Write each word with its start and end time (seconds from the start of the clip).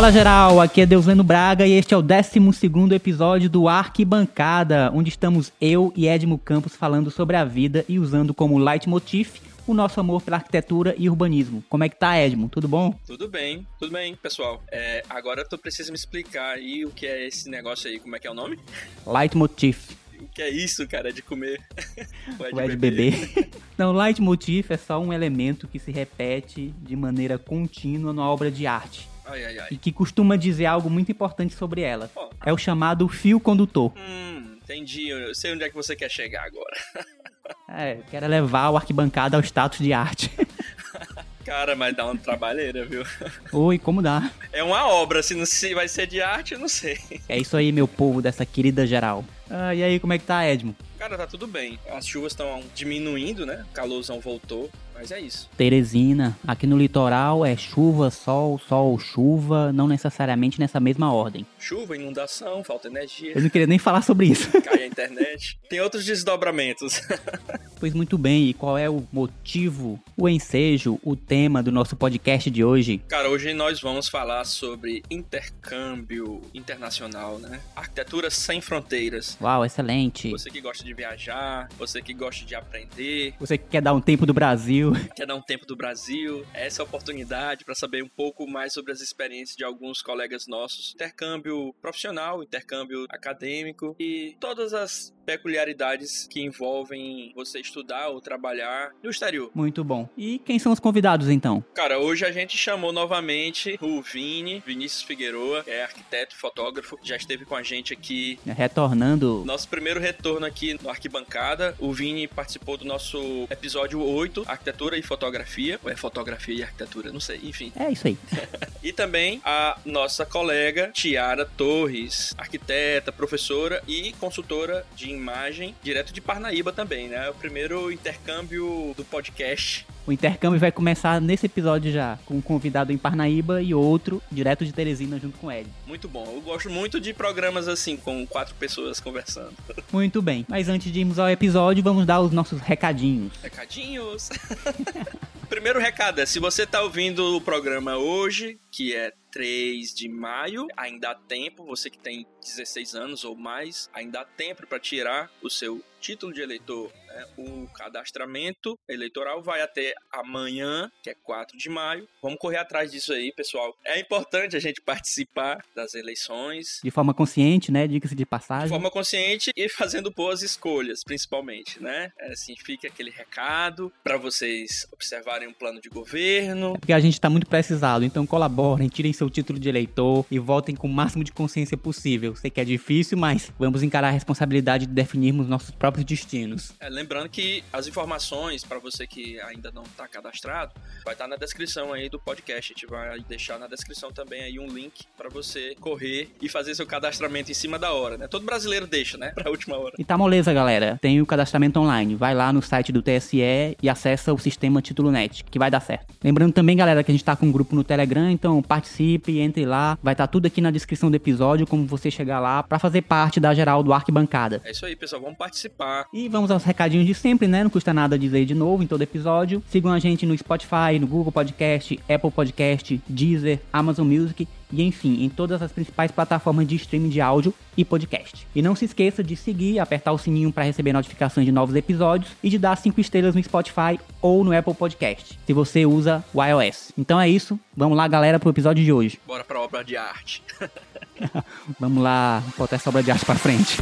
Fala 0.00 0.12
geral, 0.12 0.60
aqui 0.62 0.80
é 0.80 0.86
Deusleno 0.86 1.22
Braga 1.22 1.66
e 1.66 1.72
este 1.72 1.92
é 1.92 1.96
o 1.96 2.00
12 2.00 2.94
episódio 2.94 3.50
do 3.50 3.68
Arquibancada, 3.68 4.90
onde 4.94 5.10
estamos 5.10 5.52
eu 5.60 5.92
e 5.94 6.08
Edmo 6.08 6.38
Campos 6.38 6.74
falando 6.74 7.10
sobre 7.10 7.36
a 7.36 7.44
vida 7.44 7.84
e 7.86 7.98
usando 7.98 8.32
como 8.32 8.56
leitmotiv 8.56 9.42
o 9.66 9.74
nosso 9.74 10.00
amor 10.00 10.22
pela 10.22 10.38
arquitetura 10.38 10.94
e 10.96 11.06
urbanismo. 11.10 11.62
Como 11.68 11.84
é 11.84 11.88
que 11.90 11.96
tá, 11.96 12.18
Edmo? 12.18 12.48
Tudo 12.48 12.66
bom? 12.66 12.98
Tudo 13.06 13.28
bem, 13.28 13.66
tudo 13.78 13.92
bem, 13.92 14.16
pessoal. 14.16 14.64
É, 14.72 15.02
agora 15.06 15.46
tu 15.46 15.58
precisa 15.58 15.92
me 15.92 15.98
explicar 15.98 16.54
aí 16.54 16.82
o 16.86 16.90
que 16.90 17.06
é 17.06 17.26
esse 17.26 17.50
negócio 17.50 17.90
aí, 17.90 18.00
como 18.00 18.16
é 18.16 18.18
que 18.18 18.26
é 18.26 18.30
o 18.30 18.34
nome? 18.34 18.58
Leitmotiv. 19.06 19.76
O 20.18 20.28
que 20.28 20.40
é 20.40 20.48
isso, 20.48 20.88
cara? 20.88 21.12
De 21.12 21.20
comer? 21.20 21.60
Ou 22.40 22.46
é 22.46 22.52
de, 22.52 22.60
é 22.60 22.68
de 22.68 22.76
beber? 22.76 23.12
beber? 23.12 23.50
Não, 23.76 23.92
leitmotiv 23.92 24.70
é 24.70 24.78
só 24.78 24.98
um 24.98 25.12
elemento 25.12 25.68
que 25.68 25.78
se 25.78 25.92
repete 25.92 26.72
de 26.80 26.96
maneira 26.96 27.36
contínua 27.36 28.14
numa 28.14 28.30
obra 28.30 28.50
de 28.50 28.66
arte. 28.66 29.09
Ai, 29.24 29.44
ai, 29.44 29.58
ai. 29.58 29.68
E 29.70 29.76
que 29.76 29.92
costuma 29.92 30.36
dizer 30.36 30.66
algo 30.66 30.90
muito 30.90 31.10
importante 31.10 31.54
sobre 31.54 31.82
ela. 31.82 32.10
Oh. 32.14 32.28
É 32.44 32.52
o 32.52 32.58
chamado 32.58 33.08
fio 33.08 33.38
condutor. 33.38 33.92
Hum, 33.96 34.56
entendi. 34.62 35.08
Eu 35.08 35.34
sei 35.34 35.52
onde 35.52 35.64
é 35.64 35.68
que 35.68 35.74
você 35.74 35.94
quer 35.94 36.10
chegar 36.10 36.44
agora. 36.44 36.76
É, 37.68 37.98
quero 38.10 38.28
levar 38.28 38.70
o 38.70 38.76
arquibancada 38.76 39.36
ao 39.36 39.42
status 39.42 39.78
de 39.78 39.92
arte. 39.92 40.30
Cara, 41.44 41.74
mas 41.74 41.96
dá 41.96 42.04
uma 42.04 42.16
trabalheira, 42.16 42.84
viu? 42.84 43.02
Oi, 43.52 43.78
como 43.78 44.02
dá? 44.02 44.30
É 44.52 44.62
uma 44.62 44.86
obra, 44.86 45.22
se, 45.22 45.34
não, 45.34 45.46
se 45.46 45.74
vai 45.74 45.88
ser 45.88 46.06
de 46.06 46.20
arte, 46.20 46.54
eu 46.54 46.60
não 46.60 46.68
sei. 46.68 46.98
É 47.28 47.38
isso 47.38 47.56
aí, 47.56 47.72
meu 47.72 47.88
povo 47.88 48.20
dessa 48.20 48.44
querida 48.44 48.86
geral. 48.86 49.24
Ah, 49.48 49.74
e 49.74 49.82
aí, 49.82 49.98
como 49.98 50.12
é 50.12 50.18
que 50.18 50.24
tá, 50.24 50.46
Edmo? 50.46 50.76
Cara, 50.98 51.16
tá 51.16 51.26
tudo 51.26 51.46
bem. 51.46 51.78
As 51.90 52.06
chuvas 52.06 52.32
estão 52.32 52.62
diminuindo, 52.74 53.46
né? 53.46 53.64
O 53.70 53.72
calorzão 53.72 54.20
voltou. 54.20 54.70
Mas 55.00 55.10
é 55.12 55.18
isso. 55.18 55.48
Teresina, 55.56 56.38
aqui 56.46 56.66
no 56.66 56.76
litoral 56.76 57.42
é 57.42 57.56
chuva, 57.56 58.10
sol, 58.10 58.58
sol, 58.58 58.98
chuva, 58.98 59.72
não 59.72 59.88
necessariamente 59.88 60.60
nessa 60.60 60.78
mesma 60.78 61.10
ordem. 61.10 61.46
Chuva, 61.58 61.96
inundação, 61.96 62.62
falta 62.62 62.88
energia. 62.88 63.32
Eu 63.34 63.40
não 63.40 63.48
queria 63.48 63.66
nem 63.66 63.78
falar 63.78 64.02
sobre 64.02 64.26
isso. 64.26 64.50
Cai 64.60 64.82
a 64.82 64.86
internet. 64.86 65.58
Tem 65.70 65.80
outros 65.80 66.04
desdobramentos. 66.04 67.00
pois 67.80 67.94
muito 67.94 68.18
bem, 68.18 68.50
e 68.50 68.52
qual 68.52 68.76
é 68.76 68.90
o 68.90 69.02
motivo, 69.10 69.98
o 70.18 70.28
ensejo, 70.28 71.00
o 71.02 71.16
tema 71.16 71.62
do 71.62 71.72
nosso 71.72 71.96
podcast 71.96 72.50
de 72.50 72.62
hoje? 72.62 73.00
Cara, 73.08 73.30
hoje 73.30 73.54
nós 73.54 73.80
vamos 73.80 74.06
falar 74.06 74.44
sobre 74.44 75.02
intercâmbio 75.10 76.42
internacional, 76.52 77.38
né? 77.38 77.58
Arquitetura 77.74 78.28
sem 78.28 78.60
fronteiras. 78.60 79.38
Uau, 79.40 79.64
excelente. 79.64 80.30
Você 80.30 80.50
que 80.50 80.60
gosta 80.60 80.84
de 80.84 80.92
viajar, 80.92 81.70
você 81.78 82.02
que 82.02 82.12
gosta 82.12 82.44
de 82.44 82.54
aprender. 82.54 83.32
Você 83.40 83.56
que 83.56 83.64
quer 83.64 83.80
dar 83.80 83.94
um 83.94 84.00
tempo 84.00 84.26
do 84.26 84.34
Brasil. 84.34 84.89
Quer 85.14 85.26
dar 85.26 85.34
um 85.34 85.42
tempo 85.42 85.66
do 85.66 85.76
Brasil? 85.76 86.46
Essa 86.54 86.82
é 86.82 86.82
a 86.82 86.86
oportunidade 86.86 87.64
para 87.64 87.74
saber 87.74 88.02
um 88.02 88.08
pouco 88.08 88.46
mais 88.46 88.72
sobre 88.72 88.92
as 88.92 89.00
experiências 89.00 89.56
de 89.56 89.64
alguns 89.64 90.02
colegas 90.02 90.46
nossos. 90.46 90.94
Intercâmbio 90.94 91.74
profissional, 91.80 92.42
intercâmbio 92.42 93.06
acadêmico 93.08 93.94
e 93.98 94.36
todas 94.40 94.72
as 94.74 95.14
peculiaridades 95.30 96.26
que 96.28 96.40
envolvem 96.40 97.32
você 97.36 97.60
estudar 97.60 98.08
ou 98.08 98.20
trabalhar 98.20 98.90
no 99.00 99.10
exterior. 99.10 99.48
Muito 99.54 99.84
bom. 99.84 100.08
E 100.18 100.40
quem 100.40 100.58
são 100.58 100.72
os 100.72 100.80
convidados 100.80 101.28
então? 101.28 101.64
Cara, 101.72 102.00
hoje 102.00 102.24
a 102.24 102.32
gente 102.32 102.58
chamou 102.58 102.92
novamente 102.92 103.78
o 103.80 104.02
Vini, 104.02 104.60
Vinícius 104.66 105.02
Figueroa, 105.02 105.62
que 105.62 105.70
é 105.70 105.84
arquiteto 105.84 106.34
e 106.34 106.38
fotógrafo, 106.38 106.98
já 107.00 107.16
esteve 107.16 107.44
com 107.44 107.54
a 107.54 107.62
gente 107.62 107.92
aqui. 107.92 108.40
Retornando. 108.44 109.44
Nosso 109.46 109.68
primeiro 109.68 110.00
retorno 110.00 110.46
aqui 110.46 110.76
no 110.82 110.90
Arquibancada. 110.90 111.76
O 111.78 111.92
Vini 111.92 112.26
participou 112.26 112.76
do 112.76 112.84
nosso 112.84 113.46
episódio 113.48 114.02
8, 114.02 114.44
Arquitetura 114.48 114.98
e 114.98 115.02
Fotografia. 115.02 115.78
Ou 115.84 115.90
é 115.90 115.96
Fotografia 115.96 116.54
e 116.54 116.62
Arquitetura, 116.64 117.12
não 117.12 117.20
sei, 117.20 117.40
enfim. 117.44 117.72
É 117.76 117.88
isso 117.90 118.08
aí. 118.08 118.18
e 118.82 118.92
também 118.92 119.40
a 119.44 119.78
nossa 119.84 120.26
colega 120.26 120.90
Tiara 120.92 121.46
Torres, 121.46 122.34
arquiteta, 122.36 123.12
professora 123.12 123.82
e 123.86 124.12
consultora 124.14 124.84
de 124.96 125.10
imagem, 125.20 125.74
direto 125.82 126.12
de 126.12 126.20
Parnaíba 126.20 126.72
também, 126.72 127.08
né? 127.08 127.26
É 127.26 127.30
o 127.30 127.34
primeiro 127.34 127.92
intercâmbio 127.92 128.94
do 128.96 129.04
podcast. 129.04 129.86
O 130.06 130.12
intercâmbio 130.12 130.58
vai 130.58 130.72
começar 130.72 131.20
nesse 131.20 131.46
episódio 131.46 131.92
já, 131.92 132.18
com 132.24 132.38
um 132.38 132.40
convidado 132.40 132.92
em 132.92 132.98
Parnaíba 132.98 133.62
e 133.62 133.74
outro 133.74 134.20
direto 134.32 134.64
de 134.64 134.72
Teresina 134.72 135.18
junto 135.20 135.38
com 135.38 135.52
ele. 135.52 135.68
Muito 135.86 136.08
bom. 136.08 136.26
Eu 136.34 136.40
gosto 136.40 136.70
muito 136.70 136.98
de 136.98 137.12
programas 137.12 137.68
assim, 137.68 137.96
com 137.96 138.26
quatro 138.26 138.54
pessoas 138.56 138.98
conversando. 138.98 139.52
Muito 139.92 140.20
bem. 140.20 140.44
Mas 140.48 140.68
antes 140.68 140.90
de 140.90 141.00
irmos 141.00 141.18
ao 141.18 141.28
episódio, 141.28 141.82
vamos 141.84 142.06
dar 142.06 142.20
os 142.20 142.32
nossos 142.32 142.60
recadinhos. 142.60 143.32
Recadinhos! 143.42 144.30
Primeiro 145.50 145.80
recado 145.80 146.20
é, 146.20 146.26
se 146.26 146.38
você 146.38 146.62
está 146.62 146.80
ouvindo 146.80 147.36
o 147.36 147.40
programa 147.40 147.96
hoje, 147.96 148.56
que 148.70 148.94
é 148.94 149.12
3 149.32 149.92
de 149.92 150.08
maio. 150.08 150.68
Ainda 150.76 151.10
há 151.10 151.14
tempo, 151.16 151.64
você 151.64 151.90
que 151.90 151.98
tem 151.98 152.24
16 152.40 152.94
anos 152.94 153.24
ou 153.24 153.34
mais, 153.34 153.90
ainda 153.92 154.20
há 154.20 154.24
tempo 154.24 154.64
para 154.64 154.78
tirar 154.78 155.28
o 155.42 155.50
seu 155.50 155.82
título 156.00 156.32
de 156.32 156.40
eleitor. 156.40 156.90
Né? 157.06 157.24
O 157.36 157.66
cadastramento 157.68 158.78
eleitoral 158.88 159.42
vai 159.42 159.60
até 159.60 159.94
amanhã, 160.12 160.90
que 161.02 161.10
é 161.10 161.14
4 161.14 161.56
de 161.56 161.68
maio. 161.68 162.08
Vamos 162.22 162.38
correr 162.38 162.56
atrás 162.56 162.90
disso 162.90 163.12
aí, 163.12 163.32
pessoal. 163.32 163.76
É 163.84 164.00
importante 164.00 164.56
a 164.56 164.60
gente 164.60 164.80
participar 164.80 165.64
das 165.74 165.94
eleições. 165.94 166.80
De 166.82 166.90
forma 166.90 167.12
consciente, 167.12 167.70
né? 167.70 167.86
Diga-se 167.86 168.14
de 168.14 168.24
passagem. 168.24 168.66
De 168.66 168.70
forma 168.70 168.90
consciente 168.90 169.50
e 169.54 169.68
fazendo 169.68 170.10
boas 170.10 170.42
escolhas, 170.42 171.04
principalmente, 171.04 171.82
né? 171.82 172.12
É 172.18 172.32
assim, 172.32 172.54
fica 172.56 172.88
aquele 172.88 173.10
recado 173.10 173.92
para 174.02 174.16
vocês 174.16 174.86
observarem 174.92 175.48
um 175.48 175.52
plano 175.52 175.80
de 175.80 175.88
governo. 175.88 176.74
É 176.76 176.78
porque 176.78 176.92
a 176.92 177.00
gente 177.00 177.14
está 177.14 177.28
muito 177.28 177.46
precisado, 177.46 178.04
então 178.04 178.26
colaborem, 178.26 178.88
tirem 178.88 179.12
seu 179.12 179.28
título 179.28 179.58
de 179.58 179.68
eleitor 179.68 180.24
e 180.30 180.38
votem 180.38 180.74
com 180.74 180.86
o 180.86 180.92
máximo 180.92 181.22
de 181.22 181.32
consciência 181.32 181.76
possível. 181.76 182.34
Sei 182.34 182.50
que 182.50 182.60
é 182.60 182.64
difícil, 182.64 183.18
mas 183.18 183.52
vamos 183.58 183.82
encarar 183.82 184.08
a 184.08 184.12
responsabilidade 184.12 184.86
de 184.86 184.92
definirmos 184.92 185.46
nossos 185.46 185.70
próprios 185.70 185.89
próprios 185.90 186.06
destinos. 186.06 186.72
É, 186.78 186.88
lembrando 186.88 187.28
que 187.28 187.64
as 187.72 187.86
informações, 187.88 188.64
para 188.64 188.78
você 188.78 189.06
que 189.06 189.40
ainda 189.40 189.72
não 189.72 189.82
está 189.82 190.06
cadastrado, 190.06 190.72
vai 191.04 191.14
estar 191.14 191.24
tá 191.24 191.28
na 191.28 191.36
descrição 191.36 191.92
aí 191.92 192.08
do 192.08 192.18
podcast. 192.18 192.72
A 192.72 192.74
gente 192.74 192.86
vai 192.86 193.20
deixar 193.28 193.58
na 193.58 193.66
descrição 193.66 194.12
também 194.12 194.42
aí 194.42 194.58
um 194.58 194.68
link 194.68 195.04
para 195.16 195.28
você 195.28 195.74
correr 195.80 196.30
e 196.40 196.48
fazer 196.48 196.74
seu 196.76 196.86
cadastramento 196.86 197.50
em 197.50 197.54
cima 197.54 197.78
da 197.78 197.92
hora, 197.92 198.16
né? 198.16 198.28
Todo 198.28 198.46
brasileiro 198.46 198.86
deixa, 198.86 199.18
né? 199.18 199.32
Pra 199.40 199.50
última 199.50 199.76
hora. 199.76 199.94
E 199.98 200.04
tá 200.04 200.16
moleza, 200.16 200.52
galera. 200.52 200.98
Tem 201.02 201.20
o 201.20 201.26
cadastramento 201.26 201.80
online. 201.80 202.14
Vai 202.14 202.34
lá 202.34 202.52
no 202.52 202.62
site 202.62 202.92
do 202.92 203.02
TSE 203.02 203.76
e 203.82 203.88
acessa 203.88 204.32
o 204.32 204.38
sistema 204.38 204.80
Título 204.80 205.10
Net, 205.10 205.44
que 205.44 205.58
vai 205.58 205.70
dar 205.70 205.80
certo. 205.80 206.14
Lembrando 206.22 206.52
também, 206.52 206.76
galera, 206.76 207.02
que 207.02 207.10
a 207.10 207.14
gente 207.14 207.24
tá 207.24 207.34
com 207.34 207.46
um 207.46 207.52
grupo 207.52 207.74
no 207.74 207.82
Telegram, 207.82 208.30
então 208.30 208.62
participe, 208.62 209.40
entre 209.40 209.64
lá. 209.64 209.98
Vai 210.02 210.14
estar 210.14 210.26
tá 210.26 210.30
tudo 210.30 210.46
aqui 210.46 210.60
na 210.60 210.70
descrição 210.70 211.10
do 211.10 211.16
episódio, 211.16 211.66
como 211.66 211.84
você 211.84 212.10
chegar 212.10 212.38
lá 212.38 212.62
para 212.62 212.78
fazer 212.78 213.02
parte 213.02 213.40
da 213.40 213.52
geral 213.52 213.82
do 213.82 213.92
Arquibancada. 213.92 214.60
É 214.64 214.70
isso 214.70 214.86
aí, 214.86 214.94
pessoal. 214.94 215.22
Vamos 215.22 215.38
participar 215.38 215.79
participar. 215.80 216.06
E 216.12 216.28
vamos 216.28 216.50
aos 216.50 216.62
recadinhos 216.62 217.06
de 217.06 217.14
sempre, 217.14 217.48
né? 217.48 217.64
Não 217.64 217.70
custa 217.70 217.94
nada 217.94 218.18
dizer 218.18 218.44
de 218.44 218.54
novo 218.54 218.82
em 218.82 218.86
todo 218.86 219.02
episódio. 219.02 219.62
Sigam 219.68 219.90
a 219.90 219.98
gente 219.98 220.26
no 220.26 220.36
Spotify, 220.36 220.98
no 221.00 221.06
Google 221.06 221.32
Podcast, 221.32 221.98
Apple 222.08 222.30
Podcast, 222.30 223.00
Deezer, 223.08 223.60
Amazon 223.72 224.06
Music 224.06 224.46
e 224.72 224.82
enfim, 224.82 225.24
em 225.24 225.28
todas 225.28 225.62
as 225.62 225.72
principais 225.72 226.12
plataformas 226.12 226.66
de 226.66 226.76
streaming 226.76 227.08
de 227.08 227.20
áudio 227.20 227.52
e 227.76 227.84
podcast. 227.84 228.46
E 228.54 228.62
não 228.62 228.76
se 228.76 228.84
esqueça 228.84 229.22
de 229.22 229.34
seguir, 229.34 229.80
apertar 229.80 230.12
o 230.12 230.18
sininho 230.18 230.52
para 230.52 230.64
receber 230.64 230.92
notificações 230.92 231.44
de 231.44 231.50
novos 231.50 231.74
episódios 231.74 232.30
e 232.42 232.48
de 232.48 232.58
dar 232.58 232.76
5 232.76 233.00
estrelas 233.00 233.34
no 233.34 233.42
Spotify 233.42 233.98
ou 234.22 234.44
no 234.44 234.56
Apple 234.56 234.74
Podcast, 234.74 235.38
se 235.44 235.52
você 235.52 235.84
usa 235.86 236.24
o 236.32 236.44
iOS. 236.44 236.92
Então 236.96 237.20
é 237.20 237.28
isso, 237.28 237.58
vamos 237.76 237.96
lá 237.96 238.06
galera 238.06 238.38
pro 238.38 238.50
episódio 238.50 238.84
de 238.84 238.92
hoje. 238.92 239.18
Bora 239.26 239.42
pra 239.42 239.60
obra 239.60 239.82
de 239.82 239.96
arte. 239.96 240.42
vamos 241.78 242.02
lá, 242.02 242.42
botar 242.56 242.76
essa 242.76 242.90
obra 242.90 243.02
de 243.02 243.10
arte 243.10 243.24
pra 243.24 243.34
frente. 243.34 243.78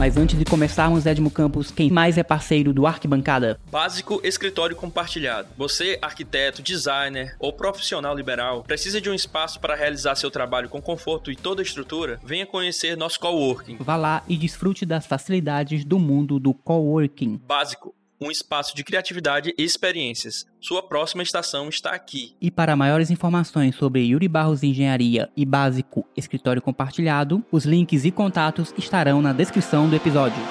Mas 0.00 0.16
antes 0.16 0.38
de 0.38 0.46
começarmos, 0.46 1.04
Edmo 1.04 1.30
Campos, 1.30 1.70
quem 1.70 1.90
mais 1.90 2.16
é 2.16 2.22
parceiro 2.22 2.72
do 2.72 2.86
Arquibancada? 2.86 3.60
Básico 3.70 4.18
Escritório 4.24 4.74
Compartilhado. 4.74 5.48
Você, 5.58 5.98
arquiteto, 6.00 6.62
designer 6.62 7.36
ou 7.38 7.52
profissional 7.52 8.16
liberal, 8.16 8.62
precisa 8.62 8.98
de 8.98 9.10
um 9.10 9.14
espaço 9.14 9.60
para 9.60 9.74
realizar 9.74 10.14
seu 10.14 10.30
trabalho 10.30 10.70
com 10.70 10.80
conforto 10.80 11.30
e 11.30 11.36
toda 11.36 11.60
a 11.60 11.62
estrutura? 11.62 12.18
Venha 12.24 12.46
conhecer 12.46 12.96
nosso 12.96 13.20
coworking. 13.20 13.76
Vá 13.78 13.94
lá 13.94 14.22
e 14.26 14.38
desfrute 14.38 14.86
das 14.86 15.04
facilidades 15.04 15.84
do 15.84 15.98
mundo 15.98 16.40
do 16.40 16.54
coworking. 16.54 17.38
Básico 17.46 17.94
um 18.22 18.30
espaço 18.30 18.76
de 18.76 18.84
criatividade 18.84 19.54
e 19.56 19.64
experiências. 19.64 20.46
Sua 20.60 20.82
próxima 20.82 21.22
estação 21.22 21.70
está 21.70 21.92
aqui. 21.92 22.34
E 22.38 22.50
para 22.50 22.76
maiores 22.76 23.10
informações 23.10 23.74
sobre 23.74 24.02
Yuri 24.02 24.28
Barros 24.28 24.62
Engenharia 24.62 25.30
e 25.34 25.46
Básico 25.46 26.06
Escritório 26.14 26.60
Compartilhado, 26.60 27.42
os 27.50 27.64
links 27.64 28.04
e 28.04 28.10
contatos 28.10 28.74
estarão 28.76 29.22
na 29.22 29.32
descrição 29.32 29.88
do 29.88 29.96
episódio. 29.96 30.42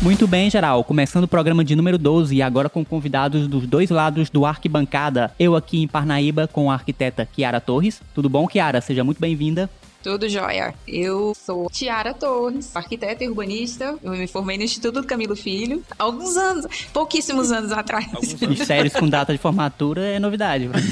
Muito 0.00 0.26
bem, 0.28 0.48
geral. 0.48 0.84
Começando 0.84 1.24
o 1.24 1.28
programa 1.28 1.64
de 1.64 1.74
número 1.74 1.98
12 1.98 2.34
e 2.34 2.40
agora 2.40 2.68
com 2.70 2.84
convidados 2.84 3.48
dos 3.48 3.66
dois 3.66 3.90
lados 3.90 4.30
do 4.30 4.46
Arquibancada. 4.46 5.34
Eu 5.38 5.56
aqui 5.56 5.82
em 5.82 5.88
Parnaíba 5.88 6.46
com 6.46 6.70
a 6.70 6.74
arquiteta 6.74 7.26
Kiara 7.26 7.60
Torres. 7.60 8.00
Tudo 8.14 8.28
bom, 8.28 8.46
Kiara? 8.46 8.80
Seja 8.80 9.02
muito 9.02 9.20
bem-vinda. 9.20 9.68
Tudo 10.02 10.28
jóia. 10.28 10.74
Eu 10.86 11.34
sou 11.34 11.68
Tiara 11.70 12.14
Torres, 12.14 12.74
arquiteta 12.74 13.22
e 13.22 13.28
urbanista. 13.28 13.96
Eu 14.02 14.12
me 14.12 14.26
formei 14.26 14.56
no 14.56 14.64
Instituto 14.64 15.02
do 15.02 15.06
Camilo 15.06 15.36
Filho 15.36 15.82
há 15.98 16.04
alguns 16.04 16.36
anos, 16.36 16.66
pouquíssimos 16.92 17.52
anos 17.52 17.72
atrás. 17.72 18.00
Anos. 18.10 18.34
Mistérios 18.40 18.94
com 18.94 19.08
data 19.08 19.32
de 19.32 19.38
formatura 19.38 20.00
é 20.02 20.18
novidade. 20.18 20.68
pra 20.68 20.80
mim. 20.80 20.90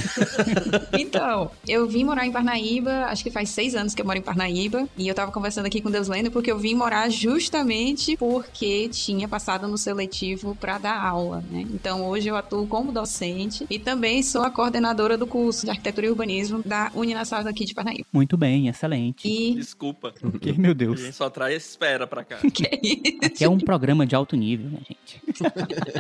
Então, 1.01 1.51
eu 1.67 1.89
vim 1.89 2.05
morar 2.05 2.27
em 2.27 2.33
Parnaíba, 2.33 3.07
acho 3.07 3.25
que 3.25 3.31
faz 3.31 3.49
seis 3.49 3.75
anos 3.75 3.95
que 3.95 4.03
eu 4.03 4.07
moro 4.07 4.19
em 4.19 4.23
Parnaíba, 4.23 4.87
e 4.97 5.09
eu 5.09 5.15
tava 5.15 5.33
conversando 5.33 5.67
aqui 5.67 5.81
com 5.81 5.91
Deus 5.91 6.07
Lendo 6.07 6.31
porque 6.31 6.51
eu 6.51 6.59
vim 6.59 6.75
morar 6.75 7.09
justamente 7.09 8.17
porque 8.17 8.89
tinha 8.89 9.27
passado 9.27 9.67
no 9.67 9.79
seletivo 9.79 10.55
para 10.61 10.79
dar 10.79 11.01
aula, 11.03 11.43
né? 11.51 11.67
Então, 11.73 12.07
hoje 12.07 12.29
eu 12.29 12.37
atuo 12.37 12.67
como 12.67 12.93
docente 12.93 13.67
e 13.71 13.79
também 13.79 14.23
sou 14.23 14.43
a 14.43 14.51
coordenadora 14.51 15.17
do 15.17 15.27
curso 15.27 15.65
de 15.65 15.71
Arquitetura 15.71 16.07
e 16.07 16.11
Urbanismo 16.11 16.63
da 16.65 16.91
Uninasal 16.95 17.41
aqui 17.47 17.65
de 17.65 17.75
Parnaíba. 17.75 18.05
Muito 18.13 18.37
bem, 18.37 18.69
excelente. 18.69 18.98
E... 19.25 19.55
Desculpa. 19.55 20.13
Que, 20.41 20.53
meu 20.59 20.73
A 20.73 20.75
Deus. 20.75 21.01
gente 21.01 21.15
só 21.15 21.31
traz 21.31 21.55
espera 21.65 22.07
pra 22.07 22.25
cá. 22.25 22.39
que 22.53 22.67
é 22.67 22.79
isso? 22.83 23.19
Aqui 23.23 23.45
é 23.45 23.49
um 23.49 23.59
programa 23.59 24.07
de 24.07 24.15
alto 24.15 24.37
nível, 24.37 24.71
né, 24.71 24.81
gente? 24.89 25.21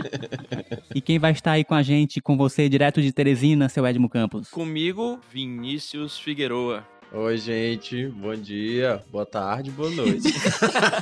e 0.94 1.00
quem 1.00 1.18
vai 1.18 1.32
estar 1.32 1.52
aí 1.52 1.64
com 1.64 1.74
a 1.74 1.82
gente, 1.82 2.20
com 2.20 2.36
você, 2.36 2.68
direto 2.68 3.00
de 3.00 3.12
Teresina, 3.12 3.68
seu 3.68 3.86
Edmo 3.86 4.08
Campos? 4.08 4.48
Comigo, 4.50 5.18
Vinícius 5.32 6.18
Figueroa. 6.18 6.84
Oi, 7.10 7.38
gente. 7.38 8.06
Bom 8.08 8.34
dia, 8.34 9.02
boa 9.10 9.24
tarde, 9.24 9.70
boa 9.70 9.88
noite. 9.88 10.28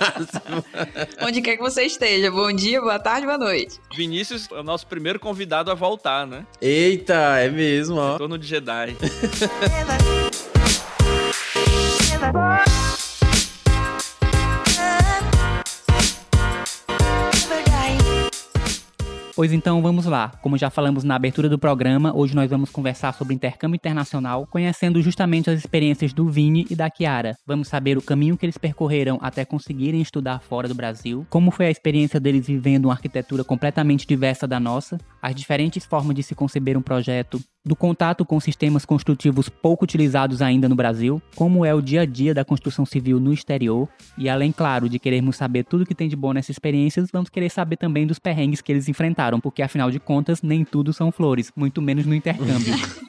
Onde 1.20 1.42
quer 1.42 1.56
que 1.56 1.62
você 1.62 1.82
esteja. 1.82 2.30
Bom 2.30 2.52
dia, 2.52 2.80
boa 2.80 2.98
tarde, 2.98 3.26
boa 3.26 3.36
noite. 3.36 3.80
Vinícius 3.92 4.48
é 4.52 4.60
o 4.60 4.62
nosso 4.62 4.86
primeiro 4.86 5.18
convidado 5.18 5.68
a 5.68 5.74
voltar, 5.74 6.24
né? 6.24 6.46
Eita, 6.60 7.40
é 7.40 7.50
mesmo, 7.50 7.96
ó. 7.96 8.12
Retorno 8.12 8.38
de 8.38 8.46
Jedi. 8.46 8.96
Pois 19.36 19.52
então, 19.52 19.82
vamos 19.82 20.06
lá. 20.06 20.32
Como 20.40 20.56
já 20.56 20.70
falamos 20.70 21.04
na 21.04 21.14
abertura 21.14 21.46
do 21.46 21.58
programa, 21.58 22.10
hoje 22.16 22.34
nós 22.34 22.48
vamos 22.48 22.70
conversar 22.70 23.12
sobre 23.12 23.34
intercâmbio 23.34 23.76
internacional, 23.76 24.46
conhecendo 24.46 25.02
justamente 25.02 25.50
as 25.50 25.58
experiências 25.58 26.14
do 26.14 26.26
Vini 26.26 26.66
e 26.70 26.74
da 26.74 26.88
Kiara. 26.88 27.36
Vamos 27.46 27.68
saber 27.68 27.98
o 27.98 28.02
caminho 28.02 28.34
que 28.38 28.46
eles 28.46 28.56
percorreram 28.56 29.18
até 29.20 29.44
conseguirem 29.44 30.00
estudar 30.00 30.40
fora 30.40 30.66
do 30.66 30.74
Brasil, 30.74 31.26
como 31.28 31.50
foi 31.50 31.66
a 31.66 31.70
experiência 31.70 32.18
deles 32.18 32.46
vivendo 32.46 32.86
uma 32.86 32.94
arquitetura 32.94 33.44
completamente 33.44 34.06
diversa 34.06 34.48
da 34.48 34.58
nossa, 34.58 34.96
as 35.20 35.34
diferentes 35.34 35.84
formas 35.84 36.16
de 36.16 36.22
se 36.22 36.34
conceber 36.34 36.78
um 36.78 36.82
projeto, 36.82 37.38
do 37.66 37.74
contato 37.74 38.24
com 38.24 38.38
sistemas 38.38 38.84
construtivos 38.84 39.48
pouco 39.48 39.84
utilizados 39.84 40.40
ainda 40.40 40.68
no 40.68 40.76
Brasil, 40.76 41.20
como 41.34 41.64
é 41.64 41.74
o 41.74 41.82
dia 41.82 42.02
a 42.02 42.06
dia 42.06 42.32
da 42.32 42.44
construção 42.44 42.86
civil 42.86 43.18
no 43.18 43.32
exterior, 43.32 43.88
e 44.16 44.28
além, 44.28 44.52
claro, 44.52 44.88
de 44.88 45.00
querermos 45.00 45.36
saber 45.36 45.64
tudo 45.64 45.84
que 45.84 45.94
tem 45.94 46.08
de 46.08 46.14
bom 46.14 46.32
nessas 46.32 46.50
experiências, 46.50 47.10
vamos 47.12 47.28
querer 47.28 47.50
saber 47.50 47.76
também 47.76 48.06
dos 48.06 48.20
perrengues 48.20 48.60
que 48.60 48.70
eles 48.70 48.88
enfrentaram, 48.88 49.40
porque 49.40 49.62
afinal 49.62 49.90
de 49.90 49.98
contas, 49.98 50.42
nem 50.42 50.64
tudo 50.64 50.92
são 50.92 51.10
flores, 51.10 51.52
muito 51.56 51.82
menos 51.82 52.06
no 52.06 52.14
intercâmbio. 52.14 52.74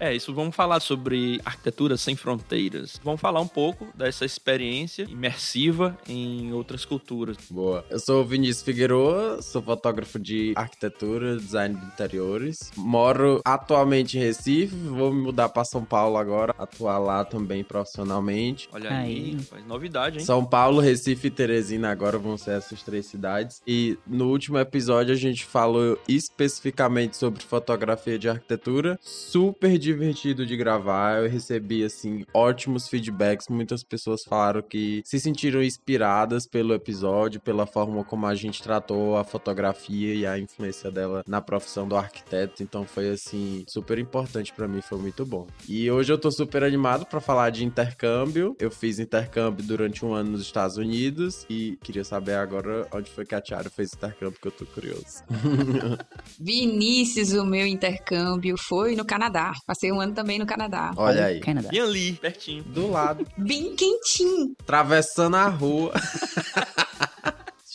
É, 0.00 0.14
isso 0.14 0.34
vamos 0.34 0.54
falar 0.56 0.80
sobre 0.80 1.40
arquitetura 1.44 1.96
sem 1.96 2.16
fronteiras. 2.16 3.00
Vamos 3.04 3.20
falar 3.20 3.40
um 3.40 3.46
pouco 3.46 3.86
dessa 3.94 4.24
experiência 4.24 5.04
imersiva 5.04 5.96
em 6.08 6.52
outras 6.52 6.84
culturas. 6.84 7.36
Boa. 7.48 7.84
Eu 7.88 8.00
sou 8.00 8.22
o 8.22 8.24
Vinícius 8.24 8.64
Figueroa, 8.64 9.40
sou 9.40 9.62
fotógrafo 9.62 10.18
de 10.18 10.52
arquitetura, 10.56 11.36
design 11.36 11.78
de 11.78 11.86
interiores. 11.86 12.72
Moro 12.76 13.40
atualmente 13.62 14.18
em 14.18 14.20
Recife, 14.20 14.74
vou 14.74 15.12
me 15.12 15.22
mudar 15.22 15.48
para 15.48 15.64
São 15.64 15.84
Paulo 15.84 16.16
agora, 16.16 16.54
atuar 16.58 16.98
lá 16.98 17.24
também 17.24 17.62
profissionalmente. 17.62 18.68
Olha 18.72 18.90
aí, 18.90 19.36
Aí. 19.36 19.38
faz 19.38 19.64
novidade, 19.66 20.18
hein? 20.18 20.24
São 20.24 20.44
Paulo, 20.44 20.80
Recife 20.80 21.28
e 21.28 21.30
Teresina 21.30 21.90
agora 21.90 22.18
vão 22.18 22.36
ser 22.36 22.52
essas 22.58 22.82
três 22.82 23.06
cidades. 23.06 23.62
E 23.66 23.96
no 24.06 24.28
último 24.30 24.58
episódio 24.58 25.14
a 25.14 25.16
gente 25.16 25.44
falou 25.44 25.98
especificamente 26.08 27.16
sobre 27.16 27.42
fotografia 27.42 28.18
de 28.18 28.28
arquitetura. 28.28 28.98
Super 29.00 29.78
divertido 29.78 30.44
de 30.44 30.56
gravar. 30.56 31.22
Eu 31.22 31.30
recebi 31.30 31.84
assim 31.84 32.24
ótimos 32.34 32.88
feedbacks. 32.88 33.48
Muitas 33.48 33.84
pessoas 33.84 34.24
falaram 34.24 34.62
que 34.62 35.02
se 35.04 35.20
sentiram 35.20 35.62
inspiradas 35.62 36.46
pelo 36.46 36.74
episódio, 36.74 37.40
pela 37.40 37.66
forma 37.66 38.02
como 38.04 38.26
a 38.26 38.34
gente 38.34 38.62
tratou 38.62 39.16
a 39.16 39.24
fotografia 39.24 40.14
e 40.14 40.26
a 40.26 40.38
influência 40.38 40.90
dela 40.90 41.22
na 41.26 41.40
profissão 41.40 41.86
do 41.86 41.96
arquiteto. 41.96 42.62
Então 42.62 42.84
foi 42.84 43.10
assim 43.10 43.51
super 43.68 43.98
importante 43.98 44.52
pra 44.52 44.66
mim, 44.68 44.80
foi 44.80 44.98
muito 44.98 45.24
bom. 45.24 45.46
E 45.68 45.90
hoje 45.90 46.12
eu 46.12 46.18
tô 46.18 46.30
super 46.30 46.62
animado 46.64 47.06
pra 47.06 47.20
falar 47.20 47.50
de 47.50 47.64
intercâmbio. 47.64 48.56
Eu 48.58 48.70
fiz 48.70 48.98
intercâmbio 48.98 49.64
durante 49.64 50.04
um 50.04 50.14
ano 50.14 50.32
nos 50.32 50.42
Estados 50.42 50.76
Unidos 50.76 51.44
e 51.48 51.78
queria 51.82 52.04
saber 52.04 52.34
agora 52.34 52.86
onde 52.92 53.10
foi 53.10 53.24
que 53.24 53.34
a 53.34 53.40
Tiara 53.40 53.70
fez 53.70 53.90
intercâmbio, 53.94 54.38
que 54.40 54.48
eu 54.48 54.52
tô 54.52 54.64
curioso. 54.66 55.22
Vinícius, 56.38 57.32
o 57.32 57.44
meu 57.44 57.66
intercâmbio 57.66 58.56
foi 58.58 58.96
no 58.96 59.04
Canadá. 59.04 59.52
Passei 59.66 59.92
um 59.92 60.00
ano 60.00 60.14
também 60.14 60.38
no 60.38 60.46
Canadá. 60.46 60.92
Olha 60.96 61.26
aí. 61.26 61.40
Canadá. 61.40 61.68
E 61.72 61.80
ali, 61.80 62.12
pertinho. 62.14 62.62
Do 62.64 62.90
lado, 62.90 63.26
Bem 63.36 63.74
quentinho. 63.76 64.54
atravessando 64.62 65.36
a 65.36 65.48
rua. 65.48 65.92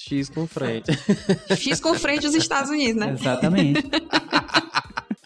X 0.09 0.29
com 0.29 0.47
frente. 0.47 0.89
Fiz 1.57 1.81
com 1.81 1.93
frente 1.93 2.25
os 2.25 2.33
Estados 2.33 2.69
Unidos, 2.71 2.95
né? 2.95 3.13
Exatamente. 3.19 3.83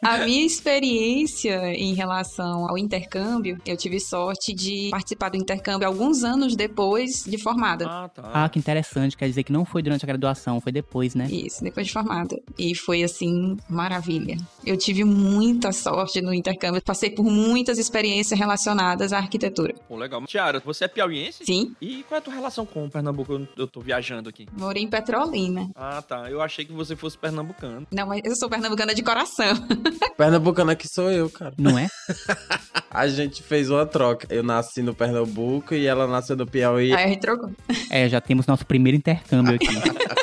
A 0.04 0.18
minha 0.26 0.46
experiência 0.46 1.74
em 1.76 1.94
relação 1.94 2.68
ao 2.68 2.78
intercâmbio, 2.78 3.58
eu 3.66 3.78
tive 3.78 4.00
sorte 4.00 4.54
de 4.54 4.90
participar 4.90 5.30
do 5.30 5.38
intercâmbio 5.38 5.88
alguns 5.88 6.24
anos 6.24 6.56
depois 6.56 7.24
de 7.24 7.38
formada. 7.42 7.86
Ah, 7.88 8.10
tá. 8.10 8.32
Ah, 8.34 8.50
que 8.50 8.58
interessante. 8.58 9.16
Quer 9.16 9.28
dizer 9.28 9.44
que 9.44 9.52
não 9.54 9.64
foi 9.64 9.82
durante 9.84 10.04
a 10.04 10.08
graduação, 10.08 10.60
foi 10.60 10.72
depois, 10.72 11.14
né? 11.14 11.28
Isso, 11.30 11.64
depois 11.64 11.86
de 11.88 11.94
formada. 11.94 12.36
E 12.58 12.76
foi 12.76 13.04
assim, 13.04 13.56
maravilha. 13.70 14.38
Eu 14.66 14.76
tive 14.76 15.04
muita 15.04 15.72
sorte 15.72 16.20
no 16.22 16.34
intercâmbio, 16.34 16.82
passei 16.82 17.10
por 17.12 17.24
muitas 17.26 17.78
experiências 17.78 18.40
relacionadas 18.40 19.14
à 19.14 19.18
arquitetura. 19.18 19.74
Pô, 19.88 19.96
legal. 19.98 20.22
Tiara, 20.26 20.60
você 20.66 20.86
é 20.86 20.88
piauiense? 20.88 21.46
Sim, 21.46 21.76
E 21.82 22.04
qual 22.04 22.16
é 22.16 22.20
a 22.20 22.22
tua 22.22 22.34
relação 22.34 22.66
com 22.66 22.86
o 22.86 22.90
Pernambuco? 22.90 23.34
Eu- 23.34 23.48
Eu 23.58 23.68
tô 23.68 23.80
viajando 23.82 24.30
aqui. 24.30 24.48
morei 24.58 24.84
em 24.84 24.88
Petrolina. 24.88 25.70
Ah, 25.76 26.02
tá. 26.02 26.30
Eu 26.30 26.42
achei 26.42 26.66
que 26.66 26.72
você 26.74 26.96
fosse 26.96 27.18
pernambucano. 27.18 27.86
Não, 27.92 28.08
mas 28.08 28.22
eu 28.24 28.36
sou 28.36 28.50
pernambucana 28.50 28.94
de 28.96 29.04
coração. 29.04 29.52
Pernambucano 30.18 30.72
aqui 30.72 30.88
sou 30.88 31.12
eu, 31.12 31.30
cara. 31.30 31.54
Não 31.58 31.78
é? 31.78 31.88
A 32.90 33.08
gente 33.08 33.42
fez 33.42 33.70
uma 33.70 33.86
troca. 33.86 34.28
Eu 34.30 34.44
nasci 34.44 34.82
no 34.82 34.94
Pernambuco 34.94 35.74
e 35.74 35.88
ela 35.88 36.06
nasceu 36.08 36.36
no 36.36 36.46
Piauí. 36.46 36.94
Aí 36.94 37.06
a 37.06 37.08
gente 37.08 37.22
trocou. 37.22 37.50
É, 37.90 38.10
já 38.10 38.20
temos 38.20 38.46
nosso 38.46 38.66
primeiro 38.66 38.98
intercâmbio 38.98 39.56
aqui. 39.56 39.68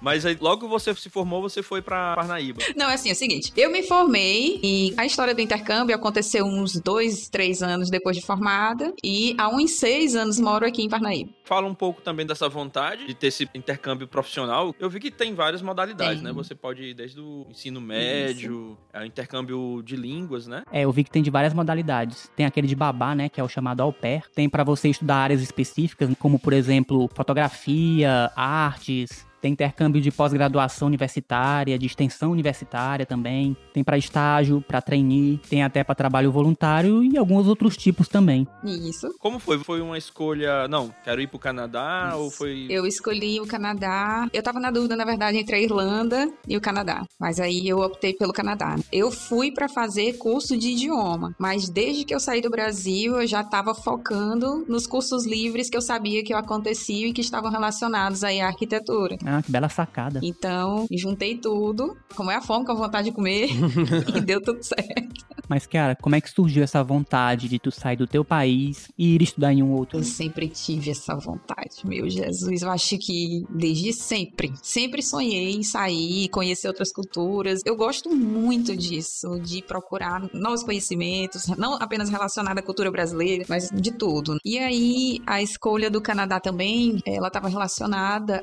Mas 0.00 0.24
aí, 0.24 0.36
logo 0.40 0.62
que 0.62 0.68
você 0.68 0.94
se 0.94 1.10
formou, 1.10 1.42
você 1.42 1.62
foi 1.62 1.82
pra 1.82 2.14
Parnaíba. 2.14 2.62
Não, 2.76 2.88
é 2.88 2.94
assim, 2.94 3.08
é 3.08 3.12
o 3.12 3.16
seguinte. 3.16 3.52
Eu 3.56 3.70
me 3.70 3.82
formei 3.82 4.60
e 4.62 4.94
a 4.96 5.04
história 5.04 5.34
do 5.34 5.40
intercâmbio 5.40 5.94
aconteceu 5.94 6.44
uns 6.44 6.80
dois, 6.80 7.28
três 7.28 7.62
anos 7.62 7.90
depois 7.90 8.16
de 8.16 8.22
formada. 8.22 8.92
E 9.02 9.34
há 9.38 9.48
uns 9.48 9.72
seis 9.72 10.14
anos 10.14 10.38
moro 10.38 10.66
aqui 10.66 10.82
em 10.82 10.88
Parnaíba. 10.88 11.30
Fala 11.44 11.66
um 11.66 11.74
pouco 11.74 12.00
também 12.02 12.26
dessa 12.26 12.48
vontade 12.48 13.06
de 13.06 13.14
ter 13.14 13.28
esse 13.28 13.48
intercâmbio 13.54 14.06
profissional. 14.06 14.74
Eu 14.78 14.90
vi 14.90 15.00
que 15.00 15.10
tem 15.10 15.34
várias 15.34 15.62
modalidades, 15.62 16.16
Tem. 16.16 16.24
né? 16.24 16.32
Você 16.32 16.54
pode 16.54 16.82
ir 16.82 16.94
desde 16.94 17.20
o 17.20 17.46
ensino 17.48 17.80
médio, 17.80 18.76
é, 18.92 19.06
intercâmbio 19.06 19.82
de 19.82 19.96
línguas, 19.96 20.46
né? 20.46 20.62
É, 20.70 20.82
eu 20.82 20.92
vi 20.92 21.04
que 21.04 21.10
tem 21.10 21.22
de 21.22 21.30
várias 21.30 21.54
modalidades. 21.54 22.30
Tem 22.36 22.44
aquele 22.46 22.66
de 22.66 22.76
babá, 22.76 23.14
né, 23.14 23.28
que 23.28 23.40
é 23.40 23.44
o 23.44 23.48
chamado 23.48 23.80
au 23.80 23.92
pair. 23.92 24.22
Tem 24.34 24.48
pra 24.48 24.62
você 24.62 24.88
estudar 24.88 25.16
áreas 25.16 25.42
específicas, 25.42 26.10
como 26.18 26.38
por 26.38 26.52
exemplo, 26.52 27.08
fotografia, 27.14 28.30
artes. 28.36 29.27
Tem 29.40 29.52
intercâmbio 29.52 30.00
de 30.00 30.10
pós-graduação 30.10 30.88
universitária, 30.88 31.78
de 31.78 31.86
extensão 31.86 32.32
universitária 32.32 33.06
também. 33.06 33.56
Tem 33.72 33.84
pra 33.84 33.96
estágio, 33.96 34.60
pra 34.66 34.82
trainee, 34.82 35.40
tem 35.48 35.62
até 35.62 35.84
pra 35.84 35.94
trabalho 35.94 36.32
voluntário 36.32 37.04
e 37.04 37.16
alguns 37.16 37.46
outros 37.46 37.76
tipos 37.76 38.08
também. 38.08 38.46
Isso. 38.64 39.14
Como 39.18 39.38
foi? 39.38 39.58
Foi 39.58 39.80
uma 39.80 39.96
escolha. 39.96 40.66
Não, 40.68 40.92
quero 41.04 41.20
ir 41.20 41.26
pro 41.26 41.38
Canadá 41.38 42.12
ou 42.16 42.30
foi. 42.30 42.66
Eu 42.68 42.86
escolhi 42.86 43.40
o 43.40 43.46
Canadá. 43.46 44.28
Eu 44.32 44.42
tava 44.42 44.60
na 44.60 44.70
dúvida, 44.70 44.96
na 44.96 45.04
verdade, 45.04 45.38
entre 45.38 45.56
a 45.56 45.60
Irlanda 45.60 46.28
e 46.46 46.56
o 46.56 46.60
Canadá. 46.60 47.04
Mas 47.18 47.38
aí 47.38 47.66
eu 47.68 47.78
optei 47.78 48.14
pelo 48.14 48.32
Canadá. 48.32 48.76
Eu 48.92 49.10
fui 49.10 49.50
pra 49.52 49.68
fazer 49.68 50.18
curso 50.18 50.56
de 50.56 50.70
idioma, 50.70 51.34
mas 51.38 51.68
desde 51.68 52.04
que 52.04 52.14
eu 52.14 52.20
saí 52.20 52.40
do 52.40 52.50
Brasil, 52.50 53.20
eu 53.20 53.26
já 53.26 53.44
tava 53.44 53.74
focando 53.74 54.64
nos 54.68 54.86
cursos 54.86 55.26
livres 55.26 55.70
que 55.70 55.76
eu 55.76 55.82
sabia 55.82 56.24
que 56.24 56.32
aconteciam 56.32 57.08
e 57.08 57.12
que 57.12 57.20
estavam 57.20 57.50
relacionados 57.50 58.24
aí 58.24 58.40
à 58.40 58.48
arquitetura. 58.48 59.16
Ah, 59.30 59.42
que 59.42 59.52
bela 59.52 59.68
sacada. 59.68 60.20
Então, 60.22 60.86
juntei 60.90 61.36
tudo, 61.36 61.94
como 62.16 62.30
é 62.30 62.36
a 62.36 62.40
fome, 62.40 62.64
com 62.64 62.72
a 62.72 62.74
vontade 62.74 63.10
de 63.10 63.14
comer, 63.14 63.50
e 64.16 64.20
deu 64.22 64.40
tudo 64.40 64.62
certo. 64.62 65.28
Mas, 65.48 65.66
cara, 65.66 65.96
como 65.96 66.14
é 66.14 66.20
que 66.20 66.30
surgiu 66.30 66.62
essa 66.62 66.82
vontade 66.82 67.48
de 67.48 67.58
tu 67.58 67.70
sair 67.70 67.96
do 67.96 68.06
teu 68.06 68.24
país 68.24 68.88
e 68.98 69.14
ir 69.14 69.22
estudar 69.22 69.52
em 69.52 69.62
um 69.62 69.72
outro? 69.72 69.98
Eu 69.98 70.04
sempre 70.04 70.48
tive 70.48 70.90
essa 70.90 71.14
vontade, 71.16 71.84
meu 71.84 72.08
Jesus. 72.08 72.62
Eu 72.62 72.70
acho 72.70 72.98
que 72.98 73.44
desde 73.48 73.92
sempre, 73.92 74.52
sempre 74.62 75.02
sonhei 75.02 75.52
em 75.52 75.62
sair, 75.62 76.28
conhecer 76.28 76.68
outras 76.68 76.92
culturas. 76.92 77.60
Eu 77.64 77.76
gosto 77.76 78.14
muito 78.14 78.76
disso, 78.76 79.38
de 79.40 79.62
procurar 79.62 80.28
novos 80.34 80.62
conhecimentos, 80.62 81.46
não 81.56 81.74
apenas 81.74 82.10
relacionado 82.10 82.58
à 82.58 82.62
cultura 82.62 82.90
brasileira, 82.90 83.44
mas 83.48 83.70
de 83.70 83.92
tudo. 83.92 84.38
E 84.44 84.58
aí, 84.58 85.20
a 85.26 85.42
escolha 85.42 85.90
do 85.90 86.00
Canadá 86.00 86.38
também, 86.40 87.00
ela 87.06 87.28
estava 87.28 87.48
relacionada 87.48 88.42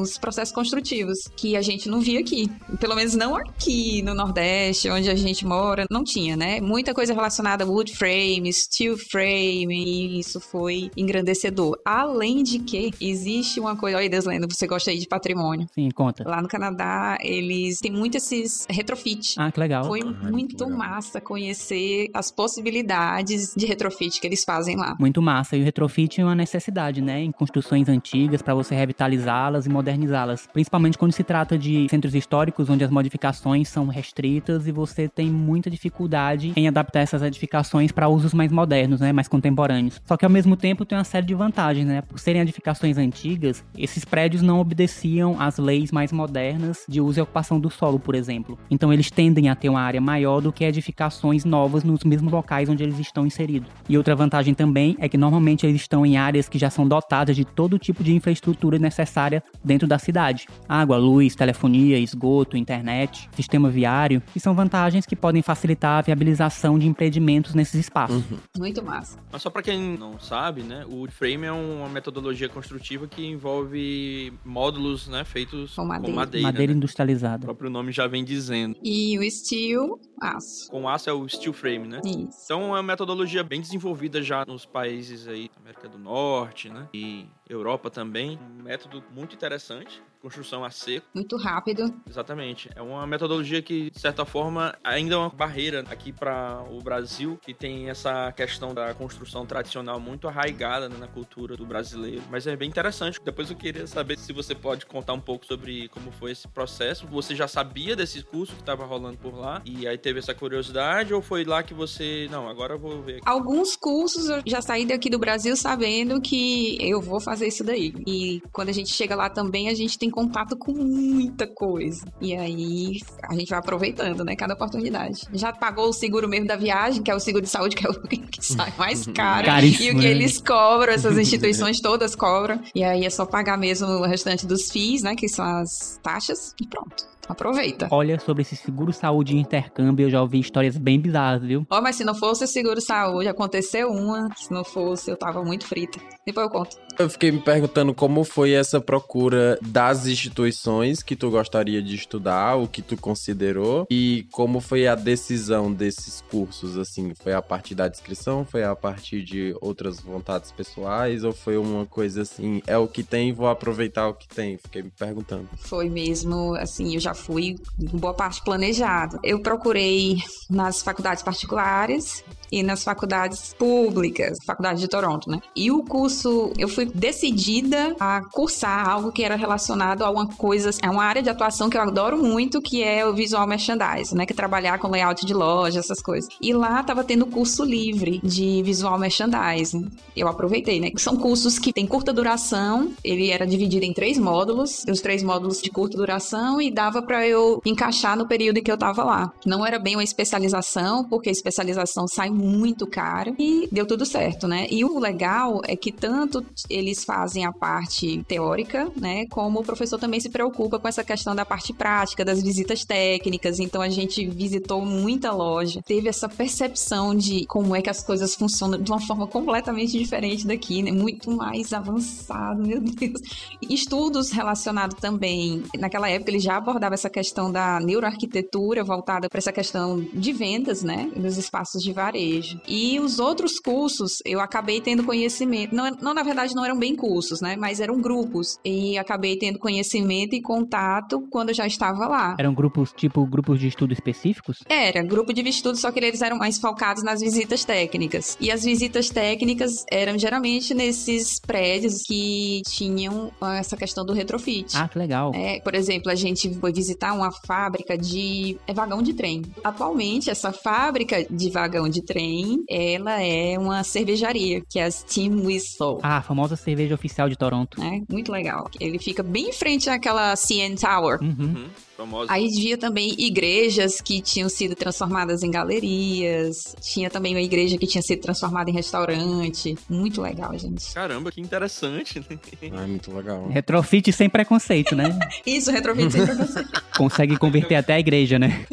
aos 0.00 0.18
processos 0.18 0.54
construtivos, 0.54 1.18
que 1.36 1.56
a 1.56 1.62
gente 1.62 1.88
não 1.88 2.00
via 2.00 2.20
aqui. 2.20 2.50
Pelo 2.78 2.94
menos 2.96 3.14
não 3.14 3.36
aqui 3.36 4.02
no 4.02 4.14
Nordeste, 4.14 4.88
onde 4.90 5.08
a 5.10 5.14
gente 5.14 5.46
mora, 5.46 5.84
não 5.90 6.02
tinha 6.02 6.30
né? 6.36 6.60
Muita 6.60 6.94
coisa 6.94 7.12
relacionada 7.12 7.64
a 7.64 7.66
wood 7.66 7.94
frame, 7.94 8.52
steel 8.52 8.96
frame, 8.96 9.66
e 9.70 10.18
isso 10.20 10.40
foi 10.40 10.90
engrandecedor. 10.96 11.78
Além 11.84 12.42
de 12.42 12.58
que 12.60 12.92
existe 13.00 13.60
uma 13.60 13.76
coisa, 13.76 13.98
olha, 13.98 14.08
Deslendo, 14.08 14.46
você 14.50 14.66
gosta 14.66 14.90
aí 14.90 14.98
de 14.98 15.06
patrimônio. 15.06 15.66
Sim, 15.74 15.90
conta. 15.90 16.24
Lá 16.28 16.40
no 16.40 16.48
Canadá, 16.48 17.18
eles 17.20 17.78
têm 17.78 17.92
muito 17.92 18.16
esses 18.16 18.66
retrofit. 18.70 19.34
Ah, 19.38 19.50
que 19.50 19.60
legal. 19.60 19.84
Foi 19.84 20.00
Ah, 20.00 20.30
muito 20.30 20.64
legal. 20.64 20.78
massa 20.78 21.20
conhecer 21.20 22.08
as 22.14 22.30
possibilidades 22.30 23.52
de 23.56 23.66
retrofit 23.66 24.20
que 24.20 24.26
eles 24.26 24.44
fazem 24.44 24.76
lá. 24.76 24.96
Muito 24.98 25.20
massa. 25.20 25.56
E 25.56 25.60
o 25.60 25.64
retrofit 25.64 26.20
é 26.20 26.24
uma 26.24 26.34
necessidade, 26.34 27.00
né? 27.00 27.20
Em 27.22 27.32
construções 27.32 27.88
antigas, 27.88 28.42
para 28.42 28.54
você 28.54 28.74
revitalizá-las 28.74 29.66
e 29.66 29.68
modernizá-las. 29.90 30.48
Principalmente 30.52 30.96
quando 30.96 31.12
se 31.12 31.24
trata 31.24 31.58
de 31.58 31.86
centros 31.90 32.14
históricos, 32.14 32.68
onde 32.70 32.84
as 32.84 32.90
modificações 32.90 33.68
são 33.68 33.86
restritas 33.88 34.66
e 34.66 34.72
você 34.72 35.08
tem 35.08 35.26
muita 35.26 35.70
dificuldade 35.70 36.52
em 36.56 36.68
adaptar 36.68 37.00
essas 37.00 37.22
edificações 37.22 37.92
para 37.92 38.08
usos 38.08 38.32
mais 38.32 38.52
modernos, 38.52 39.00
né? 39.00 39.12
Mais 39.12 39.28
contemporâneos. 39.28 40.00
Só 40.04 40.16
que 40.16 40.24
ao 40.24 40.30
mesmo 40.30 40.56
tempo 40.56 40.84
tem 40.84 40.96
uma 40.96 41.04
série 41.04 41.26
de 41.26 41.34
vantagens, 41.34 41.86
né? 41.86 42.02
Por 42.02 42.18
serem 42.18 42.40
edificações 42.40 42.98
antigas, 42.98 43.64
esses 43.76 44.04
prédios 44.04 44.42
não 44.42 44.60
obedeciam 44.60 45.40
às 45.40 45.58
leis 45.58 45.90
mais 45.90 46.12
modernas 46.12 46.84
de 46.88 47.00
uso 47.00 47.18
e 47.20 47.22
ocupação 47.22 47.58
do 47.58 47.70
solo, 47.70 47.98
por 47.98 48.14
exemplo. 48.14 48.58
Então 48.70 48.92
eles 48.92 49.10
tendem 49.10 49.48
a 49.48 49.54
ter 49.54 49.68
uma 49.68 49.80
área 49.80 50.00
maior 50.00 50.40
do 50.40 50.52
que 50.52 50.64
edificações 50.64 51.44
novas 51.44 51.84
nos 51.84 52.04
mesmos 52.04 52.32
locais 52.32 52.68
onde 52.68 52.82
eles 52.82 52.98
estão 52.98 53.26
inseridos. 53.26 53.68
E 53.88 53.96
outra 53.96 54.14
vantagem 54.14 54.54
também 54.54 54.96
é 54.98 55.08
que 55.08 55.16
normalmente 55.16 55.66
eles 55.66 55.80
estão 55.80 56.04
em 56.04 56.16
áreas 56.16 56.48
que 56.48 56.58
já 56.58 56.70
são 56.70 56.86
dotadas 56.86 57.34
de 57.34 57.44
todo 57.44 57.78
tipo 57.78 58.02
de 58.04 58.14
infraestrutura 58.14 58.78
necessária 58.78 59.42
dentro 59.64 59.79
da 59.86 59.98
cidade: 59.98 60.46
água, 60.68 60.96
luz, 60.96 61.34
telefonia, 61.34 61.98
esgoto, 61.98 62.56
internet, 62.56 63.28
sistema 63.32 63.68
viário, 63.70 64.22
e 64.34 64.40
são 64.40 64.54
vantagens 64.54 65.06
que 65.06 65.16
podem 65.16 65.42
facilitar 65.42 65.98
a 65.98 66.02
viabilização 66.02 66.78
de 66.78 66.86
empreendimentos 66.86 67.54
nesses 67.54 67.74
espaços. 67.80 68.22
Muito 68.58 68.82
massa. 68.82 69.18
Mas 69.32 69.42
só 69.42 69.50
pra 69.50 69.62
quem 69.62 69.96
não 69.96 70.18
sabe, 70.18 70.62
né, 70.62 70.84
o 70.88 70.96
wood 70.96 71.12
frame 71.14 71.46
é 71.46 71.52
uma 71.52 71.88
metodologia 71.88 72.48
construtiva 72.48 73.06
que 73.06 73.24
envolve 73.24 74.32
módulos, 74.44 75.08
né, 75.08 75.24
feitos 75.24 75.74
Com 75.74 75.82
com 75.82 75.88
madeira. 75.88 76.16
madeira. 76.16 76.46
Madeira 76.46 76.72
né? 76.72 76.76
O 76.76 76.78
industrializada. 76.78 77.44
próprio 77.44 77.70
nome 77.70 77.92
já 77.92 78.06
vem 78.06 78.24
dizendo. 78.24 78.76
E 78.82 79.18
o 79.18 79.30
steel, 79.30 79.98
aço. 80.20 80.70
Com 80.70 80.88
aço 80.88 81.08
é 81.08 81.12
o 81.12 81.28
steel 81.28 81.52
frame, 81.52 81.86
né? 81.88 82.00
Isso. 82.04 82.40
Então 82.44 82.62
é 82.62 82.80
uma 82.80 82.82
metodologia 82.82 83.42
bem 83.42 83.60
desenvolvida 83.60 84.22
já 84.22 84.44
nos 84.46 84.64
países 84.64 85.26
aí 85.28 85.50
da 85.54 85.60
América 85.60 85.88
do 85.88 85.98
Norte, 85.98 86.68
né? 86.68 86.88
E 86.94 87.26
Europa 87.50 87.90
também. 87.90 88.38
Um 88.38 88.62
método 88.62 89.04
muito 89.10 89.34
interessante. 89.34 90.00
Construção 90.20 90.64
a 90.64 90.70
seco, 90.70 91.06
Muito 91.14 91.36
rápido. 91.36 91.94
exatamente. 92.08 92.68
É 92.74 92.82
uma 92.82 93.06
metodologia 93.06 93.62
que, 93.62 93.90
de 93.90 93.98
certa 93.98 94.24
forma, 94.24 94.74
ainda 94.84 95.14
é 95.14 95.18
uma 95.18 95.30
barreira 95.30 95.84
aqui 95.90 96.12
para 96.12 96.62
o 96.70 96.80
Brasil, 96.82 97.38
que 97.42 97.54
tem 97.54 97.88
essa 97.88 98.30
questão 98.32 98.74
da 98.74 98.92
construção 98.94 99.46
tradicional 99.46 99.98
muito 99.98 100.28
arraigada 100.28 100.88
né, 100.88 100.96
na 100.98 101.06
cultura 101.06 101.56
do 101.56 101.64
brasileiro. 101.64 102.22
Mas 102.30 102.46
é 102.46 102.54
bem 102.54 102.68
interessante. 102.68 103.18
Depois 103.24 103.50
eu 103.50 103.56
queria 103.56 103.86
saber 103.86 104.18
se 104.18 104.32
você 104.32 104.54
pode 104.54 104.84
contar 104.86 105.14
um 105.14 105.20
pouco 105.20 105.46
sobre 105.46 105.88
como 105.88 106.12
foi 106.12 106.32
esse 106.32 106.46
processo. 106.48 107.06
Você 107.06 107.34
já 107.34 107.48
sabia 107.48 107.96
desse 107.96 108.22
curso 108.22 108.52
que 108.54 108.60
estava 108.60 108.84
rolando 108.84 109.16
por 109.16 109.34
lá? 109.34 109.62
E 109.64 109.86
aí 109.88 109.96
teve 109.96 110.18
essa 110.18 110.34
curiosidade? 110.34 111.14
Ou 111.14 111.22
foi 111.22 111.44
lá 111.44 111.62
que 111.62 111.72
você. 111.72 112.28
Não, 112.30 112.48
agora 112.48 112.74
eu 112.74 112.78
vou 112.78 113.02
ver 113.02 113.16
aqui. 113.16 113.22
Alguns 113.28 113.74
cursos 113.76 114.28
eu 114.28 114.42
já 114.44 114.60
saí 114.60 114.84
daqui 114.84 115.08
do 115.08 115.18
Brasil 115.18 115.56
sabendo 115.56 116.20
que 116.20 116.76
eu 116.80 117.00
vou 117.00 117.20
fazer 117.20 117.46
isso 117.48 117.64
daí. 117.64 117.94
E 118.06 118.42
quando 118.52 118.68
a 118.68 118.72
gente 118.72 118.90
chega 118.90 119.14
lá 119.14 119.30
também, 119.30 119.68
a 119.68 119.74
gente 119.74 119.98
tem 119.98 120.09
contato 120.10 120.56
com 120.56 120.72
muita 120.72 121.46
coisa. 121.46 122.04
E 122.20 122.34
aí 122.34 123.00
a 123.22 123.34
gente 123.34 123.48
vai 123.48 123.58
aproveitando, 123.58 124.24
né? 124.24 124.36
Cada 124.36 124.54
oportunidade. 124.54 125.26
Já 125.32 125.52
pagou 125.52 125.88
o 125.88 125.92
seguro 125.92 126.28
mesmo 126.28 126.46
da 126.46 126.56
viagem, 126.56 127.02
que 127.02 127.10
é 127.10 127.14
o 127.14 127.20
seguro 127.20 127.44
de 127.44 127.50
saúde, 127.50 127.76
que 127.76 127.86
é 127.86 127.90
o 127.90 127.94
que 128.02 128.44
sai 128.44 128.72
mais 128.78 129.06
caro. 129.06 129.46
Caríssimo, 129.46 129.84
E 129.84 129.90
o 129.90 129.94
que 130.00 130.06
né? 130.06 130.10
eles 130.10 130.40
cobram, 130.40 130.92
essas 130.92 131.16
instituições 131.18 131.80
todas 131.80 132.14
cobram. 132.14 132.60
E 132.74 132.82
aí 132.82 133.04
é 133.04 133.10
só 133.10 133.24
pagar 133.24 133.56
mesmo 133.56 133.86
o 133.86 134.06
restante 134.06 134.46
dos 134.46 134.70
FIIs, 134.70 135.02
né? 135.02 135.14
Que 135.14 135.28
são 135.28 135.44
as 135.44 135.98
taxas. 136.02 136.54
E 136.60 136.66
pronto. 136.66 137.08
Aproveita. 137.30 137.88
Olha, 137.90 138.18
sobre 138.18 138.42
esse 138.42 138.56
seguro 138.56 138.92
saúde 138.92 139.36
e 139.36 139.38
intercâmbio, 139.38 140.06
eu 140.06 140.10
já 140.10 140.20
ouvi 140.20 140.40
histórias 140.40 140.76
bem 140.76 140.98
bizarras, 140.98 141.42
viu? 141.42 141.64
Ó, 141.70 141.80
mas 141.80 141.96
se 141.96 142.04
não 142.04 142.14
fosse 142.14 142.42
o 142.42 142.46
seguro 142.46 142.80
saúde, 142.80 143.28
aconteceu 143.28 143.90
uma. 143.90 144.28
Se 144.36 144.52
não 144.52 144.64
fosse, 144.64 145.10
eu 145.10 145.16
tava 145.16 145.42
muito 145.44 145.66
frita. 145.66 146.00
Depois 146.26 146.46
eu 146.46 146.52
conto. 146.52 146.76
Eu 146.98 147.08
fiquei 147.08 147.30
me 147.30 147.40
perguntando 147.40 147.94
como 147.94 148.24
foi 148.24 148.52
essa 148.52 148.80
procura 148.80 149.58
das 149.62 150.06
instituições 150.06 151.02
que 151.02 151.16
tu 151.16 151.30
gostaria 151.30 151.82
de 151.82 151.94
estudar, 151.94 152.56
o 152.56 152.68
que 152.68 152.82
tu 152.82 152.96
considerou, 152.96 153.86
e 153.90 154.26
como 154.30 154.60
foi 154.60 154.86
a 154.86 154.94
decisão 154.94 155.72
desses 155.72 156.20
cursos, 156.30 156.76
assim, 156.76 157.14
foi 157.14 157.32
a 157.32 157.40
partir 157.40 157.74
da 157.74 157.88
descrição, 157.88 158.44
foi 158.44 158.64
a 158.64 158.76
partir 158.76 159.22
de 159.22 159.56
outras 159.60 160.00
vontades 160.00 160.52
pessoais, 160.52 161.24
ou 161.24 161.32
foi 161.32 161.56
uma 161.56 161.86
coisa 161.86 162.22
assim, 162.22 162.60
é 162.66 162.76
o 162.76 162.86
que 162.86 163.02
tem, 163.02 163.32
vou 163.32 163.48
aproveitar 163.48 164.08
o 164.08 164.14
que 164.14 164.28
tem? 164.28 164.58
Fiquei 164.58 164.82
me 164.82 164.90
perguntando. 164.90 165.48
Foi 165.56 165.88
mesmo, 165.88 166.54
assim, 166.56 166.94
eu 166.94 167.00
já 167.00 167.14
fui 167.20 167.56
boa 167.78 168.14
parte 168.14 168.42
planejado. 168.42 169.18
Eu 169.22 169.40
procurei 169.40 170.18
nas 170.48 170.82
faculdades 170.82 171.22
particulares 171.22 172.24
e 172.52 172.62
nas 172.62 172.82
faculdades 172.82 173.54
públicas, 173.54 174.38
faculdade 174.44 174.80
de 174.80 174.88
Toronto, 174.88 175.30
né? 175.30 175.40
E 175.54 175.70
o 175.70 175.82
curso, 175.84 176.52
eu 176.58 176.68
fui 176.68 176.84
decidida 176.84 177.94
a 178.00 178.22
cursar 178.32 178.88
algo 178.88 179.12
que 179.12 179.22
era 179.22 179.36
relacionado 179.36 180.02
a 180.02 180.10
uma 180.10 180.26
coisa, 180.26 180.70
a 180.82 180.90
uma 180.90 181.04
área 181.04 181.22
de 181.22 181.30
atuação 181.30 181.70
que 181.70 181.76
eu 181.76 181.82
adoro 181.82 182.18
muito, 182.18 182.60
que 182.60 182.82
é 182.82 183.06
o 183.06 183.14
visual 183.14 183.46
merchandising, 183.46 184.16
né? 184.16 184.26
Que 184.26 184.32
é 184.32 184.36
trabalhar 184.36 184.78
com 184.78 184.88
layout 184.88 185.24
de 185.24 185.34
loja, 185.34 185.78
essas 185.78 186.02
coisas. 186.02 186.28
E 186.40 186.52
lá 186.52 186.82
tava 186.82 187.04
tendo 187.04 187.26
curso 187.26 187.64
livre 187.64 188.20
de 188.24 188.62
visual 188.62 188.98
merchandising. 188.98 189.90
Eu 190.16 190.26
aproveitei, 190.26 190.80
né? 190.80 190.90
São 190.96 191.16
cursos 191.16 191.58
que 191.58 191.72
têm 191.72 191.86
curta 191.86 192.12
duração, 192.12 192.92
ele 193.04 193.30
era 193.30 193.46
dividido 193.46 193.84
em 193.84 193.92
três 193.92 194.18
módulos, 194.18 194.84
os 194.88 195.00
três 195.00 195.22
módulos 195.22 195.62
de 195.62 195.70
curta 195.70 195.96
duração 195.96 196.60
e 196.60 196.70
dava 196.70 196.99
para 197.02 197.26
eu 197.26 197.60
encaixar 197.64 198.16
no 198.16 198.26
período 198.26 198.58
em 198.58 198.62
que 198.62 198.70
eu 198.70 198.78
tava 198.78 199.04
lá. 199.04 199.32
Não 199.44 199.64
era 199.64 199.78
bem 199.78 199.96
uma 199.96 200.04
especialização, 200.04 201.04
porque 201.04 201.28
a 201.28 201.32
especialização 201.32 202.06
sai 202.06 202.30
muito 202.30 202.86
cara 202.86 203.34
e 203.38 203.68
deu 203.70 203.86
tudo 203.86 204.04
certo, 204.04 204.46
né? 204.46 204.66
E 204.70 204.84
o 204.84 204.98
legal 204.98 205.60
é 205.66 205.76
que 205.76 205.92
tanto 205.92 206.44
eles 206.68 207.04
fazem 207.04 207.44
a 207.44 207.52
parte 207.52 208.22
teórica, 208.28 208.90
né, 208.96 209.26
como 209.26 209.60
o 209.60 209.64
professor 209.64 209.98
também 209.98 210.20
se 210.20 210.28
preocupa 210.28 210.78
com 210.78 210.88
essa 210.88 211.04
questão 211.04 211.34
da 211.34 211.44
parte 211.44 211.72
prática, 211.72 212.24
das 212.24 212.42
visitas 212.42 212.84
técnicas. 212.84 213.58
Então 213.58 213.82
a 213.82 213.88
gente 213.88 214.26
visitou 214.26 214.84
muita 214.84 215.32
loja, 215.32 215.80
teve 215.84 216.08
essa 216.08 216.28
percepção 216.28 217.14
de 217.14 217.46
como 217.46 217.74
é 217.74 217.82
que 217.82 217.90
as 217.90 218.02
coisas 218.02 218.34
funcionam 218.34 218.80
de 218.80 218.90
uma 218.90 219.00
forma 219.00 219.26
completamente 219.26 219.98
diferente 219.98 220.46
daqui, 220.46 220.82
né? 220.82 220.92
Muito 220.92 221.30
mais 221.30 221.72
avançado, 221.72 222.66
meu 222.66 222.80
Deus. 222.80 223.20
Estudos 223.68 224.30
relacionados 224.30 224.96
também, 225.00 225.62
naquela 225.78 226.08
época 226.08 226.30
ele 226.30 226.38
já 226.38 226.56
abordava 226.56 226.89
essa 226.94 227.10
questão 227.10 227.50
da 227.50 227.80
neuroarquitetura 227.80 228.84
voltada 228.84 229.28
para 229.28 229.38
essa 229.38 229.52
questão 229.52 230.00
de 230.12 230.32
vendas, 230.32 230.82
né, 230.82 231.10
dos 231.16 231.36
espaços 231.36 231.82
de 231.82 231.92
varejo. 231.92 232.60
E 232.66 232.98
os 233.00 233.18
outros 233.18 233.58
cursos, 233.58 234.18
eu 234.24 234.40
acabei 234.40 234.80
tendo 234.80 235.04
conhecimento, 235.04 235.74
não, 235.74 235.90
não 236.00 236.14
na 236.14 236.22
verdade 236.22 236.54
não 236.54 236.64
eram 236.64 236.78
bem 236.78 236.94
cursos, 236.96 237.40
né, 237.40 237.56
mas 237.56 237.80
eram 237.80 238.00
grupos. 238.00 238.58
E 238.64 238.96
acabei 238.98 239.36
tendo 239.36 239.58
conhecimento 239.58 240.34
e 240.34 240.40
contato 240.40 241.26
quando 241.30 241.50
eu 241.50 241.54
já 241.54 241.66
estava 241.66 242.06
lá. 242.06 242.36
Eram 242.38 242.54
grupos, 242.54 242.92
tipo, 242.92 243.24
grupos 243.26 243.58
de 243.58 243.68
estudo 243.68 243.92
específicos? 243.92 244.58
Era, 244.68 245.02
grupo 245.02 245.32
de 245.32 245.40
estudo, 245.48 245.76
só 245.76 245.90
que 245.90 245.98
eles 245.98 246.22
eram 246.22 246.36
mais 246.36 246.58
focados 246.58 247.02
nas 247.02 247.20
visitas 247.20 247.64
técnicas. 247.64 248.36
E 248.40 248.50
as 248.50 248.64
visitas 248.64 249.08
técnicas 249.08 249.84
eram 249.90 250.18
geralmente 250.18 250.74
nesses 250.74 251.40
prédios 251.40 252.02
que 252.02 252.62
tinham 252.66 253.32
ah, 253.40 253.56
essa 253.56 253.76
questão 253.76 254.04
do 254.04 254.12
retrofit. 254.12 254.76
Ah, 254.76 254.88
que 254.88 254.98
legal. 254.98 255.32
É, 255.34 255.60
por 255.60 255.74
exemplo, 255.74 256.10
a 256.10 256.14
gente 256.14 256.52
foi 256.54 256.72
visitar 256.80 257.12
uma 257.12 257.30
fábrica 257.30 257.96
de 257.96 258.56
é, 258.66 258.72
vagão 258.72 259.02
de 259.02 259.12
trem. 259.12 259.42
Atualmente, 259.62 260.30
essa 260.30 260.50
fábrica 260.50 261.22
de 261.30 261.50
vagão 261.50 261.86
de 261.90 262.00
trem 262.00 262.64
ela 262.68 263.22
é 263.22 263.58
uma 263.58 263.84
cervejaria, 263.84 264.62
que 264.66 264.78
é 264.78 264.84
a 264.84 264.90
Steam 264.90 265.44
Whistle. 265.44 265.98
Ah, 266.02 266.16
a 266.16 266.22
famosa 266.22 266.56
cerveja 266.56 266.94
oficial 266.94 267.28
de 267.28 267.36
Toronto. 267.36 267.78
né? 267.78 268.02
Muito 268.08 268.32
legal. 268.32 268.70
Ele 268.80 268.98
fica 268.98 269.22
bem 269.22 269.50
em 269.50 269.52
frente 269.52 269.90
àquela 269.90 270.34
CN 270.36 270.74
Tower. 270.74 271.18
Uhum. 271.20 271.66
Famosa. 272.00 272.32
Aí 272.32 272.48
via 272.48 272.78
também 272.78 273.14
igrejas 273.18 274.00
que 274.00 274.22
tinham 274.22 274.48
sido 274.48 274.74
transformadas 274.74 275.42
em 275.42 275.50
galerias. 275.50 276.74
Tinha 276.80 277.10
também 277.10 277.34
uma 277.34 277.42
igreja 277.42 277.76
que 277.76 277.86
tinha 277.86 278.00
sido 278.00 278.22
transformada 278.22 278.70
em 278.70 278.72
restaurante. 278.72 279.76
Muito 279.86 280.22
legal, 280.22 280.58
gente. 280.58 280.94
Caramba, 280.94 281.30
que 281.30 281.42
interessante. 281.42 282.18
né? 282.18 282.38
Ah, 282.72 282.86
muito 282.86 283.14
legal. 283.14 283.48
Retrofit 283.48 284.10
sem 284.12 284.30
preconceito, 284.30 284.96
né? 284.96 285.18
Isso, 285.44 285.70
retrofit 285.70 286.10
sempre 286.10 286.34
você. 286.34 286.64
Consegue 286.96 287.36
converter 287.36 287.74
até 287.74 287.92
a 287.92 288.00
igreja, 288.00 288.38
né? 288.38 288.64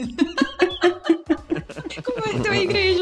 Converteu 2.03 2.51
a 2.53 2.57
igreja. 2.57 3.01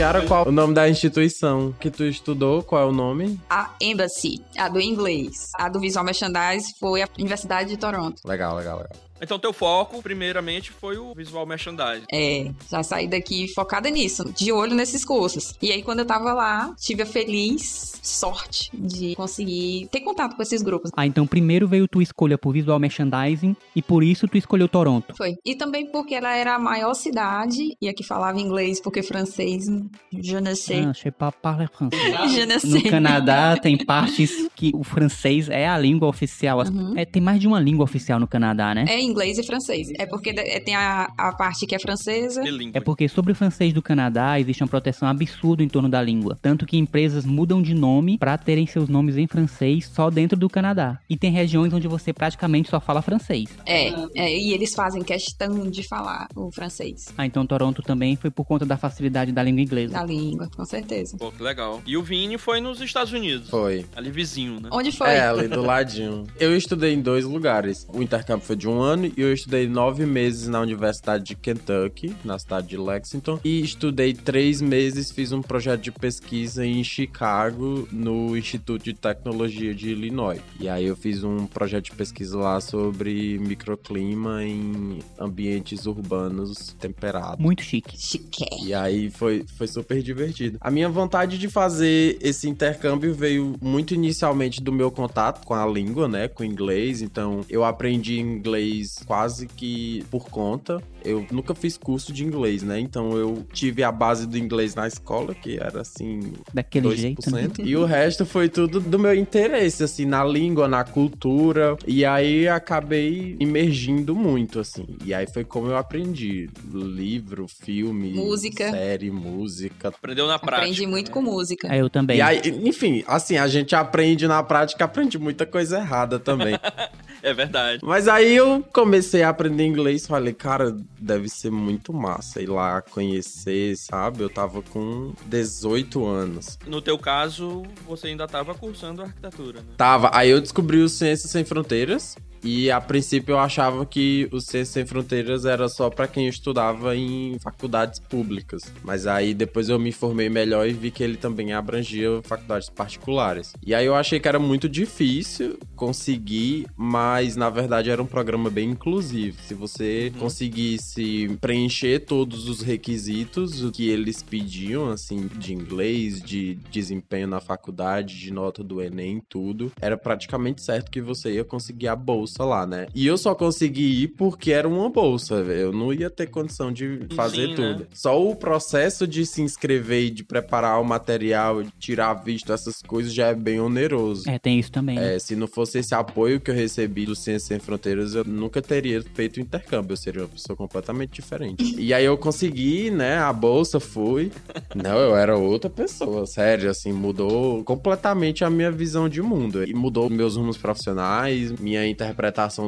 Tiara, 0.00 0.26
qual 0.26 0.48
o 0.48 0.50
nome 0.50 0.72
da 0.72 0.88
instituição 0.88 1.74
que 1.78 1.90
tu 1.90 2.04
estudou? 2.04 2.62
Qual 2.62 2.80
é 2.80 2.86
o 2.86 2.90
nome? 2.90 3.38
A 3.50 3.68
Embassy, 3.78 4.42
a 4.56 4.66
do 4.66 4.80
inglês. 4.80 5.50
A 5.54 5.68
do 5.68 5.78
Visual 5.78 6.02
Merchandise 6.02 6.72
foi 6.80 7.02
a 7.02 7.08
Universidade 7.18 7.68
de 7.68 7.76
Toronto. 7.76 8.22
Legal, 8.24 8.56
legal, 8.56 8.78
legal. 8.78 9.09
Então, 9.20 9.38
teu 9.38 9.52
foco, 9.52 10.02
primeiramente, 10.02 10.70
foi 10.70 10.96
o 10.96 11.14
visual 11.14 11.46
merchandising. 11.46 12.06
É, 12.12 12.50
já 12.70 12.82
saí 12.82 13.06
daqui 13.08 13.48
focada 13.54 13.90
nisso, 13.90 14.32
de 14.32 14.52
olho 14.52 14.74
nesses 14.74 15.04
cursos. 15.04 15.54
E 15.60 15.72
aí, 15.72 15.82
quando 15.82 16.00
eu 16.00 16.06
tava 16.06 16.32
lá, 16.32 16.74
tive 16.78 17.02
a 17.02 17.06
feliz 17.06 17.90
sorte 18.02 18.70
de 18.72 19.14
conseguir 19.14 19.88
ter 19.90 20.00
contato 20.00 20.36
com 20.36 20.42
esses 20.42 20.62
grupos. 20.62 20.90
Ah, 20.96 21.06
então 21.06 21.26
primeiro 21.26 21.68
veio 21.68 21.86
tua 21.86 22.02
escolha 22.02 22.38
por 22.38 22.52
visual 22.52 22.78
merchandising 22.78 23.56
e 23.74 23.82
por 23.82 24.02
isso 24.02 24.26
tu 24.26 24.36
escolheu 24.36 24.68
Toronto. 24.68 25.14
Foi. 25.16 25.36
E 25.44 25.54
também 25.54 25.90
porque 25.90 26.14
ela 26.14 26.34
era 26.34 26.54
a 26.54 26.58
maior 26.58 26.94
cidade, 26.94 27.76
e 27.80 27.88
aqui 27.88 28.02
falava 28.02 28.38
inglês, 28.40 28.80
porque 28.80 29.02
francês, 29.02 29.66
je 30.12 30.40
ne 30.40 30.54
sais. 30.54 30.86
Ah, 30.86 30.92
je 30.92 31.10
pas 31.10 31.32
parler 31.32 31.68
français. 31.68 32.00
Je 32.30 32.46
ne 32.46 32.54
No 32.54 32.60
sais. 32.60 32.90
Canadá 32.90 33.56
tem 33.56 33.76
partes 33.76 34.48
que 34.54 34.70
o 34.74 34.84
francês 34.84 35.48
é 35.48 35.68
a 35.68 35.76
língua 35.78 36.08
oficial. 36.08 36.60
Uhum. 36.60 36.94
É, 36.96 37.04
tem 37.04 37.20
mais 37.20 37.40
de 37.40 37.46
uma 37.46 37.60
língua 37.60 37.84
oficial 37.84 38.18
no 38.20 38.26
Canadá, 38.26 38.74
né? 38.74 38.84
É 38.88 39.00
inglês 39.10 39.38
e 39.38 39.42
francês. 39.42 39.88
É 39.98 40.06
porque 40.06 40.30
é, 40.30 40.60
tem 40.60 40.74
a, 40.74 41.10
a 41.16 41.32
parte 41.32 41.66
que 41.66 41.74
é 41.74 41.78
francesa. 41.78 42.42
É 42.72 42.80
porque 42.80 43.08
sobre 43.08 43.32
o 43.32 43.34
francês 43.34 43.72
do 43.72 43.82
Canadá 43.82 44.38
existe 44.38 44.62
uma 44.62 44.68
proteção 44.68 45.08
absurda 45.08 45.62
em 45.62 45.68
torno 45.68 45.88
da 45.88 46.00
língua. 46.02 46.38
Tanto 46.40 46.66
que 46.66 46.76
empresas 46.76 47.24
mudam 47.24 47.60
de 47.60 47.74
nome 47.74 48.18
para 48.18 48.36
terem 48.38 48.66
seus 48.66 48.88
nomes 48.88 49.16
em 49.16 49.26
francês 49.26 49.86
só 49.86 50.10
dentro 50.10 50.38
do 50.38 50.48
Canadá. 50.48 50.98
E 51.08 51.16
tem 51.16 51.30
regiões 51.30 51.72
onde 51.72 51.88
você 51.88 52.12
praticamente 52.12 52.70
só 52.70 52.80
fala 52.80 53.02
francês. 53.02 53.48
É, 53.66 53.88
é, 54.14 54.36
e 54.36 54.52
eles 54.52 54.74
fazem 54.74 55.02
questão 55.02 55.68
de 55.68 55.86
falar 55.86 56.28
o 56.34 56.50
francês. 56.52 57.12
Ah, 57.16 57.26
então 57.26 57.46
Toronto 57.46 57.82
também 57.82 58.16
foi 58.16 58.30
por 58.30 58.44
conta 58.44 58.64
da 58.64 58.76
facilidade 58.76 59.32
da 59.32 59.42
língua 59.42 59.62
inglesa. 59.62 59.94
Da 59.94 60.04
língua, 60.04 60.48
com 60.54 60.64
certeza. 60.64 61.16
Pô, 61.18 61.30
que 61.32 61.42
legal. 61.42 61.82
E 61.86 61.96
o 61.96 62.02
Vini 62.02 62.38
foi 62.38 62.60
nos 62.60 62.80
Estados 62.80 63.12
Unidos. 63.12 63.50
Foi. 63.50 63.84
Ali 63.94 64.10
vizinho, 64.10 64.60
né? 64.60 64.68
Onde 64.72 64.92
foi? 64.92 65.10
É, 65.10 65.28
ali 65.28 65.48
do 65.48 65.62
ladinho. 65.62 66.26
Eu 66.38 66.56
estudei 66.56 66.94
em 66.94 67.00
dois 67.00 67.24
lugares. 67.24 67.86
O 67.92 68.02
intercâmbio 68.02 68.44
foi 68.44 68.56
de 68.56 68.68
um 68.68 68.80
ano 68.80 68.99
e 69.06 69.20
eu 69.20 69.32
estudei 69.32 69.68
nove 69.68 70.06
meses 70.06 70.48
na 70.48 70.60
Universidade 70.60 71.24
de 71.24 71.34
Kentucky, 71.34 72.14
na 72.24 72.38
cidade 72.38 72.68
de 72.68 72.76
Lexington. 72.76 73.40
E 73.44 73.60
estudei 73.60 74.12
três 74.12 74.60
meses, 74.60 75.10
fiz 75.10 75.32
um 75.32 75.42
projeto 75.42 75.80
de 75.80 75.92
pesquisa 75.92 76.64
em 76.64 76.82
Chicago, 76.84 77.88
no 77.90 78.36
Instituto 78.36 78.84
de 78.84 78.94
Tecnologia 78.94 79.74
de 79.74 79.90
Illinois. 79.90 80.40
E 80.58 80.68
aí 80.68 80.86
eu 80.86 80.96
fiz 80.96 81.24
um 81.24 81.46
projeto 81.46 81.86
de 81.86 81.92
pesquisa 81.92 82.38
lá 82.38 82.60
sobre 82.60 83.38
microclima 83.38 84.44
em 84.44 84.98
ambientes 85.18 85.86
urbanos 85.86 86.74
temperados. 86.78 87.42
Muito 87.42 87.62
chique. 87.62 87.96
Chique. 87.98 88.44
E 88.64 88.74
aí 88.74 89.10
foi, 89.10 89.44
foi 89.56 89.66
super 89.66 90.02
divertido. 90.02 90.58
A 90.60 90.70
minha 90.70 90.88
vontade 90.88 91.38
de 91.38 91.48
fazer 91.48 92.18
esse 92.20 92.48
intercâmbio 92.48 93.14
veio 93.14 93.56
muito 93.60 93.94
inicialmente 93.94 94.62
do 94.62 94.72
meu 94.72 94.90
contato 94.90 95.44
com 95.44 95.54
a 95.54 95.66
língua, 95.66 96.08
né? 96.08 96.28
Com 96.28 96.42
o 96.42 96.46
inglês. 96.46 97.02
Então 97.02 97.44
eu 97.48 97.64
aprendi 97.64 98.18
inglês 98.18 98.89
quase 99.06 99.46
que 99.46 100.04
por 100.10 100.28
conta. 100.28 100.82
Eu 101.04 101.26
nunca 101.30 101.54
fiz 101.54 101.78
curso 101.78 102.12
de 102.12 102.24
inglês, 102.24 102.62
né? 102.62 102.78
Então 102.78 103.12
eu 103.16 103.46
tive 103.52 103.82
a 103.82 103.90
base 103.90 104.26
do 104.26 104.36
inglês 104.36 104.74
na 104.74 104.86
escola, 104.86 105.34
que 105.34 105.58
era 105.58 105.80
assim, 105.80 106.32
Daquele 106.52 106.88
2%. 106.88 106.96
jeito. 106.96 107.30
né? 107.30 107.48
E 107.60 107.76
o 107.76 107.84
resto 107.84 108.26
foi 108.26 108.48
tudo 108.48 108.80
do 108.80 108.98
meu 108.98 109.14
interesse, 109.14 109.82
assim, 109.82 110.04
na 110.04 110.22
língua, 110.24 110.68
na 110.68 110.84
cultura. 110.84 111.76
E 111.86 112.04
aí 112.04 112.46
acabei 112.48 113.36
imergindo 113.40 114.14
muito, 114.14 114.60
assim. 114.60 114.86
E 115.04 115.14
aí 115.14 115.26
foi 115.26 115.44
como 115.44 115.68
eu 115.68 115.76
aprendi. 115.76 116.48
Livro, 116.72 117.46
filme, 117.48 118.12
Música. 118.12 118.70
série, 118.70 119.10
música. 119.10 119.88
Aprendeu 119.88 120.26
na 120.26 120.38
prática. 120.38 120.62
Aprendi 120.62 120.86
muito 120.86 121.10
com 121.10 121.22
música. 121.22 121.66
É, 121.74 121.80
eu 121.80 121.88
também. 121.88 122.18
E 122.18 122.20
aí, 122.22 122.40
enfim, 122.64 123.02
assim, 123.06 123.36
a 123.38 123.46
gente 123.46 123.74
aprende 123.74 124.26
na 124.26 124.42
prática, 124.42 124.84
aprende 124.84 125.18
muita 125.18 125.46
coisa 125.46 125.78
errada 125.78 126.18
também. 126.18 126.58
É 127.22 127.34
verdade. 127.34 127.80
Mas 127.82 128.08
aí 128.08 128.34
eu 128.34 128.64
comecei 128.80 129.22
a 129.22 129.28
aprender 129.28 129.66
inglês, 129.66 130.06
falei, 130.06 130.32
cara, 130.32 130.74
deve 130.98 131.28
ser 131.28 131.50
muito 131.50 131.92
massa 131.92 132.40
ir 132.40 132.48
lá 132.48 132.80
conhecer, 132.80 133.76
sabe? 133.76 134.22
Eu 134.22 134.30
tava 134.30 134.62
com 134.62 135.12
18 135.26 136.06
anos. 136.06 136.58
No 136.66 136.80
teu 136.80 136.98
caso, 136.98 137.62
você 137.86 138.08
ainda 138.08 138.24
estava 138.24 138.54
cursando 138.54 139.02
arquitetura, 139.02 139.60
né? 139.60 139.66
Tava. 139.76 140.10
Aí 140.14 140.30
eu 140.30 140.40
descobri 140.40 140.78
o 140.78 140.88
Ciências 140.88 141.30
Sem 141.30 141.44
Fronteiras. 141.44 142.16
E 142.42 142.70
a 142.70 142.80
princípio 142.80 143.32
eu 143.32 143.38
achava 143.38 143.84
que 143.84 144.28
o 144.32 144.40
Ciências 144.40 144.68
Sem 144.68 144.86
Fronteiras 144.86 145.44
era 145.44 145.68
só 145.68 145.90
pra 145.90 146.08
quem 146.08 146.26
estudava 146.26 146.96
em 146.96 147.38
faculdades 147.38 147.98
públicas. 147.98 148.72
Mas 148.82 149.06
aí 149.06 149.34
depois 149.34 149.68
eu 149.68 149.78
me 149.78 149.90
informei 149.90 150.28
melhor 150.28 150.66
e 150.66 150.72
vi 150.72 150.90
que 150.90 151.02
ele 151.02 151.16
também 151.16 151.52
abrangia 151.52 152.20
faculdades 152.22 152.70
particulares. 152.70 153.52
E 153.64 153.74
aí 153.74 153.84
eu 153.84 153.94
achei 153.94 154.18
que 154.18 154.28
era 154.28 154.38
muito 154.38 154.68
difícil 154.68 155.58
conseguir, 155.76 156.66
mas 156.76 157.36
na 157.36 157.50
verdade 157.50 157.90
era 157.90 158.02
um 158.02 158.06
programa 158.06 158.48
bem 158.48 158.70
inclusivo. 158.70 159.40
Se 159.42 159.54
você 159.54 160.12
conseguisse 160.18 161.36
preencher 161.40 162.00
todos 162.00 162.48
os 162.48 162.62
requisitos 162.62 163.62
o 163.62 163.70
que 163.70 163.88
eles 163.88 164.22
pediam, 164.22 164.90
assim, 164.90 165.28
de 165.38 165.52
inglês, 165.52 166.22
de 166.22 166.54
desempenho 166.70 167.26
na 167.26 167.40
faculdade, 167.40 168.18
de 168.18 168.32
nota 168.32 168.62
do 168.62 168.80
Enem, 168.80 169.22
tudo, 169.28 169.72
era 169.80 169.96
praticamente 169.96 170.62
certo 170.62 170.90
que 170.90 171.00
você 171.00 171.32
ia 171.32 171.44
conseguir 171.44 171.88
a 171.88 171.96
bolsa 171.96 172.29
lá, 172.38 172.66
né? 172.66 172.86
E 172.94 173.06
eu 173.06 173.16
só 173.16 173.34
consegui 173.34 174.02
ir 174.02 174.08
porque 174.08 174.52
era 174.52 174.68
uma 174.68 174.88
bolsa, 174.88 175.34
eu 175.36 175.72
não 175.72 175.92
ia 175.92 176.10
ter 176.10 176.26
condição 176.28 176.72
de 176.72 177.06
fazer 177.14 177.48
Sim, 177.48 177.54
tudo. 177.54 177.78
né? 177.80 177.86
Só 177.92 178.22
o 178.22 178.34
processo 178.36 179.06
de 179.06 179.24
se 179.26 179.42
inscrever 179.42 180.04
e 180.04 180.10
de 180.10 180.24
preparar 180.24 180.80
o 180.80 180.84
material, 180.84 181.62
de 181.62 181.70
tirar 181.78 182.14
visto, 182.14 182.52
essas 182.52 182.82
coisas 182.82 183.12
já 183.12 183.28
é 183.28 183.34
bem 183.34 183.60
oneroso. 183.60 184.28
É, 184.28 184.38
tem 184.38 184.58
isso 184.58 184.70
também. 184.70 184.96
né? 184.96 185.16
É, 185.16 185.18
se 185.18 185.34
não 185.36 185.46
fosse 185.46 185.78
esse 185.78 185.94
apoio 185.94 186.40
que 186.40 186.50
eu 186.50 186.54
recebi 186.54 187.06
do 187.06 187.14
Ciências 187.14 187.44
Sem 187.44 187.58
Fronteiras, 187.58 188.14
eu 188.14 188.24
nunca 188.24 188.60
teria 188.62 189.02
feito 189.14 189.38
o 189.38 189.40
intercâmbio. 189.40 189.92
Eu 189.92 189.96
seria 189.96 190.22
uma 190.22 190.28
pessoa 190.28 190.56
completamente 190.56 191.10
diferente. 191.12 191.74
E 191.78 191.92
aí 191.94 192.04
eu 192.04 192.16
consegui, 192.16 192.90
né? 192.90 193.18
A 193.18 193.32
bolsa 193.32 193.80
fui. 193.80 194.30
Não, 194.74 194.98
eu 194.98 195.16
era 195.16 195.36
outra 195.36 195.70
pessoa, 195.70 196.26
sério, 196.26 196.70
assim, 196.70 196.92
mudou 196.92 197.64
completamente 197.64 198.44
a 198.44 198.50
minha 198.50 198.70
visão 198.70 199.08
de 199.08 199.22
mundo. 199.22 199.64
E 199.64 199.74
mudou 199.74 200.08
meus 200.10 200.36
rumos 200.36 200.56
profissionais, 200.56 201.52
minha 201.52 201.86
interpretação 201.86 202.19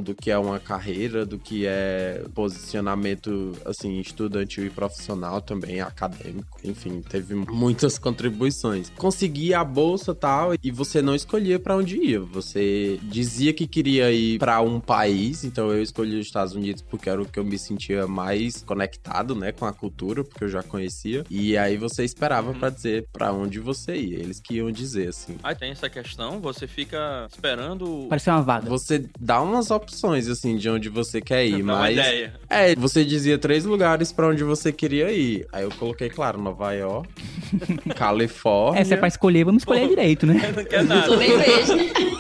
do 0.03 0.15
que 0.15 0.31
é 0.31 0.39
uma 0.39 0.59
carreira, 0.59 1.27
do 1.27 1.39
que 1.39 1.67
é 1.67 2.25
posicionamento, 2.35 3.53
assim, 3.65 4.01
estudantil 4.01 4.67
e 4.67 4.71
profissional 4.71 5.41
também, 5.41 5.81
acadêmico. 5.81 6.59
Enfim, 6.65 7.03
teve 7.03 7.35
muitas 7.35 7.99
contribuições. 7.99 8.91
Consegui 8.91 9.53
a 9.53 9.65
bolsa 9.65 10.15
tal, 10.15 10.55
e 10.63 10.71
você 10.71 11.03
não 11.03 11.15
escolhia 11.15 11.59
pra 11.59 11.77
onde 11.77 11.97
ia. 11.97 12.21
Você 12.21 12.99
dizia 13.03 13.53
que 13.53 13.67
queria 13.67 14.11
ir 14.13 14.39
pra 14.39 14.61
um 14.61 14.81
país, 14.81 15.45
então 15.45 15.71
eu 15.71 15.83
escolhi 15.83 16.19
os 16.19 16.27
Estados 16.27 16.55
Unidos 16.55 16.83
porque 16.83 17.11
era 17.11 17.21
o 17.21 17.27
que 17.27 17.39
eu 17.39 17.45
me 17.45 17.59
sentia 17.59 18.07
mais 18.07 18.63
conectado, 18.63 19.35
né, 19.35 19.53
com 19.53 19.67
a 19.67 19.73
cultura, 19.73 20.25
porque 20.25 20.45
eu 20.45 20.49
já 20.49 20.63
conhecia. 20.63 21.25
E 21.31 21.57
aí 21.57 21.77
você 21.77 22.05
esperava 22.05 22.55
pra 22.55 22.71
dizer 22.71 23.07
pra 23.13 23.33
onde 23.33 23.61
você 23.61 23.97
ia. 23.97 24.19
Eles 24.19 24.41
que 24.41 24.55
iam 24.55 24.71
dizer, 24.71 25.09
assim. 25.09 25.37
Aí 25.43 25.55
tem 25.55 25.71
essa 25.71 25.89
questão, 25.89 26.41
você 26.41 26.67
fica 26.67 27.27
esperando 27.31 28.07
Parecia 28.09 28.33
uma 28.35 28.43
vaga. 28.43 28.69
Você 28.69 29.05
dá 29.19 29.42
umas 29.43 29.71
opções, 29.71 30.29
assim, 30.29 30.57
de 30.57 30.69
onde 30.69 30.89
você 30.89 31.21
quer 31.21 31.45
ir, 31.47 31.63
dar 31.63 31.73
uma 31.73 31.79
mas. 31.79 31.93
ideia. 31.99 32.35
É, 32.49 32.75
você 32.75 33.05
dizia 33.05 33.39
três 33.39 33.65
lugares 33.65 34.13
pra 34.13 34.29
onde 34.29 34.43
você 34.45 34.73
queria 34.73 35.11
ir. 35.13 35.47
Aí 35.53 35.65
eu 35.65 35.71
coloquei, 35.71 36.09
claro, 36.09 36.41
Nova 36.41 36.73
York, 36.73 37.09
Califórnia. 37.97 38.81
É, 38.81 38.85
se 38.85 38.95
é 38.95 38.97
pra 38.97 39.09
escolher, 39.09 39.45
vamos 39.45 39.63
escolher 39.63 39.89
direito, 39.89 40.27
né? 40.27 40.35
Não 40.57 40.65
quer 40.65 40.85
nada. 40.85 41.09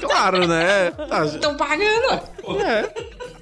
Claro, 0.00 0.46
né? 0.46 0.90
Tá, 0.90 1.24
Estão 1.24 1.56
pagando. 1.56 2.22
É. 2.64 2.92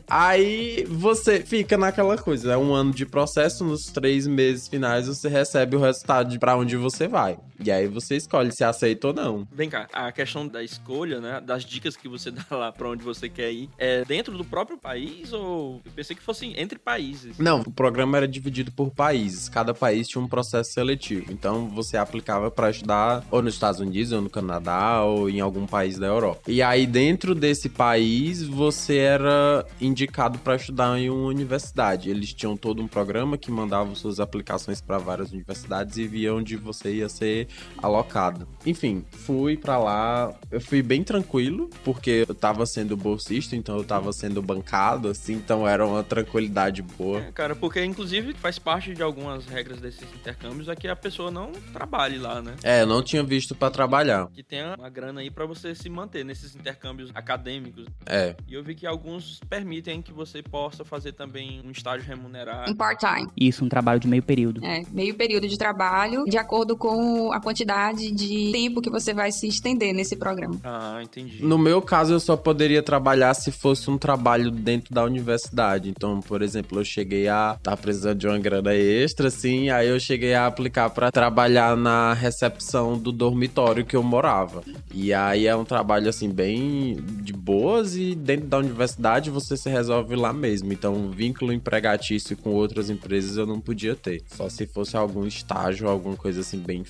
Aí 0.09 0.85
você 0.88 1.40
fica 1.40 1.79
naquela 1.79 2.19
coisa, 2.19 2.53
é 2.53 2.57
um 2.57 2.75
ano 2.75 2.93
de 2.93 3.07
processo, 3.07 3.64
nos 3.64 3.87
três 3.87 4.27
meses 4.27 4.66
finais 4.66 5.07
você 5.07 5.29
recebe 5.29 5.77
o 5.77 5.81
resultado 5.81 6.31
de 6.31 6.38
pra 6.38 6.57
onde 6.57 6.77
você 6.77 7.07
vai. 7.07 7.38
E 7.64 7.70
aí 7.70 7.87
você 7.87 8.16
escolhe 8.16 8.53
se 8.53 8.64
aceita 8.64 9.09
ou 9.09 9.14
não. 9.14 9.46
Vem 9.53 9.68
cá, 9.68 9.88
a 9.92 10.11
questão 10.11 10.46
da 10.46 10.62
escolha, 10.62 11.20
né? 11.20 11.40
Das 11.40 11.64
dicas 11.64 11.96
que 11.96 12.09
você 12.09 12.31
dá 12.33 12.44
lá 12.51 12.73
pra 12.73 12.88
onde 12.88 13.03
você 13.03 13.29
quer 13.29 13.53
ir, 13.53 13.68
é 13.79 14.05
dentro 14.05 14.37
do 14.37 14.44
próprio 14.44 14.79
país 14.79 15.33
ou 15.33 15.81
eu 15.85 15.92
pensei 15.92 16.16
que 16.16 16.23
fosse 16.23 16.53
entre 16.57 16.79
países? 16.79 17.38
Não, 17.38 17.61
o 17.61 17.70
programa 17.70 18.16
era 18.16 18.29
dividido 18.29 18.73
por 18.73 18.90
países. 18.90 19.49
Cada 19.49 19.75
país 19.75 20.09
tinha 20.09 20.23
um 20.23 20.29
processo 20.29 20.73
seletivo. 20.73 21.31
Então 21.31 21.68
você 21.68 21.96
aplicava 21.96 22.51
para 22.51 22.70
estudar 22.70 23.25
ou 23.31 23.42
nos 23.42 23.55
Estados 23.55 23.81
Unidos, 23.81 24.12
ou 24.12 24.20
no 24.20 24.31
Canadá, 24.31 25.03
ou 25.03 25.29
em 25.29 25.40
algum 25.40 25.66
país 25.66 25.99
da 25.99 26.07
Europa. 26.07 26.51
E 26.51 26.62
aí 26.62 26.87
dentro 26.87 27.35
desse 27.35 27.68
país 27.68 28.42
você 28.42 28.96
era 28.99 29.64
indicado 29.81 30.38
para 30.38 30.57
estudar 30.57 30.99
em 30.99 31.11
uma 31.11 31.27
universidade. 31.27 32.11
Eles 32.11 32.33
tinham 32.33 32.57
todo 32.57 32.83
um 32.83 32.88
programa 32.88 33.37
que 33.37 33.51
mandava 33.51 33.94
suas 33.94 34.20
aplicações 34.20 34.81
para 34.81 34.99
várias 34.99 35.33
universidades 35.33 35.96
e 35.99 36.07
via 36.07 36.35
onde 36.35 36.57
você 36.57 36.94
ia 36.94 37.09
ser 37.09 37.49
alocado. 37.83 38.47
Enfim, 38.65 39.05
fui 39.11 39.57
para 39.57 39.79
lá. 39.79 40.35
Eu 40.51 40.61
fui 40.61 40.83
bem 40.83 41.03
tranquilo, 41.03 41.71
porque 41.85 42.25
eu 42.29 42.35
tava 42.35 42.67
sendo 42.67 42.97
bolsista, 42.97 43.57
então 43.57 43.77
eu 43.77 43.85
tava 43.85 44.13
sendo 44.13 44.43
bancado, 44.43 45.09
assim, 45.09 45.35
então 45.35 45.67
era 45.67 45.87
uma 45.87 46.03
tranquilidade 46.03 46.83
boa. 46.83 47.21
É, 47.21 47.33
cara, 47.33 47.55
porque 47.55 47.83
inclusive 47.85 48.35
faz 48.35 48.59
parte 48.59 48.95
de 48.95 49.03
algumas 49.03 49.47
regras 49.47 49.81
desses 49.81 50.03
intercâmbios 50.15 50.69
é 50.69 50.77
que 50.77 50.89
a 50.89 50.97
pessoa 50.97 51.31
não 51.31 51.53
trabalhe 51.73 52.19
lá, 52.19 52.43
né? 52.43 52.57
É, 52.63 52.83
eu 52.83 52.87
não 52.87 53.03
tinha 53.03 53.23
visto 53.23 53.55
para 53.55 53.71
trabalhar. 53.71 54.29
Que 54.33 54.43
tenha 54.43 54.75
uma 54.77 54.91
grana 54.91 55.21
aí 55.21 55.31
para 55.31 55.47
você 55.47 55.75
se 55.75 55.89
manter 55.89 56.25
nesses 56.25 56.55
intercâmbios 56.55 57.11
acadêmicos. 57.15 57.87
É. 58.07 58.37
E 58.47 58.55
eu 58.55 58.63
vi 58.63 58.75
que 58.75 58.87
alguns 58.87 59.41
permitem 59.49 60.03
que 60.03 60.13
você 60.13 60.43
possa 60.43 60.85
fazer 60.85 61.13
também 61.13 61.63
um 61.65 61.71
estágio 61.71 62.07
remunerado. 62.07 62.71
Um 62.71 62.75
part-time. 62.75 63.29
Isso, 63.37 63.65
um 63.65 63.69
trabalho 63.69 64.01
de 64.01 64.09
meio 64.09 64.23
período. 64.23 64.65
É, 64.65 64.83
meio 64.91 65.15
período 65.15 65.49
de 65.49 65.57
trabalho, 65.57 66.25
de 66.25 66.37
acordo 66.37 66.77
com 66.77 67.33
a 67.33 67.39
quantidade 67.40 68.11
de 68.11 68.50
tempo 68.53 68.81
que 68.81 68.90
você 68.90 69.12
vai 69.12 69.33
se 69.33 69.46
estender 69.46 69.94
nesse 69.94 70.16
programa. 70.16 70.57
Ah, 70.64 71.00
entendi. 71.03 71.44
No 71.44 71.59
meu 71.59 71.81
caso, 71.83 72.12
eu 72.12 72.20
só 72.20 72.37
poderia 72.37 72.83
trabalhar 72.83 73.35
se 73.35 73.50
fosse 73.50 73.90
um 73.90 73.98
trabalho 73.98 74.50
dentro 74.50 74.94
da 74.94 75.05
universidade. 75.05 75.88
Então, 75.88 76.20
por 76.20 76.42
exemplo, 76.42 76.81
eu 76.81 76.85
cheguei 76.85 77.29
a 77.29 77.55
estar 77.57 77.70
tá 77.72 77.76
precisando 77.76 78.18
de 78.18 78.26
uma 78.26 78.38
grana 78.38 78.74
extra, 78.74 79.29
assim, 79.29 79.70
aí 79.70 79.88
eu 79.88 79.98
cheguei 79.98 80.35
a 80.35 80.46
aplicar 80.46 80.90
para 80.90 81.11
trabalhar 81.11 81.76
na 81.76 82.12
recepção 82.12 82.98
do 82.98 83.12
dormitório 83.12 83.85
que 83.85 83.96
eu 83.96 84.03
morava. 84.03 84.62
E 84.92 85.12
aí 85.12 85.46
é 85.46 85.55
um 85.55 85.64
trabalho, 85.64 86.09
assim, 86.09 86.29
bem 86.29 86.96
de 87.22 87.33
boas 87.33 87.96
e 87.96 88.14
dentro 88.14 88.46
da 88.46 88.59
universidade 88.59 89.31
você 89.31 89.57
se 89.57 89.68
resolve 89.68 90.16
lá 90.16 90.33
mesmo. 90.33 90.72
Então, 90.72 90.94
um 90.94 91.11
vínculo 91.11 91.53
empregatício 91.53 92.37
com 92.37 92.50
outras 92.50 92.90
empresas 92.90 93.37
eu 93.37 93.46
não 93.46 93.61
podia 93.61 93.94
ter. 93.94 94.22
Só 94.26 94.48
se 94.48 94.66
fosse 94.66 94.96
algum 94.96 95.26
estágio, 95.26 95.88
alguma 95.88 96.16
coisa 96.16 96.40
assim, 96.40 96.59
bem 96.59 96.85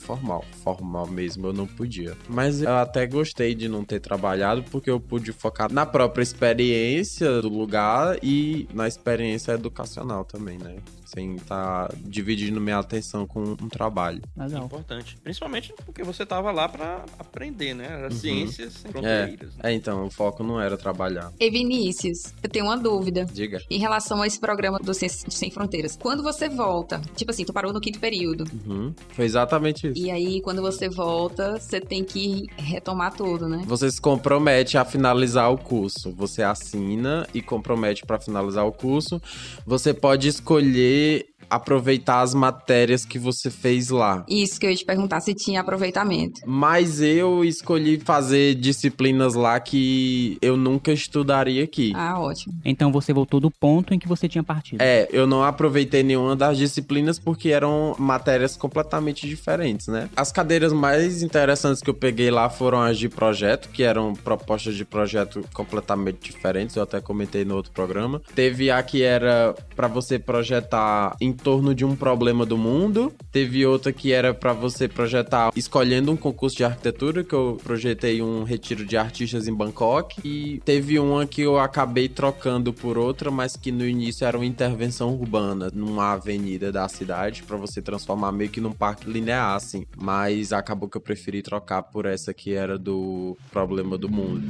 formal. 0.63 0.71
Formal 0.81 1.07
mesmo 1.07 1.47
eu 1.49 1.53
não 1.53 1.67
podia. 1.67 2.17
Mas 2.29 2.63
eu 2.63 2.77
até 2.77 3.07
gostei 3.07 3.55
de 3.55 3.69
não 3.69 3.85
ter 3.85 4.01
trabalhado 4.01 4.63
porque 4.65 4.91
eu 4.91 4.99
pude 4.99 5.33
focar 5.33 5.73
na 5.73 5.85
própria 5.85 6.23
experiência 6.23 7.41
do 7.43 7.49
lugar 7.49 8.19
e 8.23 8.69
na 8.73 8.89
experiência 8.89 9.53
educacional 9.53 10.25
também, 10.25 10.59
né? 10.59 10.77
Sem 11.13 11.37
estar 11.37 11.89
tá 11.89 11.95
dividindo 11.97 12.61
minha 12.61 12.79
atenção 12.79 13.27
com 13.27 13.43
um 13.43 13.69
trabalho. 13.69 14.23
Legal. 14.37 14.65
Importante. 14.65 15.17
Principalmente 15.23 15.75
porque 15.85 16.03
você 16.03 16.25
tava 16.25 16.53
lá 16.53 16.69
para 16.69 17.05
aprender, 17.19 17.75
né? 17.75 17.87
Era 17.87 18.05
uhum. 18.05 18.11
ciências 18.11 18.75
sem 18.75 18.91
fronteiras. 18.93 19.53
É. 19.59 19.63
Né? 19.63 19.73
é, 19.73 19.73
então, 19.73 20.07
o 20.07 20.11
foco 20.11 20.45
não 20.45 20.61
era 20.61 20.77
trabalhar. 20.77 21.33
E 21.39 21.51
Vinícius, 21.51 22.33
eu 22.43 22.49
tenho 22.49 22.67
uma 22.67 22.77
dúvida. 22.77 23.25
Diga. 23.33 23.61
Em 23.69 23.79
relação 23.79 24.23
a 24.23 24.27
esse 24.27 24.39
programa 24.39 24.79
do 24.79 24.95
Ciências 24.95 25.35
Sem 25.35 25.51
Fronteiras. 25.51 25.97
Quando 26.01 26.23
você 26.23 26.49
volta, 26.49 27.01
tipo 27.17 27.31
assim, 27.31 27.45
tu 27.45 27.53
parou 27.53 27.73
no 27.73 27.81
quinto 27.81 27.99
período. 27.99 28.45
Uhum. 28.67 28.95
Foi 29.11 29.25
exatamente 29.25 29.89
isso. 29.89 29.99
E 29.99 30.11
aí, 30.11 30.41
quando 30.41 30.63
você 30.63 30.89
volta, 30.89 31.59
você 31.59 31.81
tem 31.81 32.05
que 32.05 32.47
retomar 32.57 33.15
tudo, 33.15 33.49
né? 33.49 33.63
Você 33.67 33.91
se 33.91 34.01
compromete 34.01 34.79
a 34.79 34.85
finalizar 34.85 35.53
o 35.53 35.59
curso. 35.59 36.13
Você 36.13 36.43
assina 36.43 37.27
e 37.35 37.43
compromete 37.43 38.05
para 38.05 38.21
finalizar 38.21 38.67
o 38.67 38.73
curso. 38.73 39.21
Você 39.67 39.93
pode 39.93 40.29
escolher 40.29 41.00
et 41.01 41.30
aproveitar 41.51 42.21
as 42.21 42.33
matérias 42.33 43.05
que 43.05 43.19
você 43.19 43.51
fez 43.51 43.91
lá. 43.91 44.25
Isso 44.29 44.59
que 44.59 44.67
eu 44.67 44.71
ia 44.71 44.77
te 44.77 44.85
perguntar 44.85 45.21
se 45.21 45.35
tinha 45.35 45.61
aproveitamento. 45.61 46.41
Mas 46.47 47.01
eu 47.01 47.45
escolhi 47.45 47.99
fazer 47.99 48.55
disciplinas 48.55 49.35
lá 49.35 49.59
que 49.59 50.39
eu 50.41 50.57
nunca 50.57 50.93
estudaria 50.93 51.65
aqui. 51.65 51.93
Ah, 51.95 52.21
ótimo. 52.21 52.55
Então 52.65 52.93
você 52.93 53.13
voltou 53.13 53.41
do 53.41 53.51
ponto 53.51 53.93
em 53.93 53.99
que 53.99 54.09
você 54.09 54.29
tinha 54.29 54.45
partido. 54.45 54.81
É, 54.81 55.09
eu 55.13 55.27
não 55.27 55.43
aproveitei 55.43 56.03
nenhuma 56.03 56.37
das 56.37 56.57
disciplinas 56.57 57.19
porque 57.19 57.51
eram 57.51 57.95
matérias 57.99 58.57
completamente 58.57 59.27
diferentes, 59.27 59.89
né? 59.89 60.09
As 60.17 60.31
cadeiras 60.31 60.73
mais 60.73 61.23
interessantes 61.23 61.83
que 61.83 61.91
eu 61.91 61.95
peguei 61.95 62.31
lá 62.31 62.49
foram 62.49 62.81
as 62.81 62.99
de 62.99 63.09
projeto, 63.09 63.69
que 63.71 63.83
eram 63.83 64.15
propostas 64.15 64.75
de 64.75 64.85
projeto 64.85 65.45
completamente 65.53 66.31
diferentes, 66.31 66.77
eu 66.77 66.83
até 66.83 67.01
comentei 67.01 67.45
no 67.45 67.57
outro 67.57 67.73
programa. 67.73 68.21
Teve 68.35 68.71
a 68.71 68.83
que 68.83 69.03
era 69.03 69.55
para 69.75 69.89
você 69.89 70.19
projetar 70.19 71.17
em 71.21 71.33
torno 71.43 71.75
de 71.75 71.85
um 71.85 71.97
problema 71.97 72.45
do 72.47 72.57
mundo. 72.57 73.13
Teve 73.33 73.67
outra 73.67 73.93
que 73.93 74.13
era 74.13 74.33
para 74.35 74.53
você 74.53 74.89
projetar 74.89 75.51
escolhendo 75.57 76.13
um 76.13 76.17
concurso 76.17 76.57
de 76.57 76.65
arquitetura, 76.65 77.25
que 77.25 77.35
eu 77.35 77.59
projetei 77.63 78.23
um 78.23 78.43
retiro 78.45 78.85
de 78.85 78.97
artistas 78.97 79.49
em 79.49 79.55
Bangkok. 79.55 80.21
E 80.25 80.61
teve 80.65 80.99
uma 80.99 81.27
que 81.27 81.43
eu 81.43 81.59
acabei 81.59 82.09
trocando 82.09 82.73
por 82.73 82.99
outra, 82.99 83.31
mas 83.31 83.57
que 83.57 83.73
no 83.73 83.87
início 83.87 84.27
era 84.27 84.37
uma 84.37 84.47
intervenção 84.47 85.15
urbana 85.15 85.71
numa 85.73 86.13
avenida 86.13 86.71
da 86.71 86.89
cidade 86.89 87.43
para 87.43 87.57
você 87.57 87.81
transformar 87.81 88.33
meio 88.33 88.51
que 88.51 88.61
num 88.61 88.73
parque 88.73 89.11
linear, 89.11 89.55
assim. 89.55 89.87
Mas 89.97 90.53
acabou 90.53 90.89
que 90.89 90.97
eu 90.97 91.01
preferi 91.01 91.43
trocar 91.43 91.83
por 91.83 92.07
essa 92.07 92.33
que 92.35 92.53
era 92.53 92.79
do 92.79 93.37
problema 93.51 93.97
do 93.97 94.09
mundo. 94.09 94.43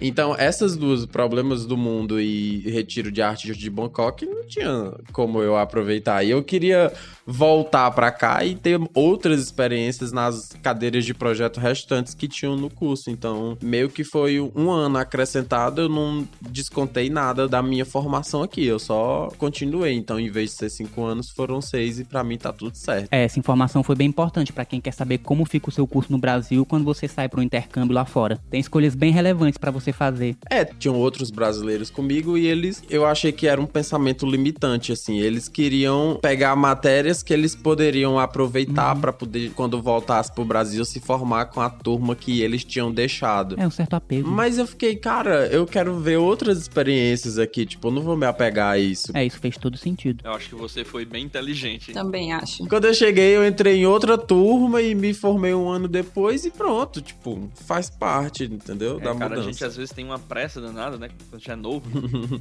Então, 0.00 0.34
essas 0.36 0.76
duas, 0.76 1.04
problemas 1.04 1.66
do 1.66 1.76
mundo 1.76 2.18
e 2.18 2.60
retiro 2.70 3.12
de 3.12 3.20
artistas 3.20 3.58
de 3.58 3.68
Bangkok, 3.68 4.24
não 4.24 4.46
tinha 4.46 4.94
como 5.12 5.42
eu 5.42 5.56
aproveitar 5.56 6.09
aproveitar. 6.10 6.24
E 6.24 6.30
eu 6.30 6.42
queria 6.42 6.92
voltar 7.30 7.90
para 7.92 8.10
cá 8.10 8.44
e 8.44 8.56
ter 8.56 8.80
outras 8.92 9.40
experiências 9.40 10.10
nas 10.10 10.50
cadeiras 10.62 11.04
de 11.04 11.14
projeto 11.14 11.60
restantes 11.60 12.12
que 12.12 12.26
tinham 12.26 12.56
no 12.56 12.68
curso. 12.68 13.10
Então, 13.10 13.56
meio 13.62 13.88
que 13.88 14.02
foi 14.02 14.40
um 14.40 14.70
ano 14.70 14.98
acrescentado, 14.98 15.82
eu 15.82 15.88
não 15.88 16.26
descontei 16.40 17.08
nada 17.08 17.48
da 17.48 17.62
minha 17.62 17.84
formação 17.84 18.42
aqui, 18.42 18.64
eu 18.64 18.78
só 18.78 19.28
continuei. 19.38 19.94
Então, 19.94 20.18
em 20.18 20.30
vez 20.30 20.50
de 20.50 20.56
ser 20.56 20.70
cinco 20.70 21.04
anos, 21.04 21.30
foram 21.30 21.60
seis 21.60 22.00
e 22.00 22.04
para 22.04 22.24
mim 22.24 22.36
tá 22.36 22.52
tudo 22.52 22.74
certo. 22.74 23.08
É, 23.10 23.24
essa 23.24 23.38
informação 23.38 23.82
foi 23.82 23.94
bem 23.94 24.08
importante 24.08 24.52
para 24.52 24.64
quem 24.64 24.80
quer 24.80 24.92
saber 24.92 25.18
como 25.18 25.44
fica 25.44 25.68
o 25.68 25.72
seu 25.72 25.86
curso 25.86 26.10
no 26.10 26.18
Brasil 26.18 26.66
quando 26.66 26.84
você 26.84 27.06
sai 27.06 27.28
para 27.28 27.40
um 27.40 27.42
intercâmbio 27.42 27.94
lá 27.94 28.04
fora. 28.04 28.40
Tem 28.50 28.60
escolhas 28.60 28.94
bem 28.94 29.12
relevantes 29.12 29.58
para 29.58 29.70
você 29.70 29.92
fazer. 29.92 30.36
É, 30.50 30.64
tinham 30.64 30.96
outros 30.96 31.30
brasileiros 31.30 31.90
comigo 31.90 32.36
e 32.36 32.46
eles, 32.46 32.82
eu 32.90 33.06
achei 33.06 33.30
que 33.30 33.46
era 33.46 33.60
um 33.60 33.66
pensamento 33.66 34.26
limitante, 34.26 34.92
assim. 34.92 35.18
Eles 35.20 35.48
queriam 35.48 36.18
pegar 36.20 36.56
matérias 36.56 37.19
que 37.22 37.32
eles 37.32 37.54
poderiam 37.54 38.18
aproveitar 38.18 38.94
uhum. 38.94 39.00
para 39.00 39.12
poder, 39.12 39.52
quando 39.54 39.80
voltasse 39.80 40.32
pro 40.32 40.44
Brasil, 40.44 40.84
se 40.84 41.00
formar 41.00 41.46
com 41.46 41.60
a 41.60 41.70
turma 41.70 42.14
que 42.14 42.42
eles 42.42 42.64
tinham 42.64 42.92
deixado. 42.92 43.56
É 43.58 43.66
um 43.66 43.70
certo 43.70 43.94
apego. 43.94 44.28
Mas 44.28 44.58
eu 44.58 44.66
fiquei, 44.66 44.96
cara, 44.96 45.46
eu 45.46 45.66
quero 45.66 45.98
ver 45.98 46.16
outras 46.16 46.58
experiências 46.58 47.38
aqui, 47.38 47.66
tipo, 47.66 47.88
eu 47.88 47.92
não 47.92 48.02
vou 48.02 48.16
me 48.16 48.26
apegar 48.26 48.72
a 48.72 48.78
isso. 48.78 49.12
É, 49.14 49.24
isso 49.24 49.38
fez 49.38 49.56
todo 49.56 49.76
sentido. 49.76 50.22
Eu 50.24 50.32
acho 50.32 50.48
que 50.48 50.54
você 50.54 50.84
foi 50.84 51.04
bem 51.04 51.24
inteligente. 51.24 51.92
Também 51.92 52.32
acho. 52.32 52.66
Quando 52.66 52.84
eu 52.84 52.94
cheguei, 52.94 53.36
eu 53.36 53.46
entrei 53.46 53.76
em 53.76 53.86
outra 53.86 54.16
turma 54.16 54.80
e 54.82 54.94
me 54.94 55.12
formei 55.12 55.54
um 55.54 55.68
ano 55.68 55.88
depois 55.88 56.44
e 56.44 56.50
pronto, 56.50 57.00
tipo, 57.00 57.50
faz 57.66 57.90
parte, 57.90 58.44
entendeu? 58.44 58.98
É, 58.98 59.04
da 59.04 59.14
cara, 59.14 59.30
mudança. 59.30 59.40
a 59.40 59.52
gente 59.52 59.64
às 59.64 59.76
vezes 59.76 59.92
tem 59.92 60.04
uma 60.04 60.18
pressa 60.18 60.60
danada, 60.60 60.96
né? 60.96 61.08
Quando 61.28 61.42
já 61.42 61.52
é 61.52 61.56
novo. 61.56 61.84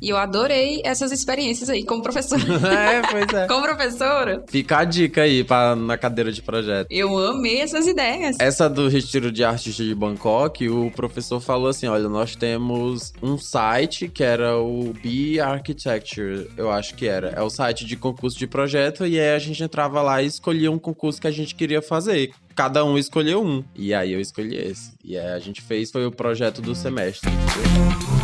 e 0.01 0.09
eu 0.09 0.17
adorei 0.17 0.81
essas 0.83 1.11
experiências 1.11 1.69
aí 1.69 1.83
como 1.83 2.01
professora. 2.01 2.41
é, 2.67 3.01
pois 3.01 3.33
é. 3.33 3.47
como 3.49 3.63
professora. 3.63 4.43
Fica 4.47 4.68
a 4.77 4.83
dica 4.83 5.23
aí 5.23 5.43
pra, 5.43 5.75
na 5.75 5.97
cadeira 5.97 6.31
de 6.31 6.41
projeto. 6.41 6.87
Eu 6.89 7.17
amei 7.17 7.59
essas 7.59 7.87
ideias. 7.87 8.37
Essa 8.39 8.69
do 8.69 8.87
Retiro 8.87 9.31
de 9.31 9.43
Artista 9.43 9.83
de 9.83 9.95
Bangkok, 9.95 10.69
o 10.69 10.91
professor 10.91 11.39
falou 11.39 11.67
assim: 11.67 11.87
olha, 11.87 12.07
nós 12.07 12.35
temos 12.35 13.13
um 13.21 13.37
site 13.37 14.07
que 14.07 14.23
era 14.23 14.57
o 14.57 14.93
Be 14.93 15.39
Architecture, 15.39 16.49
eu 16.55 16.71
acho 16.71 16.95
que 16.95 17.07
era. 17.07 17.29
É 17.29 17.41
o 17.41 17.49
site 17.49 17.85
de 17.85 17.95
concurso 17.95 18.37
de 18.37 18.47
projeto, 18.47 19.05
e 19.05 19.19
aí 19.19 19.35
a 19.35 19.39
gente 19.39 19.63
entrava 19.63 20.01
lá 20.01 20.21
e 20.21 20.27
escolhia 20.27 20.71
um 20.71 20.79
concurso 20.79 21.19
que 21.19 21.27
a 21.27 21.31
gente 21.31 21.55
queria 21.55 21.81
fazer 21.81 22.31
cada 22.59 22.83
um 22.83 22.97
escolheu 22.97 23.41
um. 23.41 23.63
E 23.73 23.93
aí 23.93 24.11
eu 24.11 24.19
escolhi 24.19 24.57
esse. 24.57 24.91
E 25.01 25.17
aí 25.17 25.29
a 25.29 25.39
gente 25.39 25.61
fez, 25.61 25.89
foi 25.91 26.05
o 26.05 26.11
projeto 26.11 26.61
do 26.61 26.75
semestre. 26.75 27.29
Entendeu? 27.29 28.18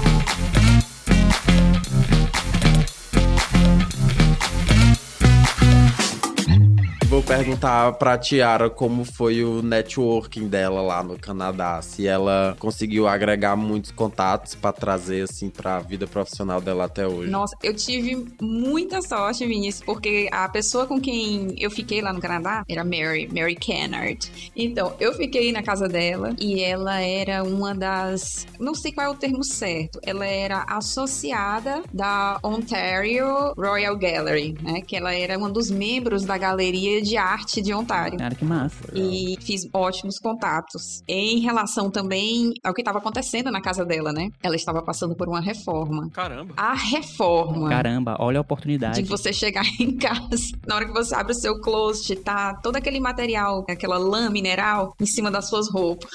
Perguntar 7.37 7.91
pra 7.93 8.17
Tiara 8.17 8.69
como 8.69 9.03
foi 9.03 9.43
o 9.43 9.61
networking 9.61 10.47
dela 10.47 10.81
lá 10.81 11.03
no 11.03 11.19
Canadá. 11.19 11.81
Se 11.81 12.07
ela 12.07 12.55
conseguiu 12.59 13.09
agregar 13.09 13.57
muitos 13.57 13.91
contatos 13.91 14.55
pra 14.55 14.71
trazer, 14.71 15.23
assim, 15.29 15.49
pra 15.49 15.79
vida 15.79 16.07
profissional 16.07 16.61
dela 16.61 16.85
até 16.85 17.05
hoje. 17.05 17.29
Nossa, 17.29 17.57
eu 17.61 17.75
tive 17.75 18.25
muita 18.39 19.01
sorte, 19.01 19.45
Vinícius, 19.45 19.83
porque 19.83 20.29
a 20.31 20.47
pessoa 20.47 20.87
com 20.87 20.99
quem 20.99 21.53
eu 21.57 21.69
fiquei 21.69 22.01
lá 22.01 22.13
no 22.13 22.21
Canadá 22.21 22.63
era 22.69 22.85
Mary, 22.85 23.27
Mary 23.33 23.55
Kennard. 23.55 24.51
Então, 24.55 24.93
eu 24.97 25.13
fiquei 25.13 25.51
na 25.51 25.61
casa 25.61 25.89
dela 25.89 26.33
e 26.39 26.61
ela 26.61 27.01
era 27.01 27.43
uma 27.43 27.75
das. 27.75 28.47
Não 28.57 28.73
sei 28.73 28.93
qual 28.93 29.07
é 29.07 29.09
o 29.09 29.15
termo 29.15 29.43
certo. 29.43 29.99
Ela 30.03 30.25
era 30.25 30.63
associada 30.69 31.83
da 31.93 32.39
Ontario 32.41 33.53
Royal 33.57 33.97
Gallery, 33.97 34.55
né? 34.61 34.79
Que 34.79 34.95
ela 34.95 35.13
era 35.13 35.37
um 35.37 35.51
dos 35.51 35.69
membros 35.69 36.23
da 36.23 36.37
Galeria 36.37 37.01
de 37.01 37.17
Arte 37.25 37.61
de 37.61 37.73
Ontário. 37.73 38.17
Cara, 38.17 38.35
que 38.35 38.45
massa. 38.45 38.75
E 38.93 39.35
fiz 39.41 39.67
ótimos 39.73 40.19
contatos. 40.19 41.03
Em 41.07 41.39
relação 41.39 41.89
também 41.89 42.53
ao 42.63 42.73
que 42.73 42.81
estava 42.81 42.99
acontecendo 42.99 43.51
na 43.51 43.61
casa 43.61 43.85
dela, 43.85 44.11
né? 44.11 44.29
Ela 44.41 44.55
estava 44.55 44.81
passando 44.81 45.15
por 45.15 45.27
uma 45.27 45.41
reforma. 45.41 46.09
Caramba. 46.11 46.53
A 46.57 46.73
reforma. 46.73 47.69
Caramba, 47.69 48.15
olha 48.19 48.39
a 48.39 48.41
oportunidade. 48.41 49.01
De 49.01 49.09
você 49.09 49.33
chegar 49.33 49.65
em 49.79 49.97
casa, 49.97 50.35
na 50.67 50.75
hora 50.75 50.85
que 50.85 50.93
você 50.93 51.15
abre 51.15 51.33
o 51.33 51.35
seu 51.35 51.59
closet, 51.61 52.15
tá 52.17 52.53
todo 52.55 52.75
aquele 52.75 52.99
material, 52.99 53.65
aquela 53.69 53.97
lã 53.97 54.29
mineral 54.29 54.93
em 54.99 55.05
cima 55.05 55.31
das 55.31 55.49
suas 55.49 55.69
roupas. 55.69 56.11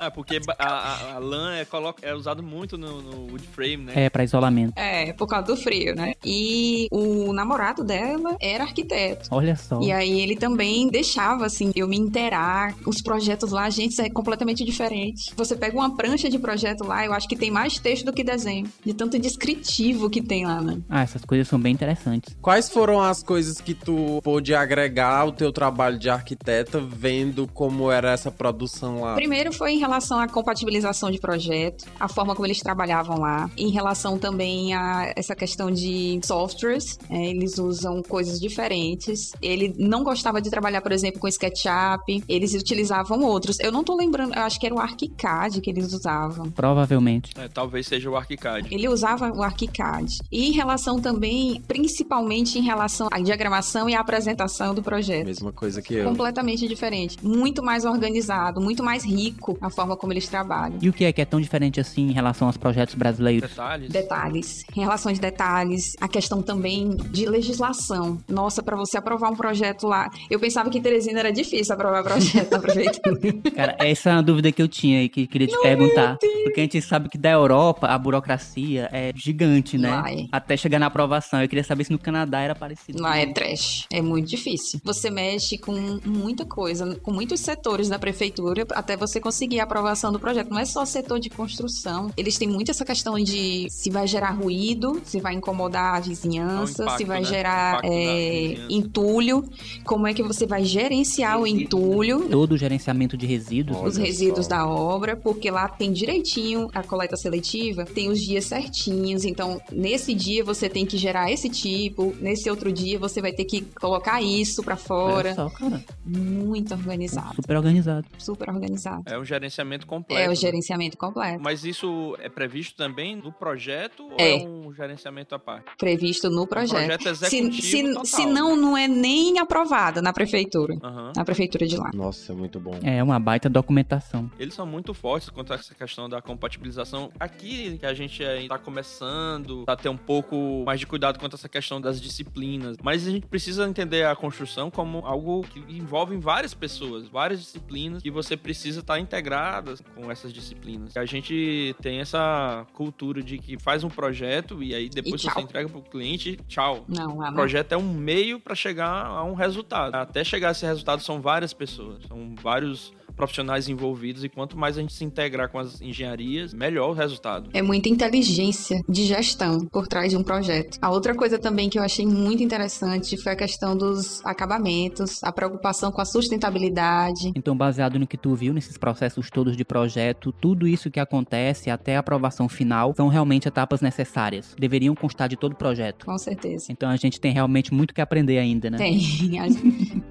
Ah, 0.00 0.10
porque 0.10 0.40
a, 0.58 0.66
a, 0.66 1.14
a 1.14 1.18
lã 1.18 1.54
é, 1.54 1.64
coloca, 1.64 2.06
é 2.06 2.14
usado 2.14 2.42
muito 2.42 2.76
no, 2.78 3.02
no 3.02 3.32
wood 3.32 3.46
frame, 3.48 3.84
né? 3.84 3.92
É, 3.96 4.10
pra 4.10 4.24
isolamento. 4.24 4.72
É, 4.76 5.12
por 5.12 5.26
causa 5.26 5.46
do 5.46 5.56
frio, 5.56 5.94
né? 5.94 6.14
E 6.24 6.88
o 6.90 7.32
namorado 7.32 7.84
dela 7.84 8.36
era 8.40 8.64
arquiteto. 8.64 9.28
Olha 9.30 9.56
só. 9.56 9.80
E 9.80 9.92
aí 9.92 10.20
ele 10.20 10.36
também 10.36 10.88
deixava, 10.88 11.46
assim, 11.46 11.70
eu 11.74 11.86
me 11.88 11.96
interar. 11.96 12.74
Os 12.86 13.02
projetos 13.02 13.50
lá, 13.52 13.68
gente, 13.70 14.00
é 14.00 14.08
completamente 14.08 14.64
diferente. 14.64 15.32
Você 15.36 15.56
pega 15.56 15.76
uma 15.76 15.96
prancha 15.96 16.28
de 16.28 16.38
projeto 16.38 16.84
lá, 16.84 17.04
eu 17.04 17.12
acho 17.12 17.28
que 17.28 17.36
tem 17.36 17.50
mais 17.50 17.78
texto 17.78 18.04
do 18.04 18.12
que 18.12 18.24
desenho. 18.24 18.66
De 18.84 18.94
tanto 18.94 19.18
descritivo 19.18 20.08
que 20.08 20.22
tem 20.22 20.46
lá, 20.46 20.60
né? 20.60 20.78
Ah, 20.88 21.02
essas 21.02 21.24
coisas 21.24 21.48
são 21.48 21.58
bem 21.58 21.72
interessantes. 21.72 22.36
Quais 22.40 22.68
foram 22.68 23.00
as 23.00 23.22
coisas 23.22 23.60
que 23.60 23.74
tu 23.74 24.20
pôde 24.22 24.54
agregar 24.54 25.18
ao 25.18 25.32
teu 25.32 25.52
trabalho 25.52 25.98
de 25.98 26.08
arquiteta, 26.08 26.80
vendo 26.80 27.48
como 27.48 27.90
era 27.90 28.12
essa 28.12 28.30
produção 28.30 29.00
lá? 29.00 29.14
Primeiro 29.14 29.49
foi 29.52 29.72
em 29.72 29.78
relação 29.78 30.18
à 30.18 30.28
compatibilização 30.28 31.10
de 31.10 31.18
projeto, 31.18 31.84
a 31.98 32.08
forma 32.08 32.34
como 32.34 32.46
eles 32.46 32.60
trabalhavam 32.60 33.18
lá, 33.18 33.50
em 33.56 33.70
relação 33.70 34.18
também 34.18 34.74
a 34.74 35.12
essa 35.16 35.34
questão 35.34 35.70
de 35.70 36.20
softwares, 36.24 36.98
é, 37.08 37.26
eles 37.26 37.58
usam 37.58 38.02
coisas 38.02 38.40
diferentes. 38.40 39.32
Ele 39.40 39.74
não 39.78 40.02
gostava 40.02 40.40
de 40.40 40.50
trabalhar, 40.50 40.80
por 40.80 40.92
exemplo, 40.92 41.20
com 41.20 41.28
SketchUp, 41.28 42.24
eles 42.28 42.54
utilizavam 42.54 43.22
outros. 43.22 43.58
Eu 43.60 43.72
não 43.72 43.84
tô 43.84 43.96
lembrando, 43.96 44.34
eu 44.34 44.42
acho 44.42 44.58
que 44.58 44.66
era 44.66 44.74
o 44.74 44.80
ArchiCAD 44.80 45.60
que 45.60 45.70
eles 45.70 45.92
usavam. 45.92 46.50
Provavelmente. 46.50 47.32
É, 47.36 47.48
talvez 47.48 47.86
seja 47.86 48.10
o 48.10 48.16
ArchiCAD. 48.16 48.68
Ele 48.72 48.88
usava 48.88 49.30
o 49.30 49.42
ArchiCAD. 49.42 50.18
E 50.30 50.48
em 50.48 50.52
relação 50.52 51.00
também, 51.00 51.62
principalmente 51.66 52.58
em 52.58 52.62
relação 52.62 53.08
à 53.10 53.20
diagramação 53.20 53.88
e 53.88 53.94
à 53.94 54.00
apresentação 54.00 54.74
do 54.74 54.82
projeto. 54.82 55.26
Mesma 55.26 55.52
coisa 55.52 55.82
que 55.82 55.94
eu. 55.94 56.04
Completamente 56.04 56.66
diferente. 56.66 57.16
Muito 57.22 57.62
mais 57.62 57.84
organizado, 57.84 58.60
muito 58.60 58.82
mais 58.82 59.04
rico 59.04 59.39
a 59.60 59.70
forma 59.70 59.96
como 59.96 60.12
eles 60.12 60.28
trabalham. 60.28 60.78
E 60.80 60.88
o 60.88 60.92
que 60.92 61.04
é 61.04 61.12
que 61.12 61.20
é 61.20 61.24
tão 61.24 61.40
diferente 61.40 61.80
assim 61.80 62.08
em 62.08 62.12
relação 62.12 62.46
aos 62.46 62.56
projetos 62.56 62.94
brasileiros? 62.94 63.50
Detalhes. 63.50 63.90
Detalhes. 63.90 64.64
Em 64.76 64.80
relação 64.80 65.12
de 65.12 65.20
detalhes, 65.20 65.96
a 66.00 66.08
questão 66.08 66.42
também 66.42 66.96
de 67.10 67.26
legislação. 67.26 68.18
Nossa, 68.28 68.62
para 68.62 68.76
você 68.76 68.98
aprovar 68.98 69.30
um 69.30 69.36
projeto 69.36 69.86
lá. 69.86 70.08
Eu 70.30 70.38
pensava 70.38 70.70
que 70.70 70.78
em 70.78 70.82
Teresina 70.82 71.20
era 71.20 71.32
difícil 71.32 71.74
aprovar 71.74 72.02
projeto 72.02 72.50
na 72.52 72.58
prefeitura. 72.58 73.20
Cara, 73.54 73.76
essa 73.78 74.10
é 74.10 74.12
uma 74.14 74.22
dúvida 74.22 74.52
que 74.52 74.60
eu 74.60 74.68
tinha 74.68 75.02
e 75.02 75.08
que 75.08 75.26
queria 75.26 75.46
te 75.46 75.60
perguntar. 75.60 76.18
Porque 76.44 76.60
a 76.60 76.62
gente 76.62 76.80
sabe 76.82 77.08
que 77.08 77.18
da 77.18 77.30
Europa 77.30 77.86
a 77.86 77.98
burocracia 77.98 78.88
é 78.92 79.12
gigante, 79.14 79.76
né? 79.78 79.90
Lá 79.90 80.10
é. 80.10 80.26
Até 80.32 80.56
chegar 80.56 80.78
na 80.78 80.86
aprovação. 80.86 81.42
Eu 81.42 81.48
queria 81.48 81.64
saber 81.64 81.84
se 81.84 81.92
no 81.92 81.98
Canadá 81.98 82.40
era 82.40 82.54
parecido. 82.54 83.02
Lá 83.02 83.18
é 83.18 83.26
trash. 83.26 83.86
É 83.92 84.00
muito 84.00 84.28
difícil. 84.28 84.80
Você 84.84 85.10
mexe 85.10 85.58
com 85.58 85.72
muita 86.04 86.44
coisa, 86.44 86.96
com 87.02 87.12
muitos 87.12 87.40
setores 87.40 87.88
da 87.88 87.98
prefeitura, 87.98 88.66
até 88.72 88.96
você 88.96 89.20
conseguir 89.20 89.29
a 89.60 89.64
aprovação 89.64 90.12
do 90.12 90.18
projeto. 90.18 90.50
Não 90.50 90.58
é 90.58 90.64
só 90.64 90.84
setor 90.84 91.18
de 91.20 91.30
construção. 91.30 92.10
Eles 92.16 92.36
têm 92.38 92.48
muito 92.48 92.70
essa 92.70 92.84
questão 92.84 93.14
de 93.18 93.66
se 93.70 93.90
vai 93.90 94.06
gerar 94.06 94.30
ruído, 94.30 95.00
se 95.04 95.20
vai 95.20 95.34
incomodar 95.34 95.96
a 95.96 96.00
vizinhança, 96.00 96.82
É 96.82 96.84
um 96.84 96.86
impacto, 96.86 96.98
se 96.98 97.04
vai 97.04 97.20
né? 97.20 97.24
gerar 97.26 97.80
é, 97.84 98.56
entulho, 98.68 99.44
como 99.84 100.06
é 100.06 100.14
que 100.14 100.22
você 100.22 100.46
vai 100.46 100.64
gerenciar 100.64 101.40
o 101.40 101.46
entulho. 101.46 102.28
Todo 102.28 102.52
o 102.52 102.56
gerenciamento 102.58 103.16
de 103.16 103.26
resíduos. 103.26 103.78
Olha 103.78 103.88
Os 103.88 103.96
resíduos 103.96 104.46
só. 104.46 104.50
da 104.50 104.66
obra, 104.66 105.16
porque 105.16 105.50
lá 105.50 105.68
tem 105.68 105.92
direitinho 105.92 106.68
a 106.74 106.82
coleta 106.82 107.16
seletiva, 107.16 107.84
tem 107.84 108.08
os 108.10 108.20
dias 108.20 108.44
certinhos. 108.44 109.24
Então, 109.24 109.60
nesse 109.72 110.14
dia 110.14 110.44
você 110.44 110.68
tem 110.68 110.84
que 110.86 110.96
gerar 110.96 111.30
esse 111.30 111.48
tipo, 111.48 112.14
nesse 112.20 112.48
outro 112.50 112.72
dia 112.72 112.98
você 112.98 113.20
vai 113.20 113.32
ter 113.32 113.44
que 113.44 113.62
colocar 113.80 114.20
isso 114.22 114.62
pra 114.62 114.74
Olha 114.74 114.82
fora. 114.82 115.34
só, 115.34 115.48
cara. 115.50 115.84
Muito 116.04 116.72
organizado, 116.74 117.34
Super 117.36 117.56
organizado. 117.56 118.06
super 118.18 118.48
organizado. 118.50 119.02
É 119.06 119.18
um 119.20 119.24
gerenciamento 119.24 119.86
completo. 119.86 120.20
É 120.22 120.26
o 120.26 120.30
né? 120.30 120.34
gerenciamento 120.34 120.96
completo, 120.96 121.42
Mas 121.42 121.64
isso 121.64 122.16
é 122.20 122.28
previsto 122.28 122.76
também 122.76 123.16
no 123.16 123.32
projeto 123.32 124.04
ou 124.10 124.16
É. 124.18 124.42
é 124.42 124.46
um 124.46 124.72
gerenciamento 124.72 125.34
à 125.34 125.38
parte? 125.38 125.66
previsto 125.78 126.28
no 126.30 126.42
Um 126.42 126.46
projeto. 126.46 126.72
projeto 127.00 127.02
Se, 127.02 127.08
executivo 127.36 127.62
se, 127.62 127.82
total. 127.88 128.04
se 128.06 128.26
não, 128.26 128.56
não 128.56 128.76
é 128.76 128.86
nem 128.88 129.38
aprovado 129.38 130.00
na 130.02 130.12
prefeitura. 130.12 130.76
Aham. 130.82 131.12
Na 131.16 131.24
prefeitura 131.24 131.66
de 131.66 131.76
lá. 131.76 131.90
Nossa, 131.94 132.32
é 132.32 132.34
muito 132.34 132.58
bom. 132.58 132.78
É 132.82 133.02
uma 133.02 133.18
baita 133.18 133.48
documentação. 133.48 134.30
Eles 134.38 134.54
são 134.54 134.66
muito 134.66 134.92
fortes 134.94 135.28
quanto 135.30 135.52
a 135.52 135.56
essa 135.56 135.74
questão 135.74 136.08
da 136.08 136.20
compatibilização. 136.22 137.10
Aqui, 137.18 137.78
que 137.78 137.86
a 137.86 137.94
gente 137.94 138.22
está 138.22 138.58
começando 138.58 139.64
a 139.66 139.76
ter 139.76 139.88
um 139.88 139.96
pouco 139.96 140.62
mais 140.64 140.80
de 140.80 140.86
cuidado 140.86 141.18
quanto 141.18 141.34
a 141.34 141.36
essa 141.36 141.48
questão 141.48 141.80
das 141.80 142.00
disciplinas. 142.00 142.76
Mas 142.82 143.06
a 143.06 143.10
gente 143.10 143.26
precisa 143.26 143.66
entender 143.68 144.04
a 144.04 144.14
construção 144.16 144.70
como 144.70 144.98
algo 145.06 145.42
que 145.42 145.60
envolve 145.68 146.16
várias 146.16 146.54
pessoas, 146.54 147.08
várias 147.08 147.40
disciplinas, 147.40 148.02
que 148.02 148.10
você 148.10 148.36
precisa 148.36 148.80
estar 148.80 148.98
integrada 149.10 149.74
com 149.94 150.10
essas 150.10 150.32
disciplinas. 150.32 150.96
A 150.96 151.04
gente 151.04 151.74
tem 151.82 151.98
essa 151.98 152.64
cultura 152.72 153.20
de 153.22 153.38
que 153.38 153.58
faz 153.58 153.82
um 153.82 153.88
projeto 153.88 154.62
e 154.62 154.72
aí 154.72 154.88
depois 154.88 155.20
tchau. 155.20 155.34
você 155.34 155.40
entrega 155.40 155.68
para 155.68 155.78
o 155.78 155.82
cliente, 155.82 156.38
tchau. 156.46 156.84
Não, 156.88 157.18
O 157.18 157.32
projeto 157.32 157.72
é 157.72 157.76
um 157.76 157.92
meio 157.92 158.38
para 158.38 158.54
chegar 158.54 159.06
a 159.06 159.24
um 159.24 159.34
resultado. 159.34 159.94
Até 159.96 160.22
chegar 160.22 160.48
a 160.48 160.50
esse 160.52 160.64
resultado 160.64 161.02
são 161.02 161.20
várias 161.20 161.52
pessoas, 161.52 162.04
são 162.06 162.34
vários 162.40 162.92
profissionais 163.12 163.68
envolvidos 163.68 164.24
e 164.24 164.28
quanto 164.28 164.56
mais 164.58 164.76
a 164.76 164.80
gente 164.80 164.92
se 164.92 165.04
integrar 165.04 165.50
com 165.50 165.58
as 165.58 165.80
engenharias, 165.80 166.52
melhor 166.52 166.90
o 166.90 166.92
resultado. 166.92 167.50
É 167.52 167.62
muita 167.62 167.88
inteligência 167.88 168.80
de 168.88 169.04
gestão 169.04 169.66
por 169.66 169.86
trás 169.86 170.10
de 170.10 170.16
um 170.16 170.22
projeto. 170.22 170.78
A 170.80 170.90
outra 170.90 171.14
coisa 171.14 171.38
também 171.38 171.68
que 171.68 171.78
eu 171.78 171.82
achei 171.82 172.06
muito 172.06 172.42
interessante 172.42 173.16
foi 173.16 173.32
a 173.32 173.36
questão 173.36 173.76
dos 173.76 174.24
acabamentos, 174.24 175.22
a 175.22 175.32
preocupação 175.32 175.90
com 175.90 176.00
a 176.00 176.04
sustentabilidade. 176.04 177.32
Então, 177.34 177.56
baseado 177.56 177.98
no 177.98 178.06
que 178.06 178.16
tu 178.16 178.34
viu 178.34 178.52
nesses 178.52 178.76
processos 178.76 179.30
todos 179.30 179.56
de 179.56 179.64
projeto, 179.64 180.32
tudo 180.32 180.66
isso 180.66 180.90
que 180.90 181.00
acontece 181.00 181.70
até 181.70 181.96
a 181.96 182.00
aprovação 182.00 182.48
final 182.48 182.94
são 182.96 183.08
realmente 183.08 183.48
etapas 183.48 183.80
necessárias. 183.80 184.54
Deveriam 184.58 184.94
constar 184.94 185.28
de 185.28 185.36
todo 185.36 185.52
o 185.52 185.56
projeto. 185.56 186.04
Com 186.06 186.18
certeza. 186.18 186.66
Então 186.70 186.88
a 186.88 186.96
gente 186.96 187.20
tem 187.20 187.32
realmente 187.32 187.72
muito 187.72 187.94
que 187.94 188.00
aprender 188.00 188.38
ainda, 188.38 188.70
né? 188.70 188.78
Tem. 188.78 189.00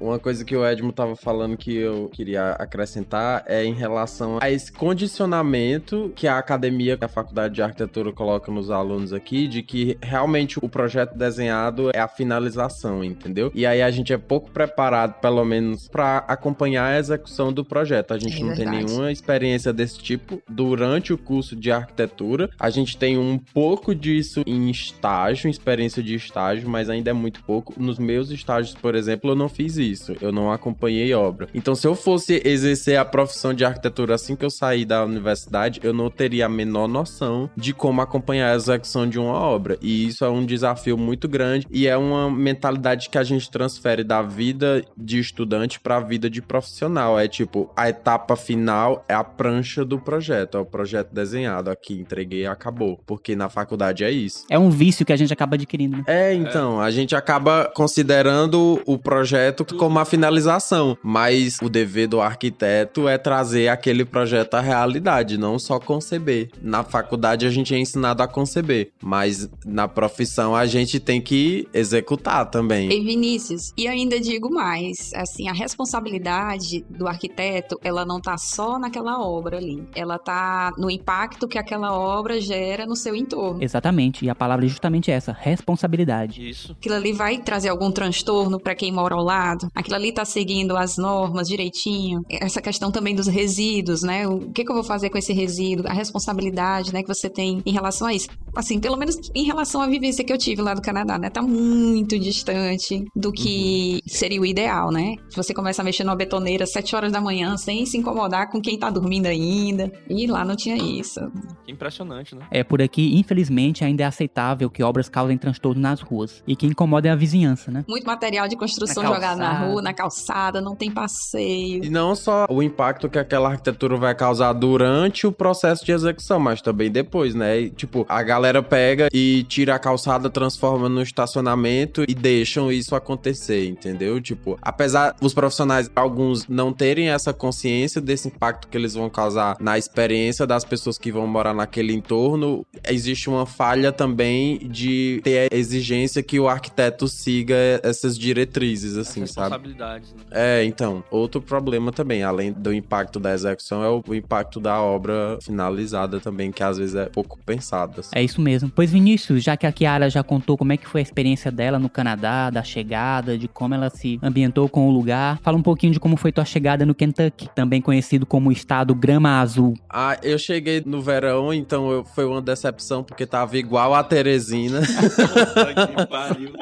Uma 0.00 0.18
coisa 0.18 0.44
que 0.44 0.56
o 0.56 0.64
Edmo 0.66 0.92
tava 0.92 1.14
falando 1.14 1.56
que 1.56 1.74
eu 1.76 2.08
queria 2.12 2.52
acrescentar 2.52 3.44
é 3.46 3.64
em 3.64 3.74
relação 3.74 4.38
a 4.40 4.50
esse 4.50 4.72
condicionamento 4.72 6.10
que 6.16 6.26
a 6.26 6.38
academia, 6.38 6.96
que 6.96 7.04
a 7.04 7.08
faculdade 7.08 7.54
de 7.54 7.62
arquitetura 7.62 8.10
coloca 8.12 8.50
nos 8.50 8.70
alunos 8.70 9.12
aqui, 9.12 9.46
de 9.46 9.62
que 9.62 9.98
realmente 10.00 10.58
o 10.62 10.68
projeto 10.68 11.16
desenhado 11.16 11.90
é 11.94 12.00
a 12.00 12.08
finalização, 12.08 13.04
entendeu? 13.04 13.52
E 13.54 13.66
aí 13.66 13.82
a 13.82 13.90
gente 13.90 14.12
é 14.12 14.18
pouco 14.18 14.50
preparado, 14.50 15.20
pelo 15.20 15.44
menos, 15.44 15.86
para 15.88 16.18
acompanhar 16.28 16.86
a 16.94 16.98
execução 16.98 17.52
do 17.52 17.64
projeto. 17.64 18.12
A 18.14 18.18
gente 18.18 18.36
É 18.36 18.40
não 18.44 18.54
tem 18.54 18.64
verdade. 18.64 18.84
nenhuma 18.86 19.12
experiência 19.12 19.72
desse 19.72 19.98
tipo 19.98 20.42
durante 20.48 21.12
o 21.12 21.18
curso 21.18 21.54
de 21.54 21.70
arquitetura. 21.70 22.48
A 22.58 22.70
gente 22.70 22.96
tem 22.96 23.18
um 23.18 23.38
pouco 23.38 23.94
disso 23.94 24.42
em 24.46 24.70
estágio, 24.70 25.50
experiência 25.50 26.02
de 26.02 26.14
estágio, 26.14 26.68
mas 26.68 26.88
ainda 26.88 27.10
é 27.10 27.12
muito 27.12 27.42
pouco. 27.44 27.74
Nos 27.76 27.98
meus 27.98 28.30
estágios, 28.30 28.74
por 28.74 28.94
exemplo, 28.94 29.30
eu 29.30 29.36
não 29.36 29.48
fiz 29.48 29.76
isso. 29.76 29.89
Isso. 29.90 30.14
Eu 30.20 30.32
não 30.32 30.52
acompanhei 30.52 31.12
obra. 31.14 31.48
Então, 31.54 31.74
se 31.74 31.86
eu 31.86 31.94
fosse 31.94 32.40
exercer 32.44 32.98
a 32.98 33.04
profissão 33.04 33.52
de 33.52 33.64
arquitetura 33.64 34.14
assim 34.14 34.36
que 34.36 34.44
eu 34.44 34.50
saí 34.50 34.84
da 34.84 35.04
universidade, 35.04 35.80
eu 35.82 35.92
não 35.92 36.10
teria 36.10 36.46
a 36.46 36.48
menor 36.48 36.88
noção 36.88 37.50
de 37.56 37.72
como 37.72 38.00
acompanhar 38.00 38.52
a 38.52 38.56
execução 38.56 39.08
de 39.08 39.18
uma 39.18 39.34
obra. 39.34 39.78
E 39.80 40.06
isso 40.06 40.24
é 40.24 40.30
um 40.30 40.44
desafio 40.44 40.96
muito 40.96 41.28
grande 41.28 41.66
e 41.70 41.86
é 41.86 41.96
uma 41.96 42.30
mentalidade 42.30 43.08
que 43.08 43.18
a 43.18 43.22
gente 43.22 43.50
transfere 43.50 44.04
da 44.04 44.22
vida 44.22 44.84
de 44.96 45.18
estudante 45.18 45.80
para 45.80 45.96
a 45.96 46.00
vida 46.00 46.28
de 46.30 46.42
profissional. 46.42 47.18
É 47.18 47.28
tipo, 47.28 47.70
a 47.76 47.88
etapa 47.88 48.36
final 48.36 49.04
é 49.08 49.14
a 49.14 49.24
prancha 49.24 49.84
do 49.84 49.98
projeto, 49.98 50.56
é 50.56 50.60
o 50.60 50.64
projeto 50.64 51.12
desenhado 51.12 51.70
aqui, 51.70 51.94
entreguei 51.94 52.42
e 52.42 52.46
acabou. 52.46 53.00
Porque 53.06 53.34
na 53.36 53.48
faculdade 53.48 54.04
é 54.04 54.10
isso. 54.10 54.44
É 54.48 54.58
um 54.58 54.70
vício 54.70 55.04
que 55.04 55.12
a 55.12 55.16
gente 55.16 55.32
acaba 55.32 55.56
adquirindo. 55.56 55.98
Né? 55.98 56.04
É, 56.06 56.34
então, 56.34 56.80
a 56.80 56.90
gente 56.90 57.14
acaba 57.14 57.70
considerando 57.74 58.80
o 58.86 58.98
projeto 58.98 59.64
como 59.80 59.98
a 59.98 60.04
finalização, 60.04 60.94
mas 61.02 61.56
o 61.62 61.70
dever 61.70 62.06
do 62.06 62.20
arquiteto 62.20 63.08
é 63.08 63.16
trazer 63.16 63.68
aquele 63.68 64.04
projeto 64.04 64.52
à 64.52 64.60
realidade, 64.60 65.38
não 65.38 65.58
só 65.58 65.80
conceber. 65.80 66.50
Na 66.60 66.84
faculdade 66.84 67.46
a 67.46 67.50
gente 67.50 67.74
é 67.74 67.78
ensinado 67.78 68.22
a 68.22 68.28
conceber, 68.28 68.90
mas 69.02 69.48
na 69.64 69.88
profissão 69.88 70.54
a 70.54 70.66
gente 70.66 71.00
tem 71.00 71.18
que 71.18 71.66
executar 71.72 72.50
também. 72.50 72.92
E 72.92 73.00
Vinícius, 73.02 73.72
e 73.74 73.88
ainda 73.88 74.20
digo 74.20 74.52
mais, 74.52 75.14
assim, 75.14 75.48
a 75.48 75.52
responsabilidade 75.54 76.84
do 76.90 77.08
arquiteto, 77.08 77.80
ela 77.82 78.04
não 78.04 78.20
tá 78.20 78.36
só 78.36 78.78
naquela 78.78 79.18
obra 79.18 79.56
ali, 79.56 79.82
ela 79.94 80.18
tá 80.18 80.74
no 80.76 80.90
impacto 80.90 81.48
que 81.48 81.56
aquela 81.56 81.98
obra 81.98 82.38
gera 82.38 82.84
no 82.84 82.94
seu 82.94 83.16
entorno. 83.16 83.64
Exatamente, 83.64 84.26
e 84.26 84.28
a 84.28 84.34
palavra 84.34 84.66
é 84.66 84.68
justamente 84.68 85.10
essa, 85.10 85.32
responsabilidade. 85.32 86.46
Isso. 86.46 86.72
Aquilo 86.72 86.96
ali 86.96 87.14
vai 87.14 87.38
trazer 87.38 87.70
algum 87.70 87.90
transtorno 87.90 88.60
para 88.60 88.74
quem 88.74 88.92
mora 88.92 89.14
ao 89.14 89.24
lado? 89.24 89.69
Aquilo 89.74 89.96
ali 89.96 90.12
tá 90.12 90.24
seguindo 90.24 90.76
as 90.76 90.96
normas 90.96 91.48
direitinho? 91.48 92.22
Essa 92.28 92.60
questão 92.60 92.90
também 92.90 93.14
dos 93.14 93.26
resíduos, 93.26 94.02
né? 94.02 94.26
O 94.26 94.50
que, 94.50 94.64
que 94.64 94.70
eu 94.70 94.74
vou 94.74 94.84
fazer 94.84 95.10
com 95.10 95.18
esse 95.18 95.32
resíduo? 95.32 95.86
A 95.86 95.92
responsabilidade, 95.92 96.92
né, 96.92 97.02
que 97.02 97.08
você 97.08 97.28
tem 97.28 97.62
em 97.64 97.72
relação 97.72 98.06
a 98.06 98.14
isso. 98.14 98.28
Assim, 98.54 98.80
pelo 98.80 98.96
menos 98.96 99.16
em 99.34 99.44
relação 99.44 99.80
à 99.80 99.86
vivência 99.86 100.24
que 100.24 100.32
eu 100.32 100.38
tive 100.38 100.62
lá 100.62 100.74
do 100.74 100.82
Canadá, 100.82 101.18
né? 101.18 101.30
Tá 101.30 101.42
muito 101.42 102.18
distante 102.18 103.04
do 103.14 103.32
que 103.32 103.94
uhum. 103.94 104.00
seria 104.06 104.40
o 104.40 104.46
ideal, 104.46 104.90
né? 104.90 105.16
Você 105.34 105.54
começa 105.54 105.82
a 105.82 105.84
mexer 105.84 106.04
numa 106.04 106.16
betoneira 106.16 106.64
às 106.64 106.72
7 106.72 106.96
horas 106.96 107.12
da 107.12 107.20
manhã 107.20 107.56
sem 107.56 107.86
se 107.86 107.96
incomodar 107.96 108.50
com 108.50 108.60
quem 108.60 108.78
tá 108.78 108.90
dormindo 108.90 109.26
ainda. 109.26 109.90
E 110.08 110.26
lá 110.26 110.44
não 110.44 110.56
tinha 110.56 110.76
isso. 110.76 111.20
Que 111.64 111.72
impressionante, 111.72 112.34
né? 112.34 112.46
É, 112.50 112.64
por 112.64 112.82
aqui, 112.82 113.16
infelizmente, 113.16 113.84
ainda 113.84 114.02
é 114.02 114.06
aceitável 114.06 114.68
que 114.68 114.82
obras 114.82 115.08
causem 115.08 115.38
transtorno 115.38 115.80
nas 115.80 116.00
ruas. 116.00 116.42
E 116.46 116.56
que 116.56 116.66
incomodem 116.66 117.10
a 117.10 117.16
vizinhança, 117.16 117.70
né? 117.70 117.84
Muito 117.88 118.06
material 118.06 118.48
de 118.48 118.56
construção 118.56 119.02
na 119.02 119.14
jogado 119.14 119.38
na 119.38 119.59
rua, 119.66 119.82
na 119.82 119.92
calçada, 119.92 120.60
não 120.60 120.74
tem 120.74 120.90
passeio. 120.90 121.84
E 121.84 121.90
não 121.90 122.14
só 122.14 122.46
o 122.48 122.62
impacto 122.62 123.08
que 123.08 123.18
aquela 123.18 123.48
arquitetura 123.50 123.96
vai 123.96 124.14
causar 124.14 124.52
durante 124.52 125.26
o 125.26 125.32
processo 125.32 125.84
de 125.84 125.92
execução, 125.92 126.38
mas 126.38 126.60
também 126.60 126.90
depois, 126.90 127.34
né? 127.34 127.60
E, 127.60 127.70
tipo, 127.70 128.04
a 128.08 128.22
galera 128.22 128.62
pega 128.62 129.08
e 129.12 129.44
tira 129.48 129.74
a 129.74 129.78
calçada, 129.78 130.30
transforma 130.30 130.88
no 130.88 131.02
estacionamento 131.02 132.04
e 132.08 132.14
deixam 132.14 132.70
isso 132.70 132.94
acontecer, 132.94 133.66
entendeu? 133.68 134.20
Tipo, 134.20 134.58
apesar 134.62 135.14
dos 135.20 135.34
profissionais, 135.34 135.90
alguns 135.94 136.46
não 136.48 136.72
terem 136.72 137.10
essa 137.10 137.32
consciência 137.32 138.00
desse 138.00 138.28
impacto 138.28 138.68
que 138.68 138.76
eles 138.76 138.94
vão 138.94 139.08
causar 139.10 139.56
na 139.60 139.78
experiência 139.78 140.46
das 140.46 140.64
pessoas 140.64 140.98
que 140.98 141.12
vão 141.12 141.26
morar 141.26 141.54
naquele 141.54 141.92
entorno, 141.92 142.66
existe 142.88 143.28
uma 143.28 143.46
falha 143.46 143.92
também 143.92 144.58
de 144.58 145.20
ter 145.22 145.52
a 145.52 145.56
exigência 145.56 146.22
que 146.22 146.38
o 146.38 146.48
arquiteto 146.48 147.08
siga 147.08 147.54
essas 147.82 148.18
diretrizes, 148.18 148.96
assim, 148.96 149.22
As 149.22 149.32
sabe? 149.32 149.49
Responsabilidades, 149.50 150.12
né? 150.14 150.20
É, 150.30 150.64
então, 150.64 151.02
outro 151.10 151.40
problema 151.40 151.90
também, 151.92 152.22
além 152.22 152.52
do 152.52 152.72
impacto 152.72 153.18
da 153.18 153.32
execução, 153.32 153.82
é 153.82 153.88
o, 153.88 154.14
impacto 154.14 154.60
da 154.60 154.80
obra 154.80 155.38
finalizada 155.42 156.20
também, 156.20 156.50
que 156.52 156.62
às 156.62 156.78
vezes 156.78 156.94
é 156.94 157.06
pouco 157.06 157.38
pensado. 157.44 158.00
assim. 158.00 158.10
É 158.14 158.22
isso 158.22 158.40
mesmo. 158.40 158.70
Pois 158.74 158.90
Vinícius, 158.90 159.42
já 159.42 159.56
que 159.56 159.66
a 159.66 159.72
Kiara 159.72 160.08
já 160.08 160.22
contou 160.22 160.56
como 160.56 160.72
é 160.72 160.76
que 160.76 160.86
foi 160.88 161.00
a 161.00 161.02
experiência 161.02 161.50
dela 161.50 161.78
no 161.78 161.88
Canadá, 161.88 162.50
da 162.50 162.62
chegada, 162.62 163.36
de 163.36 163.48
como 163.48 163.74
ela 163.74 163.90
se 163.90 164.18
ambientou 164.22 164.68
com 164.68 164.88
o 164.88 164.90
lugar, 164.92 165.38
fala 165.42 165.56
um 165.56 165.62
pouquinho 165.62 165.92
de 165.92 166.00
como 166.00 166.16
foi 166.16 166.32
tua 166.32 166.44
chegada 166.44 166.86
no 166.86 166.94
Kentucky, 166.94 167.48
também 167.54 167.80
conhecido 167.80 168.24
como 168.26 168.48
o 168.48 168.52
estado 168.52 168.94
Grama 168.94 169.40
Azul. 169.40 169.74
Ah, 169.88 170.18
eu 170.22 170.38
cheguei 170.38 170.82
no 170.84 171.00
verão, 171.02 171.52
então 171.52 171.90
eu- 171.90 172.04
foi 172.04 172.24
uma 172.24 172.40
decepção, 172.40 173.02
porque 173.02 173.26
tava 173.26 173.56
igual 173.56 173.94
a 173.94 174.02
Teresina. 174.04 174.80
Puta 175.24 175.86
que 175.86 176.06
pariu. 176.06 176.52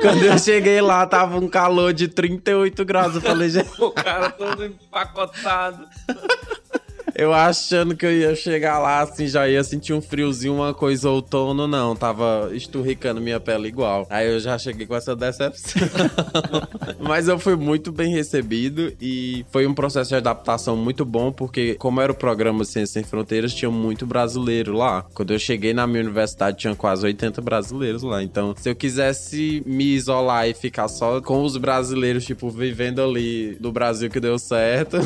Quando 0.00 0.22
eu 0.24 0.38
cheguei 0.38 0.80
lá, 0.80 1.06
tava 1.06 1.38
um 1.38 1.48
calor 1.48 1.92
de 1.92 2.08
38 2.28 2.84
graus. 2.84 3.14
Eu 3.14 3.20
falei, 3.20 3.48
gente, 3.50 3.70
O 3.80 3.90
cara 3.90 4.30
todo 4.30 4.64
empacotado. 4.64 5.86
Eu 7.14 7.32
achando 7.32 7.96
que 7.96 8.04
eu 8.04 8.12
ia 8.12 8.34
chegar 8.34 8.78
lá, 8.78 9.00
assim, 9.00 9.26
já 9.26 9.48
ia 9.48 9.62
sentir 9.62 9.92
um 9.92 10.00
friozinho, 10.00 10.54
uma 10.54 10.74
coisa 10.74 11.08
outono, 11.08 11.66
não. 11.66 11.94
Tava 11.94 12.50
esturricando 12.52 13.20
minha 13.20 13.38
pele 13.38 13.68
igual. 13.68 14.06
Aí 14.10 14.28
eu 14.28 14.40
já 14.40 14.58
cheguei 14.58 14.86
com 14.86 14.96
essa 14.96 15.14
decepção. 15.14 15.82
Mas 16.98 17.28
eu 17.28 17.38
fui 17.38 17.56
muito 17.56 17.92
bem 17.92 18.12
recebido 18.12 18.92
e 19.00 19.44
foi 19.50 19.66
um 19.66 19.74
processo 19.74 20.10
de 20.10 20.16
adaptação 20.16 20.76
muito 20.76 21.04
bom, 21.04 21.30
porque 21.30 21.74
como 21.74 22.00
era 22.00 22.10
o 22.10 22.14
programa 22.14 22.64
Ciência 22.64 22.94
Sem 22.94 23.04
Fronteiras, 23.04 23.54
tinha 23.54 23.70
muito 23.70 24.06
brasileiro 24.06 24.72
lá. 24.72 25.04
Quando 25.14 25.32
eu 25.32 25.38
cheguei 25.38 25.72
na 25.72 25.86
minha 25.86 26.02
universidade, 26.02 26.58
tinha 26.58 26.74
quase 26.74 27.06
80 27.06 27.40
brasileiros 27.40 28.02
lá. 28.02 28.22
Então, 28.22 28.54
se 28.56 28.68
eu 28.68 28.74
quisesse 28.74 29.62
me 29.66 29.84
isolar 29.84 30.48
e 30.48 30.54
ficar 30.54 30.88
só 30.88 31.20
com 31.20 31.42
os 31.42 31.56
brasileiros, 31.56 32.24
tipo, 32.24 32.50
vivendo 32.50 33.02
ali 33.02 33.56
do 33.60 33.70
Brasil 33.70 34.10
que 34.10 34.20
deu 34.20 34.38
certo, 34.38 34.96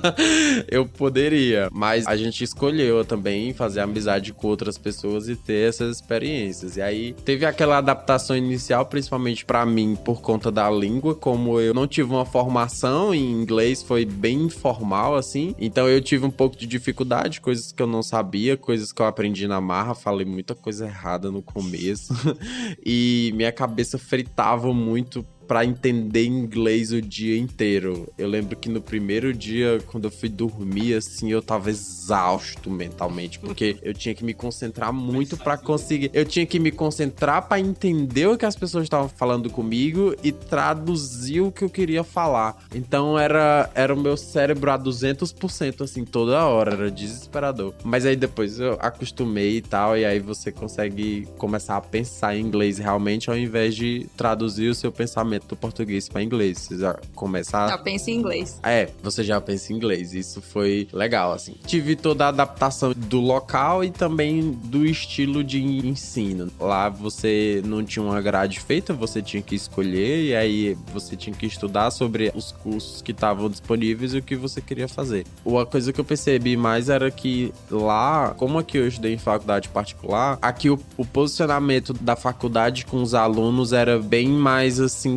eu 0.70 0.86
poderia. 0.86 1.33
Mas 1.72 2.06
a 2.06 2.16
gente 2.16 2.44
escolheu 2.44 3.04
também 3.04 3.52
fazer 3.52 3.80
amizade 3.80 4.32
com 4.32 4.48
outras 4.48 4.78
pessoas 4.78 5.28
e 5.28 5.36
ter 5.36 5.68
essas 5.68 5.96
experiências. 5.96 6.76
E 6.76 6.82
aí 6.82 7.12
teve 7.24 7.44
aquela 7.44 7.78
adaptação 7.78 8.36
inicial, 8.36 8.86
principalmente 8.86 9.44
pra 9.44 9.64
mim, 9.64 9.96
por 9.96 10.20
conta 10.20 10.50
da 10.50 10.70
língua. 10.70 11.14
Como 11.14 11.60
eu 11.60 11.74
não 11.74 11.86
tive 11.86 12.10
uma 12.10 12.24
formação 12.24 13.14
em 13.14 13.32
inglês, 13.32 13.82
foi 13.82 14.04
bem 14.04 14.42
informal, 14.42 15.14
assim. 15.14 15.54
Então 15.58 15.88
eu 15.88 16.00
tive 16.00 16.24
um 16.24 16.30
pouco 16.30 16.56
de 16.56 16.66
dificuldade, 16.66 17.40
coisas 17.40 17.72
que 17.72 17.82
eu 17.82 17.86
não 17.86 18.02
sabia, 18.02 18.56
coisas 18.56 18.92
que 18.92 19.00
eu 19.00 19.06
aprendi 19.06 19.46
na 19.46 19.60
marra. 19.60 19.94
Falei 19.94 20.26
muita 20.26 20.54
coisa 20.54 20.86
errada 20.86 21.30
no 21.30 21.42
começo. 21.42 22.14
e 22.84 23.32
minha 23.34 23.52
cabeça 23.52 23.98
fritava 23.98 24.72
muito 24.72 25.24
pra 25.46 25.64
entender 25.64 26.24
inglês 26.24 26.92
o 26.92 27.00
dia 27.00 27.38
inteiro. 27.38 28.12
Eu 28.16 28.28
lembro 28.28 28.56
que 28.56 28.68
no 28.68 28.80
primeiro 28.80 29.32
dia, 29.32 29.80
quando 29.86 30.04
eu 30.04 30.10
fui 30.10 30.28
dormir, 30.28 30.94
assim, 30.94 31.30
eu 31.30 31.42
tava 31.42 31.70
exausto 31.70 32.70
mentalmente, 32.70 33.38
porque 33.38 33.76
eu 33.82 33.94
tinha 33.94 34.14
que 34.14 34.24
me 34.24 34.34
concentrar 34.34 34.92
muito 34.92 35.36
pra 35.36 35.56
conseguir. 35.56 36.10
Eu 36.12 36.24
tinha 36.24 36.46
que 36.46 36.58
me 36.58 36.70
concentrar 36.70 37.46
pra 37.46 37.60
entender 37.60 38.26
o 38.26 38.36
que 38.36 38.46
as 38.46 38.56
pessoas 38.56 38.84
estavam 38.84 39.08
falando 39.08 39.50
comigo 39.50 40.14
e 40.22 40.32
traduzir 40.32 41.40
o 41.40 41.52
que 41.52 41.62
eu 41.62 41.70
queria 41.70 42.04
falar. 42.04 42.56
Então 42.74 43.18
era, 43.18 43.70
era 43.74 43.94
o 43.94 44.00
meu 44.00 44.16
cérebro 44.16 44.70
a 44.70 44.78
200%, 44.78 45.82
assim, 45.82 46.04
toda 46.04 46.44
hora. 46.44 46.74
Era 46.74 46.90
desesperador. 46.90 47.74
Mas 47.84 48.06
aí 48.06 48.16
depois 48.16 48.58
eu 48.58 48.78
acostumei 48.80 49.58
e 49.58 49.62
tal, 49.62 49.96
e 49.96 50.04
aí 50.04 50.18
você 50.18 50.50
consegue 50.50 51.26
começar 51.38 51.76
a 51.76 51.80
pensar 51.80 52.36
em 52.36 52.40
inglês 52.40 52.78
realmente, 52.78 53.30
ao 53.30 53.36
invés 53.36 53.74
de 53.74 54.06
traduzir 54.16 54.68
o 54.68 54.74
seu 54.74 54.90
pensamento 54.90 55.33
do 55.40 55.56
português 55.56 56.08
para 56.08 56.22
inglês. 56.22 56.58
Você 56.58 56.78
já 56.78 56.98
começa 57.14 57.68
Já 57.68 57.78
pensa 57.78 58.10
em 58.10 58.14
inglês. 58.14 58.58
é, 58.62 58.88
você 59.02 59.22
já 59.22 59.40
pensa 59.40 59.72
em 59.72 59.76
inglês. 59.76 60.14
Isso 60.14 60.40
foi 60.40 60.88
legal, 60.92 61.32
assim. 61.32 61.54
Tive 61.66 61.96
toda 61.96 62.26
a 62.26 62.28
adaptação 62.28 62.92
do 62.96 63.20
local 63.20 63.84
e 63.84 63.90
também 63.90 64.52
do 64.64 64.84
estilo 64.84 65.42
de 65.44 65.62
ensino. 65.62 66.50
Lá 66.58 66.88
você 66.88 67.62
não 67.64 67.84
tinha 67.84 68.02
uma 68.04 68.20
grade 68.20 68.60
feita, 68.60 68.92
você 68.92 69.20
tinha 69.22 69.42
que 69.42 69.54
escolher 69.54 70.24
e 70.24 70.34
aí 70.34 70.76
você 70.92 71.16
tinha 71.16 71.34
que 71.34 71.46
estudar 71.46 71.90
sobre 71.90 72.32
os 72.34 72.52
cursos 72.52 73.02
que 73.02 73.12
estavam 73.12 73.48
disponíveis 73.48 74.14
e 74.14 74.18
o 74.18 74.22
que 74.22 74.36
você 74.36 74.60
queria 74.60 74.88
fazer. 74.88 75.24
Uma 75.44 75.64
coisa 75.66 75.92
que 75.92 76.00
eu 76.00 76.04
percebi 76.04 76.56
mais 76.56 76.88
era 76.88 77.10
que 77.10 77.52
lá, 77.70 78.34
como 78.36 78.58
aqui 78.58 78.78
eu 78.78 78.86
estudei 78.88 79.14
em 79.14 79.18
faculdade 79.18 79.68
particular, 79.68 80.38
aqui 80.42 80.70
o, 80.70 80.78
o 80.96 81.04
posicionamento 81.04 81.92
da 81.92 82.16
faculdade 82.16 82.84
com 82.86 83.02
os 83.02 83.14
alunos 83.14 83.72
era 83.72 83.98
bem 83.98 84.28
mais 84.28 84.80
assim. 84.80 85.14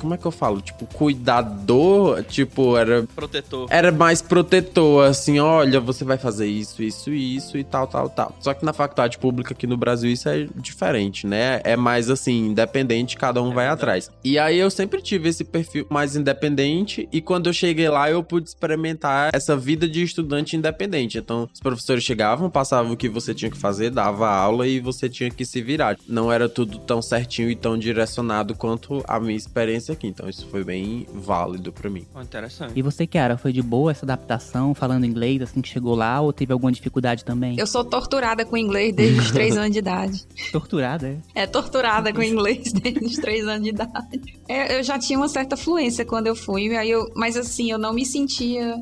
Como 0.00 0.14
é 0.14 0.16
que 0.16 0.26
eu 0.26 0.30
falo? 0.30 0.60
Tipo, 0.60 0.86
cuidador, 0.86 2.22
tipo, 2.24 2.76
era 2.76 3.04
Protetor. 3.14 3.66
era 3.70 3.90
mais 3.92 4.22
protetor, 4.22 5.06
assim, 5.06 5.38
olha, 5.38 5.80
você 5.80 6.04
vai 6.04 6.18
fazer 6.18 6.46
isso, 6.46 6.82
isso, 6.82 7.10
isso 7.10 7.58
e 7.58 7.64
tal, 7.64 7.86
tal, 7.86 8.08
tal. 8.08 8.36
Só 8.40 8.54
que 8.54 8.64
na 8.64 8.72
faculdade 8.72 9.18
pública 9.18 9.54
aqui 9.54 9.66
no 9.66 9.76
Brasil 9.76 10.10
isso 10.10 10.28
é 10.28 10.46
diferente, 10.56 11.26
né? 11.26 11.60
É 11.64 11.76
mais 11.76 12.10
assim, 12.10 12.48
independente, 12.48 13.16
cada 13.16 13.42
um 13.42 13.52
vai 13.52 13.66
atrás. 13.68 14.10
E 14.24 14.38
aí 14.38 14.58
eu 14.58 14.70
sempre 14.70 15.02
tive 15.02 15.28
esse 15.28 15.44
perfil 15.44 15.86
mais 15.90 16.16
independente 16.16 17.08
e 17.12 17.20
quando 17.20 17.48
eu 17.48 17.52
cheguei 17.52 17.88
lá 17.88 18.10
eu 18.10 18.22
pude 18.22 18.48
experimentar 18.48 19.30
essa 19.32 19.56
vida 19.56 19.88
de 19.88 20.02
estudante 20.02 20.56
independente. 20.56 21.18
Então, 21.18 21.48
os 21.52 21.60
professores 21.60 22.04
chegavam, 22.04 22.50
passavam 22.50 22.92
o 22.92 22.96
que 22.96 23.08
você 23.08 23.34
tinha 23.34 23.50
que 23.50 23.58
fazer, 23.58 23.90
dava 23.90 24.28
aula 24.28 24.66
e 24.66 24.80
você 24.80 25.08
tinha 25.08 25.30
que 25.30 25.44
se 25.44 25.60
virar. 25.62 25.96
Não 26.08 26.30
era 26.32 26.48
tudo 26.48 26.78
tão 26.78 27.00
certinho 27.02 27.50
e 27.50 27.56
tão 27.56 27.78
direcionado 27.78 28.54
quanto 28.54 29.02
a 29.06 29.18
minha 29.18 29.36
experiência 29.48 29.92
aqui. 29.92 30.06
Então 30.06 30.28
isso 30.28 30.46
foi 30.48 30.62
bem 30.62 31.06
válido 31.12 31.72
pra 31.72 31.90
mim. 31.90 32.06
Oh, 32.14 32.20
interessante. 32.20 32.72
E 32.76 32.82
você, 32.82 33.06
Kiara, 33.06 33.36
foi 33.36 33.52
de 33.52 33.62
boa 33.62 33.90
essa 33.90 34.04
adaptação, 34.04 34.74
falando 34.74 35.04
inglês 35.04 35.42
assim 35.42 35.60
que 35.60 35.68
chegou 35.68 35.94
lá, 35.94 36.20
ou 36.20 36.32
teve 36.32 36.52
alguma 36.52 36.70
dificuldade 36.70 37.24
também? 37.24 37.58
Eu 37.58 37.66
sou 37.66 37.84
torturada 37.84 38.44
com 38.44 38.56
inglês 38.56 38.94
desde 38.94 39.18
os 39.20 39.30
3 39.30 39.56
anos 39.58 39.72
de 39.72 39.78
idade. 39.78 40.26
Torturada, 40.52 41.08
é? 41.08 41.42
É, 41.42 41.46
torturada 41.46 42.12
com 42.12 42.22
inglês 42.22 42.72
desde 42.72 43.04
os 43.04 43.16
3 43.16 43.46
anos 43.46 43.62
de 43.64 43.70
idade. 43.70 44.38
É, 44.48 44.78
eu 44.78 44.82
já 44.82 44.98
tinha 44.98 45.18
uma 45.18 45.28
certa 45.28 45.56
fluência 45.56 46.04
quando 46.04 46.26
eu 46.26 46.36
fui, 46.36 46.76
aí 46.76 46.90
eu, 46.90 47.10
mas 47.14 47.36
assim, 47.36 47.70
eu 47.70 47.78
não 47.78 47.92
me 47.92 48.04
sentia 48.04 48.76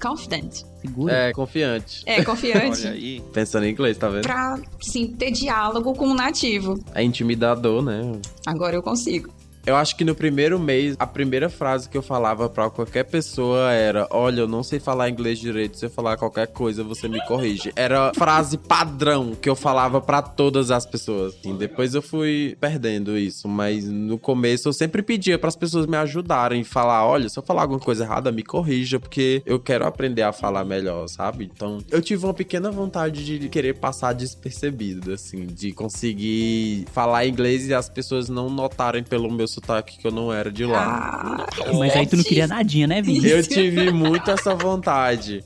confident. 0.00 0.62
Segura? 0.80 1.12
É, 1.12 1.32
confiante. 1.32 2.02
É, 2.06 2.24
confiante. 2.24 2.82
Olha 2.86 2.90
aí. 2.90 3.22
Pensando 3.32 3.64
em 3.64 3.70
inglês, 3.70 3.96
tá 3.96 4.08
vendo? 4.08 4.22
pra, 4.22 4.58
assim, 4.80 5.06
ter 5.06 5.30
diálogo 5.30 5.94
com 5.94 6.08
o 6.08 6.14
nativo. 6.14 6.78
É 6.92 7.02
intimidador, 7.04 7.82
né? 7.82 8.20
Agora 8.44 8.74
eu 8.74 8.82
consigo. 8.82 9.32
Eu 9.64 9.76
acho 9.76 9.96
que 9.96 10.04
no 10.04 10.14
primeiro 10.14 10.58
mês, 10.58 10.96
a 10.98 11.06
primeira 11.06 11.48
frase 11.48 11.88
que 11.88 11.96
eu 11.96 12.02
falava 12.02 12.48
pra 12.48 12.68
qualquer 12.68 13.04
pessoa 13.04 13.70
era: 13.70 14.08
Olha, 14.10 14.40
eu 14.40 14.48
não 14.48 14.62
sei 14.62 14.80
falar 14.80 15.08
inglês 15.08 15.38
direito, 15.38 15.78
se 15.78 15.86
eu 15.86 15.90
falar 15.90 16.16
qualquer 16.16 16.48
coisa, 16.48 16.82
você 16.82 17.06
me 17.08 17.24
corrige. 17.26 17.72
Era 17.76 18.12
frase 18.14 18.58
padrão 18.58 19.34
que 19.34 19.48
eu 19.48 19.54
falava 19.54 20.00
pra 20.00 20.20
todas 20.20 20.70
as 20.70 20.84
pessoas. 20.84 21.34
Assim, 21.34 21.56
depois 21.56 21.94
eu 21.94 22.02
fui 22.02 22.56
perdendo 22.60 23.16
isso, 23.16 23.46
mas 23.46 23.88
no 23.88 24.18
começo 24.18 24.68
eu 24.68 24.72
sempre 24.72 25.00
pedia 25.00 25.38
pras 25.38 25.54
pessoas 25.54 25.86
me 25.86 25.96
ajudarem, 25.96 26.64
falar: 26.64 27.06
Olha, 27.06 27.28
se 27.28 27.38
eu 27.38 27.42
falar 27.42 27.62
alguma 27.62 27.80
coisa 27.80 28.02
errada, 28.02 28.32
me 28.32 28.42
corrija, 28.42 28.98
porque 28.98 29.42
eu 29.46 29.60
quero 29.60 29.86
aprender 29.86 30.22
a 30.22 30.32
falar 30.32 30.64
melhor, 30.64 31.06
sabe? 31.06 31.48
Então 31.54 31.78
eu 31.88 32.02
tive 32.02 32.24
uma 32.24 32.34
pequena 32.34 32.70
vontade 32.72 33.24
de 33.24 33.48
querer 33.48 33.74
passar 33.74 34.12
despercebido, 34.12 35.12
assim, 35.12 35.46
de 35.46 35.72
conseguir 35.72 36.84
falar 36.92 37.26
inglês 37.26 37.68
e 37.68 37.74
as 37.74 37.88
pessoas 37.88 38.28
não 38.28 38.50
notarem 38.50 39.04
pelo 39.04 39.30
meu 39.30 39.46
sotaque 39.52 39.98
que 39.98 40.06
eu 40.06 40.10
não 40.10 40.32
era 40.32 40.50
de 40.50 40.64
lá. 40.64 41.46
Ah, 41.66 41.72
Mas 41.78 41.94
aí 41.94 42.06
tu 42.06 42.16
não 42.16 42.24
queria 42.24 42.46
nadinha, 42.46 42.86
né, 42.86 43.02
Vini? 43.02 43.28
Eu 43.28 43.42
tive 43.46 43.90
muito 43.92 44.30
essa 44.30 44.54
vontade. 44.54 45.44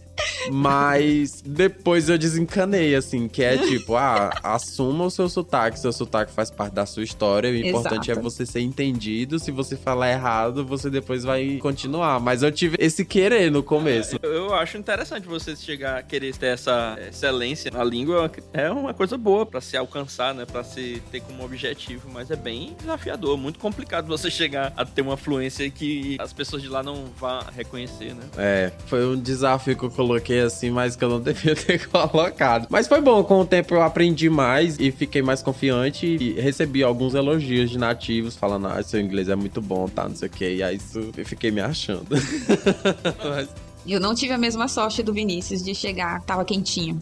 Mas 0.50 1.42
depois 1.44 2.08
eu 2.08 2.16
desencanei, 2.16 2.94
assim, 2.94 3.28
que 3.28 3.42
é 3.42 3.58
tipo, 3.58 3.96
ah, 3.96 4.30
assuma 4.42 5.04
o 5.04 5.10
seu 5.10 5.28
sotaque, 5.28 5.78
seu 5.78 5.92
sotaque 5.92 6.32
faz 6.32 6.50
parte 6.50 6.74
da 6.74 6.86
sua 6.86 7.02
história. 7.02 7.50
O 7.50 7.56
importante 7.56 8.10
Exato. 8.10 8.20
é 8.20 8.22
você 8.22 8.46
ser 8.46 8.60
entendido. 8.60 9.38
Se 9.38 9.50
você 9.50 9.76
falar 9.76 10.10
errado, 10.10 10.64
você 10.64 10.88
depois 10.90 11.24
vai 11.24 11.58
continuar. 11.60 12.20
Mas 12.20 12.42
eu 12.42 12.50
tive 12.50 12.76
esse 12.80 13.04
querer 13.04 13.50
no 13.50 13.62
começo. 13.62 14.18
Eu 14.22 14.54
acho 14.54 14.76
interessante 14.78 15.26
você 15.26 15.54
chegar 15.54 15.98
a 15.98 16.02
querer 16.02 16.34
ter 16.36 16.46
essa 16.46 16.96
excelência 17.08 17.70
na 17.70 17.84
língua. 17.84 18.30
É 18.52 18.70
uma 18.70 18.94
coisa 18.94 19.16
boa 19.18 19.44
pra 19.44 19.60
se 19.60 19.76
alcançar, 19.76 20.34
né? 20.34 20.44
Pra 20.44 20.64
se 20.64 21.02
ter 21.10 21.20
como 21.20 21.44
objetivo, 21.44 22.08
mas 22.12 22.30
é 22.30 22.36
bem 22.36 22.74
desafiador, 22.78 23.36
muito 23.36 23.58
complicado 23.58 24.06
você 24.06 24.30
chegar 24.30 24.72
a 24.76 24.84
ter 24.84 25.02
uma 25.02 25.16
fluência 25.16 25.68
que 25.70 26.16
as 26.18 26.32
pessoas 26.32 26.62
de 26.62 26.68
lá 26.68 26.82
não 26.82 27.06
vão 27.18 27.40
reconhecer, 27.54 28.14
né? 28.14 28.22
É, 28.36 28.72
foi 28.86 29.04
um 29.06 29.16
desafio 29.16 29.76
que 29.76 29.84
eu 29.84 29.90
coloquei 29.90 30.05
assim, 30.44 30.70
mas 30.70 30.96
que 30.96 31.04
eu 31.04 31.09
não 31.09 31.20
devia 31.22 31.54
ter 31.54 31.88
colocado. 31.88 32.66
Mas 32.70 32.86
foi 32.86 33.00
bom, 33.00 33.22
com 33.24 33.40
o 33.40 33.46
tempo 33.46 33.74
eu 33.74 33.82
aprendi 33.82 34.28
mais 34.28 34.78
e 34.78 34.90
fiquei 34.90 35.22
mais 35.22 35.42
confiante 35.42 36.07
e 36.07 36.40
recebi 36.40 36.82
alguns 36.82 37.14
elogios 37.14 37.70
de 37.70 37.78
nativos 37.78 38.36
falando, 38.36 38.66
ah, 38.66 38.82
seu 38.82 39.00
inglês 39.00 39.28
é 39.28 39.36
muito 39.36 39.61
bom, 39.61 39.88
tá, 39.88 40.09
não 40.09 40.16
sei 40.16 40.28
o 40.28 40.30
que. 40.30 40.57
E 40.57 40.62
aí 40.62 40.76
isso 40.76 41.11
eu 41.16 41.24
fiquei 41.24 41.50
me 41.50 41.61
achando. 41.61 42.07
Mas 43.24 43.48
eu 43.86 44.00
não 44.00 44.14
tive 44.14 44.32
a 44.32 44.38
mesma 44.38 44.66
sorte 44.66 45.02
do 45.02 45.12
Vinícius 45.12 45.62
de 45.62 45.74
chegar, 45.74 46.20
tava 46.22 46.44
quentinho. 46.44 47.00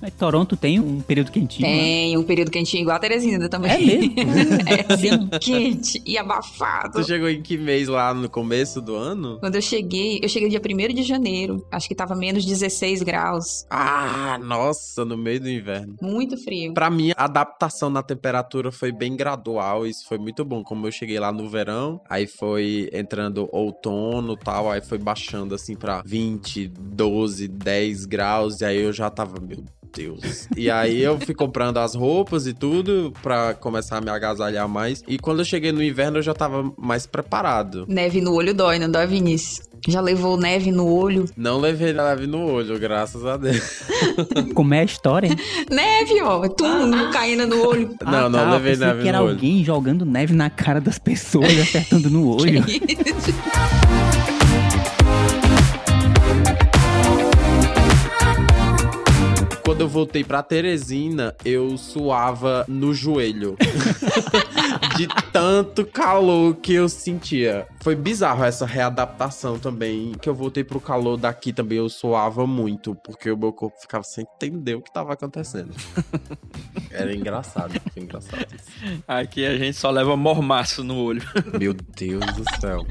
Mas 0.00 0.12
Toronto 0.14 0.56
tem 0.56 0.78
um 0.80 1.00
período 1.00 1.30
quentinho. 1.30 1.68
né? 1.68 1.74
Tem 1.76 2.18
um 2.18 2.22
período 2.22 2.50
quentinho 2.50 2.82
igual 2.82 2.96
a 2.96 3.00
Teresina 3.00 3.48
também. 3.48 3.70
É 3.72 3.78
mesmo? 3.78 4.14
é, 4.66 4.92
assim, 4.92 5.28
quente 5.40 6.02
e 6.04 6.18
abafado. 6.18 7.00
tu 7.00 7.04
chegou 7.04 7.28
em 7.28 7.42
que 7.42 7.56
mês 7.56 7.88
lá 7.88 8.12
no 8.12 8.28
começo 8.28 8.80
do 8.80 8.94
ano? 8.94 9.38
Quando 9.40 9.56
eu 9.56 9.62
cheguei, 9.62 10.20
eu 10.22 10.28
cheguei 10.28 10.48
dia 10.48 10.60
1 10.60 10.94
de 10.94 11.02
janeiro. 11.02 11.66
Acho 11.70 11.88
que 11.88 11.94
tava 11.94 12.14
menos 12.14 12.44
16 12.44 13.02
graus. 13.02 13.66
Ah, 13.70 14.38
nossa, 14.42 15.04
no 15.04 15.16
meio 15.16 15.40
do 15.40 15.50
inverno. 15.50 15.96
Muito 16.00 16.36
frio. 16.36 16.74
Pra 16.74 16.90
mim, 16.90 17.12
a 17.16 17.24
adaptação 17.24 17.90
na 17.90 18.02
temperatura 18.02 18.70
foi 18.70 18.92
bem 18.92 19.16
gradual, 19.16 19.86
isso 19.86 20.06
foi 20.06 20.18
muito 20.18 20.44
bom. 20.44 20.62
Como 20.62 20.86
eu 20.86 20.92
cheguei 20.92 21.18
lá 21.18 21.32
no 21.32 21.48
verão, 21.48 22.00
aí 22.08 22.26
foi 22.26 22.88
entrando 22.92 23.48
outono 23.52 24.34
e 24.34 24.38
tal, 24.38 24.70
aí 24.70 24.80
foi 24.80 24.98
baixando 24.98 25.54
assim 25.54 25.74
pra 25.74 26.02
20, 26.04 26.68
12, 26.68 27.48
10 27.48 28.04
graus, 28.06 28.60
e 28.60 28.64
aí 28.64 28.80
eu 28.80 28.92
já 28.92 29.10
tava, 29.10 29.40
meu 29.40 29.64
Deus. 29.96 30.46
E 30.56 30.70
aí 30.70 31.00
eu 31.02 31.18
fui 31.18 31.34
comprando 31.34 31.78
as 31.78 31.94
roupas 31.94 32.46
e 32.46 32.52
tudo 32.52 33.12
pra 33.22 33.54
começar 33.54 33.96
a 33.98 34.00
me 34.00 34.10
agasalhar 34.10 34.68
mais. 34.68 35.02
E 35.08 35.18
quando 35.18 35.38
eu 35.40 35.44
cheguei 35.44 35.72
no 35.72 35.82
inverno, 35.82 36.18
eu 36.18 36.22
já 36.22 36.34
tava 36.34 36.70
mais 36.76 37.06
preparado. 37.06 37.86
Neve 37.88 38.20
no 38.20 38.32
olho 38.34 38.52
dói, 38.54 38.78
não 38.78 38.90
dói, 38.90 39.06
Vinícius? 39.06 39.66
Já 39.88 40.00
levou 40.00 40.36
neve 40.36 40.72
no 40.72 40.86
olho? 40.90 41.26
Não 41.36 41.60
levei 41.60 41.92
neve 41.92 42.26
no 42.26 42.44
olho, 42.50 42.76
graças 42.78 43.24
a 43.24 43.36
Deus. 43.36 43.82
Como 44.54 44.74
é 44.74 44.80
a 44.80 44.84
história, 44.84 45.28
hein? 45.28 45.36
Neve, 45.70 46.20
ó. 46.22 46.48
Tum, 46.48 47.10
caindo 47.12 47.46
no 47.46 47.64
olho. 47.64 47.94
não, 48.04 48.26
Ah, 48.26 48.28
não 48.28 48.38
tá, 48.38 48.50
levei 48.52 48.72
eu 48.72 48.76
pensei 48.78 48.86
neve 48.88 49.02
que 49.02 49.08
era 49.08 49.18
no 49.18 49.24
olho. 49.24 49.34
alguém 49.34 49.62
jogando 49.64 50.04
neve 50.04 50.34
na 50.34 50.50
cara 50.50 50.80
das 50.80 50.98
pessoas, 50.98 51.56
acertando 51.60 52.10
no 52.10 52.26
olho. 52.34 52.64
Quando 59.66 59.80
eu 59.80 59.88
voltei 59.88 60.22
pra 60.22 60.44
Teresina, 60.44 61.34
eu 61.44 61.76
suava 61.76 62.64
no 62.68 62.94
joelho. 62.94 63.56
de 64.96 65.08
tanto 65.32 65.84
calor 65.84 66.54
que 66.54 66.72
eu 66.72 66.88
sentia. 66.88 67.66
Foi 67.82 67.96
bizarro 67.96 68.44
essa 68.44 68.64
readaptação 68.64 69.58
também. 69.58 70.12
Que 70.22 70.28
eu 70.28 70.34
voltei 70.36 70.62
pro 70.62 70.80
calor 70.80 71.16
daqui 71.16 71.52
também, 71.52 71.78
eu 71.78 71.88
suava 71.88 72.46
muito. 72.46 72.94
Porque 72.94 73.28
o 73.28 73.36
meu 73.36 73.52
corpo 73.52 73.76
ficava 73.80 74.04
sem 74.04 74.24
entender 74.36 74.76
o 74.76 74.80
que 74.80 74.92
tava 74.92 75.14
acontecendo. 75.14 75.74
Era 76.88 77.12
engraçado, 77.12 77.74
foi 77.92 78.04
engraçado 78.04 78.46
isso. 78.54 79.02
Aqui 79.08 79.44
a 79.44 79.58
gente 79.58 79.76
só 79.76 79.90
leva 79.90 80.16
mormaço 80.16 80.84
no 80.84 80.96
olho. 80.96 81.22
Meu 81.58 81.74
Deus 81.74 82.24
do 82.36 82.44
céu. 82.60 82.86